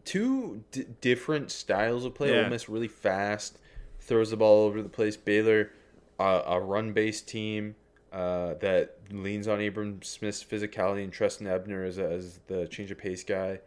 [0.04, 2.34] two d- different styles of play.
[2.34, 2.44] Yeah.
[2.44, 3.60] Ole Miss really fast,
[4.02, 5.16] throws the ball over the place.
[5.16, 5.72] Baylor,
[6.20, 7.76] uh, a run based team
[8.12, 12.98] uh, that leans on Abram Smith's physicality and Trestan Ebner as, as the change of
[12.98, 13.60] pace guy.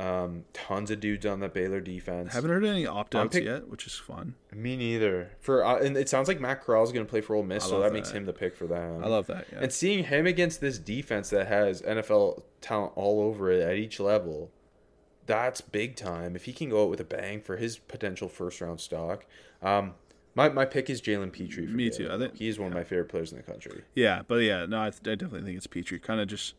[0.00, 2.32] Um, tons of dudes on that Baylor defense.
[2.32, 4.34] Haven't heard any opt outs pick- yet, which is fun.
[4.52, 5.30] Me neither.
[5.40, 7.64] For uh, and it sounds like Matt Corral is going to play for Ole Miss,
[7.64, 9.04] so love that, makes him the pick for them.
[9.04, 9.46] I love that.
[9.52, 9.60] Yeah.
[9.60, 14.00] And seeing him against this defense that has NFL talent all over it at each
[14.00, 14.50] level,
[15.26, 16.34] that's big time.
[16.34, 19.24] If he can go out with a bang for his potential first round stock,
[19.62, 19.94] um,
[20.34, 21.66] my, my pick is Jalen Pitre.
[21.66, 22.08] For Me Baylor.
[22.08, 22.12] too.
[22.14, 23.82] I think- he's one of my favorite players in the country.
[23.94, 25.98] Yeah, but yeah, no, I, I definitely think it's Petrie.
[25.98, 26.54] Kind of just,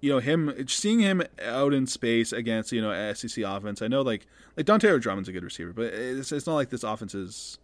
[0.00, 3.82] you know, him seeing him out in space against you know SEC offense.
[3.82, 4.26] I know like
[4.56, 7.58] like Dante Drummond's a good receiver, but it's it's not like this offense is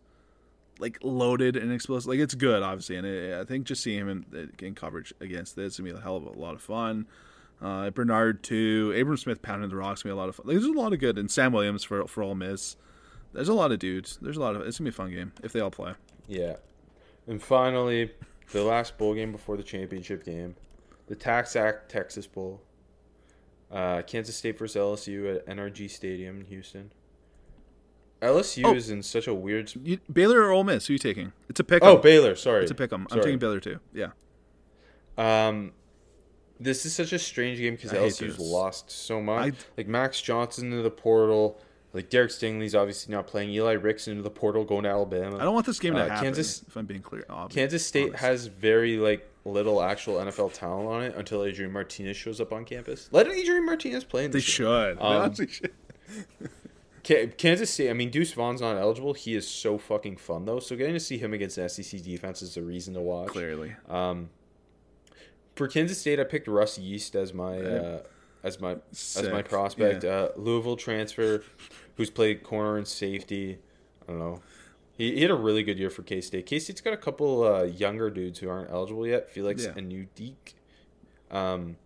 [0.78, 2.08] like loaded and explosive.
[2.08, 5.54] Like it's good, obviously, and it, I think just seeing him in, in coverage against
[5.54, 7.06] this is gonna be a hell of a lot of fun.
[7.60, 10.46] Uh, Bernard too, Abram Smith pounding the rocks gonna be a lot of fun.
[10.48, 12.76] Like, there's a lot of good, and Sam Williams for for Ole Miss.
[13.32, 14.18] There's a lot of dudes.
[14.20, 14.62] There's a lot of.
[14.62, 15.92] It's gonna be a fun game if they all play.
[16.28, 16.56] Yeah.
[17.26, 18.12] And finally,
[18.52, 20.56] the last bowl game before the championship game,
[21.06, 22.60] the TaxAct Texas Bowl.
[23.70, 26.92] Uh, Kansas State versus LSU at NRG Stadium in Houston.
[28.20, 28.74] LSU Oh.
[28.74, 29.72] is in such a weird.
[29.82, 30.86] You, Baylor or Ole Miss?
[30.86, 31.32] Who you taking?
[31.48, 31.82] It's a pick.
[31.82, 32.36] Oh, Baylor.
[32.36, 33.02] Sorry, It's a pick 'em.
[33.02, 33.22] I'm Sorry.
[33.22, 33.80] taking Baylor too.
[33.94, 34.10] Yeah.
[35.16, 35.72] Um,
[36.60, 39.52] this is such a strange game because LSU's lost so much.
[39.54, 41.60] I- like Max Johnson to the portal.
[41.94, 43.50] Like Derek Stingley's obviously not playing.
[43.50, 45.36] Eli Ricks into the portal going to Alabama.
[45.38, 46.24] I don't want this game to Uh, happen.
[46.24, 48.20] Kansas- if I'm being clear, obvious, Kansas State honest.
[48.24, 52.64] has very like little actual NFL talent on it until Adrian Martinez shows up on
[52.64, 53.08] campus.
[53.12, 54.24] Let Adrian Martinez play.
[54.24, 54.96] In They this should.
[54.98, 55.70] They Um, honestly should.
[57.36, 57.90] Kansas State.
[57.90, 59.12] I mean, Deuce Vaughn's not eligible.
[59.12, 60.60] He is so fucking fun though.
[60.60, 63.28] So getting to see him against the SEC defense is a reason to watch.
[63.28, 63.74] Clearly.
[63.88, 64.30] Um,
[65.56, 68.02] for Kansas State, I picked Russ Yeast as my uh,
[68.44, 70.04] as my as my prospect.
[70.04, 70.10] Yeah.
[70.10, 71.42] Uh, Louisville transfer,
[71.96, 73.58] who's played corner and safety.
[74.02, 74.42] I don't know.
[74.96, 76.46] He, he had a really good year for K State.
[76.46, 79.30] K State's got a couple uh, younger dudes who aren't eligible yet.
[79.30, 79.72] Felix Yeah.
[79.76, 80.54] and New Deke.
[81.30, 81.76] Um,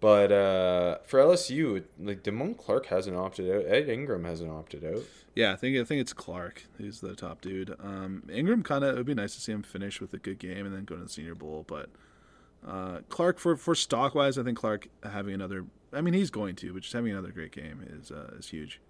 [0.00, 3.70] but uh, for LSU, like Damone Clark hasn't opted out.
[3.70, 5.02] Ed Ingram hasn't opted out.
[5.34, 7.74] Yeah, I think I think it's Clark who's the top dude.
[7.82, 10.38] Um, Ingram kind of it would be nice to see him finish with a good
[10.38, 11.88] game and then go to the Senior Bowl, but
[12.66, 15.66] uh, Clark for for stock wise, I think Clark having another.
[15.92, 18.80] I mean, he's going to, but just having another great game is uh, is huge.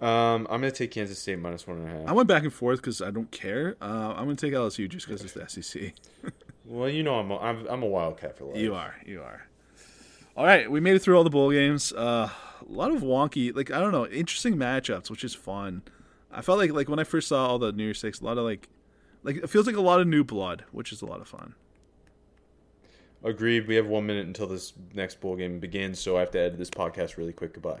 [0.00, 2.08] Um, I'm gonna take Kansas State minus one and a half.
[2.08, 3.76] I went back and forth because I don't care.
[3.80, 5.94] Uh, I'm going to take LSU just because it's the SEC.
[6.66, 8.58] well, you know I'm a, I'm, I'm a wildcat for life.
[8.58, 8.94] You are.
[9.06, 9.46] You are.
[10.36, 11.94] All right, we made it through all the bowl games.
[11.94, 12.28] Uh,
[12.60, 15.82] a lot of wonky, like I don't know, interesting matchups, which is fun.
[16.30, 18.36] I felt like like when I first saw all the New Year's Six, a lot
[18.36, 18.68] of like,
[19.22, 21.54] like it feels like a lot of new blood, which is a lot of fun.
[23.24, 23.66] Agreed.
[23.66, 26.58] We have one minute until this next bowl game begins, so I have to edit
[26.58, 27.54] this podcast really quick.
[27.54, 27.80] Goodbye.